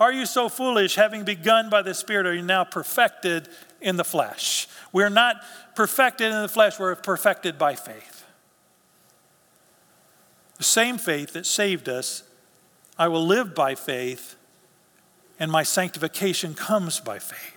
Are 0.01 0.12
you 0.12 0.26
so 0.26 0.49
foolish, 0.49 0.97
having 0.97 1.24
begun 1.24 1.70
by 1.70 1.82
the 1.82 1.95
Spirit, 1.95 2.26
are 2.26 2.35
you 2.35 2.43
now 2.43 2.64
perfected 2.64 3.49
in 3.80 3.97
the 3.97 4.05
flesh? 4.05 4.66
We're 4.93 5.11
not 5.11 5.37
perfected 5.76 6.32
in 6.32 6.43
the 6.43 6.49
flesh, 6.49 6.78
we're 6.78 6.95
perfected 6.97 7.59
by 7.59 7.74
faith. 7.74 8.24
The 10.57 10.64
same 10.64 10.99
faith 10.99 11.35
that 11.35 11.47
saved 11.47 11.89
us, 11.89 12.22
I 12.99 13.09
will 13.09 13.24
live 13.24 13.55
by 13.55 13.74
faith, 13.74 14.37
and 15.39 15.51
my 15.51 15.62
sanctification 15.62 16.55
comes 16.55 16.99
by 17.01 17.18
faith. 17.18 17.54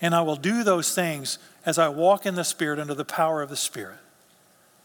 And 0.00 0.14
I 0.14 0.22
will 0.22 0.36
do 0.36 0.62
those 0.62 0.94
things 0.94 1.38
as 1.66 1.78
I 1.78 1.88
walk 1.88 2.26
in 2.26 2.34
the 2.34 2.44
Spirit 2.44 2.78
under 2.78 2.94
the 2.94 3.04
power 3.04 3.42
of 3.42 3.50
the 3.50 3.56
Spirit, 3.56 3.98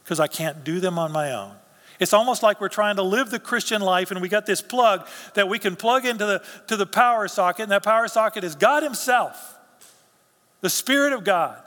because 0.03 0.19
I 0.19 0.27
can't 0.27 0.63
do 0.63 0.79
them 0.79 0.99
on 0.99 1.11
my 1.11 1.31
own. 1.31 1.55
It's 1.99 2.11
almost 2.11 2.43
like 2.43 2.59
we're 2.59 2.67
trying 2.67 2.97
to 2.97 3.03
live 3.03 3.29
the 3.29 3.39
Christian 3.39 3.81
life 3.81 4.11
and 4.11 4.21
we 4.21 4.27
got 4.27 4.45
this 4.45 4.61
plug 4.61 5.07
that 5.35 5.47
we 5.47 5.59
can 5.59 5.77
plug 5.77 6.05
into 6.05 6.25
the, 6.25 6.43
to 6.67 6.75
the 6.75 6.85
power 6.85 7.27
socket, 7.27 7.63
and 7.63 7.71
that 7.71 7.83
power 7.83 8.07
socket 8.07 8.43
is 8.43 8.55
God 8.55 8.83
Himself 8.83 9.55
the 10.65 10.69
Spirit 10.71 11.13
of 11.13 11.23
God. 11.23 11.61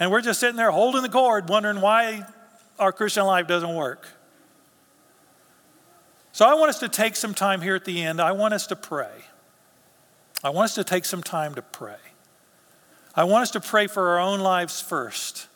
And 0.00 0.10
we're 0.10 0.20
just 0.20 0.40
sitting 0.40 0.56
there 0.56 0.72
holding 0.72 1.02
the 1.02 1.08
cord, 1.08 1.48
wondering 1.48 1.80
why 1.80 2.26
our 2.76 2.90
Christian 2.90 3.24
life 3.24 3.46
doesn't 3.46 3.72
work. 3.72 4.08
So 6.32 6.44
I 6.44 6.54
want 6.54 6.70
us 6.70 6.80
to 6.80 6.88
take 6.88 7.14
some 7.14 7.34
time 7.34 7.60
here 7.60 7.76
at 7.76 7.84
the 7.84 8.02
end. 8.02 8.20
I 8.20 8.32
want 8.32 8.52
us 8.52 8.66
to 8.66 8.74
pray. 8.74 9.12
I 10.44 10.50
want 10.50 10.66
us 10.66 10.74
to 10.74 10.84
take 10.84 11.04
some 11.04 11.22
time 11.22 11.54
to 11.54 11.62
pray. 11.62 11.96
I 13.14 13.24
want 13.24 13.42
us 13.42 13.50
to 13.52 13.60
pray 13.60 13.86
for 13.86 14.10
our 14.10 14.20
own 14.20 14.40
lives 14.40 14.80
first. 14.80 15.48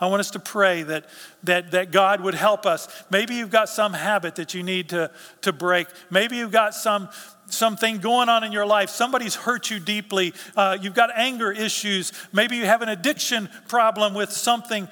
I 0.00 0.06
want 0.06 0.20
us 0.20 0.32
to 0.32 0.38
pray 0.38 0.82
that, 0.82 1.06
that, 1.44 1.70
that 1.70 1.92
God 1.92 2.20
would 2.20 2.34
help 2.34 2.66
us. 2.66 2.88
Maybe 3.10 3.36
you've 3.36 3.50
got 3.50 3.68
some 3.68 3.92
habit 3.92 4.36
that 4.36 4.52
you 4.52 4.62
need 4.62 4.88
to, 4.90 5.10
to 5.42 5.52
break. 5.52 5.86
Maybe 6.10 6.36
you've 6.36 6.52
got 6.52 6.74
some 6.74 7.08
something 7.46 7.98
going 7.98 8.28
on 8.28 8.42
in 8.42 8.52
your 8.52 8.66
life. 8.66 8.90
Somebody's 8.90 9.34
hurt 9.34 9.70
you 9.70 9.78
deeply. 9.78 10.32
Uh, 10.56 10.78
you've 10.80 10.94
got 10.94 11.10
anger 11.14 11.52
issues. 11.52 12.12
Maybe 12.32 12.56
you 12.56 12.64
have 12.64 12.82
an 12.82 12.88
addiction 12.88 13.48
problem 13.68 14.14
with 14.14 14.32
something. 14.32 14.88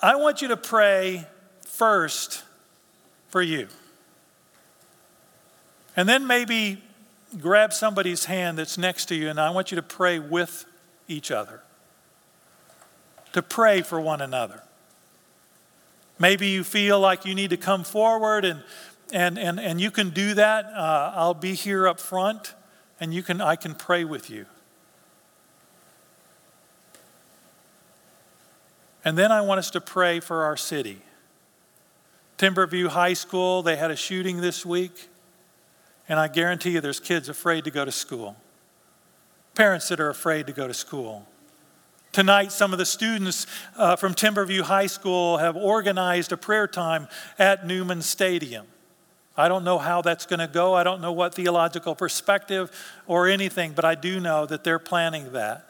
I 0.00 0.16
want 0.16 0.42
you 0.42 0.48
to 0.48 0.56
pray 0.56 1.26
first 1.66 2.42
for 3.28 3.42
you. 3.42 3.68
And 5.96 6.08
then 6.08 6.26
maybe 6.26 6.82
grab 7.40 7.72
somebody's 7.72 8.26
hand 8.26 8.58
that's 8.58 8.76
next 8.76 9.06
to 9.06 9.14
you, 9.14 9.28
and 9.28 9.40
I 9.40 9.50
want 9.50 9.70
you 9.70 9.76
to 9.76 9.82
pray 9.82 10.18
with 10.18 10.64
each 11.08 11.30
other. 11.30 11.62
To 13.32 13.42
pray 13.42 13.82
for 13.82 14.00
one 14.00 14.20
another. 14.20 14.62
Maybe 16.18 16.48
you 16.48 16.64
feel 16.64 17.00
like 17.00 17.24
you 17.24 17.34
need 17.34 17.50
to 17.50 17.56
come 17.56 17.84
forward 17.84 18.44
and 18.44 18.62
and, 19.12 19.38
and, 19.38 19.60
and 19.60 19.80
you 19.80 19.90
can 19.90 20.10
do 20.10 20.34
that. 20.34 20.64
Uh, 20.66 21.12
I'll 21.14 21.34
be 21.34 21.54
here 21.54 21.86
up 21.86 22.00
front, 22.00 22.54
and 22.98 23.12
you 23.12 23.22
can, 23.22 23.40
I 23.40 23.56
can 23.56 23.74
pray 23.74 24.04
with 24.04 24.30
you. 24.30 24.46
And 29.04 29.18
then 29.18 29.30
I 29.30 29.42
want 29.42 29.58
us 29.58 29.70
to 29.72 29.80
pray 29.80 30.20
for 30.20 30.44
our 30.44 30.56
city. 30.56 31.02
Timberview 32.38 32.88
High 32.88 33.12
School, 33.12 33.62
they 33.62 33.76
had 33.76 33.90
a 33.90 33.96
shooting 33.96 34.40
this 34.40 34.64
week, 34.64 35.08
and 36.12 36.20
I 36.20 36.28
guarantee 36.28 36.72
you 36.72 36.82
there's 36.82 37.00
kids 37.00 37.30
afraid 37.30 37.64
to 37.64 37.70
go 37.70 37.86
to 37.86 37.90
school, 37.90 38.36
parents 39.54 39.88
that 39.88 39.98
are 39.98 40.10
afraid 40.10 40.46
to 40.46 40.52
go 40.52 40.68
to 40.68 40.74
school. 40.74 41.26
Tonight, 42.12 42.52
some 42.52 42.74
of 42.74 42.78
the 42.78 42.84
students 42.84 43.46
uh, 43.78 43.96
from 43.96 44.12
Timberview 44.12 44.60
High 44.60 44.88
School 44.88 45.38
have 45.38 45.56
organized 45.56 46.30
a 46.30 46.36
prayer 46.36 46.66
time 46.66 47.08
at 47.38 47.66
Newman 47.66 48.02
Stadium. 48.02 48.66
I 49.38 49.48
don't 49.48 49.64
know 49.64 49.78
how 49.78 50.02
that's 50.02 50.26
going 50.26 50.40
to 50.40 50.46
go. 50.46 50.74
I 50.74 50.84
don't 50.84 51.00
know 51.00 51.12
what 51.12 51.34
theological 51.34 51.94
perspective 51.94 52.70
or 53.06 53.26
anything, 53.26 53.72
but 53.72 53.86
I 53.86 53.94
do 53.94 54.20
know 54.20 54.44
that 54.44 54.64
they're 54.64 54.78
planning 54.78 55.32
that. 55.32 55.64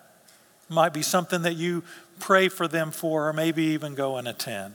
It 0.68 0.74
might 0.74 0.92
be 0.92 1.02
something 1.02 1.42
that 1.42 1.54
you 1.54 1.84
pray 2.18 2.48
for 2.48 2.66
them 2.66 2.90
for, 2.90 3.28
or 3.28 3.32
maybe 3.32 3.62
even 3.66 3.94
go 3.94 4.16
and 4.16 4.26
attend. 4.26 4.74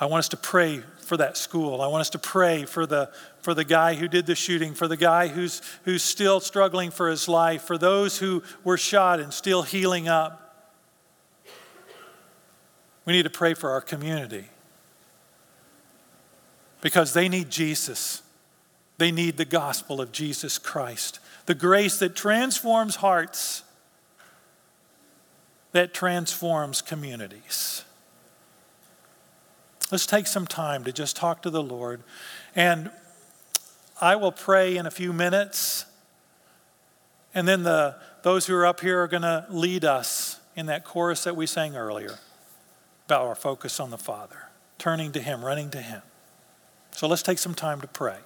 I 0.00 0.06
want 0.06 0.20
us 0.20 0.30
to 0.30 0.38
pray 0.38 0.82
for 1.10 1.16
that 1.16 1.36
school. 1.36 1.82
I 1.82 1.88
want 1.88 2.02
us 2.02 2.10
to 2.10 2.20
pray 2.20 2.64
for 2.64 2.86
the, 2.86 3.10
for 3.42 3.52
the 3.52 3.64
guy 3.64 3.94
who 3.94 4.06
did 4.06 4.26
the 4.26 4.36
shooting, 4.36 4.74
for 4.74 4.86
the 4.86 4.96
guy 4.96 5.26
who's, 5.26 5.60
who's 5.82 6.04
still 6.04 6.38
struggling 6.38 6.92
for 6.92 7.08
his 7.08 7.26
life, 7.26 7.62
for 7.62 7.76
those 7.76 8.18
who 8.18 8.44
were 8.62 8.76
shot 8.76 9.18
and 9.18 9.34
still 9.34 9.62
healing 9.62 10.06
up. 10.06 10.70
We 13.04 13.12
need 13.12 13.24
to 13.24 13.30
pray 13.30 13.54
for 13.54 13.70
our 13.70 13.80
community 13.80 14.44
because 16.80 17.12
they 17.12 17.28
need 17.28 17.50
Jesus. 17.50 18.22
They 18.98 19.10
need 19.10 19.36
the 19.36 19.44
gospel 19.44 20.00
of 20.00 20.12
Jesus 20.12 20.58
Christ, 20.58 21.18
the 21.46 21.56
grace 21.56 21.98
that 21.98 22.14
transforms 22.14 22.94
hearts, 22.94 23.64
that 25.72 25.92
transforms 25.92 26.80
communities. 26.80 27.84
Let's 29.90 30.06
take 30.06 30.26
some 30.26 30.46
time 30.46 30.84
to 30.84 30.92
just 30.92 31.16
talk 31.16 31.42
to 31.42 31.50
the 31.50 31.62
Lord. 31.62 32.02
And 32.54 32.90
I 34.00 34.16
will 34.16 34.32
pray 34.32 34.76
in 34.76 34.86
a 34.86 34.90
few 34.90 35.12
minutes. 35.12 35.84
And 37.34 37.46
then 37.46 37.62
the, 37.62 37.96
those 38.22 38.46
who 38.46 38.54
are 38.54 38.66
up 38.66 38.80
here 38.80 39.02
are 39.02 39.08
going 39.08 39.22
to 39.22 39.46
lead 39.50 39.84
us 39.84 40.40
in 40.56 40.66
that 40.66 40.84
chorus 40.84 41.24
that 41.24 41.36
we 41.36 41.46
sang 41.46 41.76
earlier 41.76 42.18
about 43.06 43.26
our 43.26 43.34
focus 43.34 43.80
on 43.80 43.90
the 43.90 43.98
Father, 43.98 44.48
turning 44.78 45.12
to 45.12 45.20
Him, 45.20 45.44
running 45.44 45.70
to 45.70 45.80
Him. 45.80 46.02
So 46.92 47.08
let's 47.08 47.22
take 47.22 47.38
some 47.38 47.54
time 47.54 47.80
to 47.80 47.86
pray. 47.86 48.18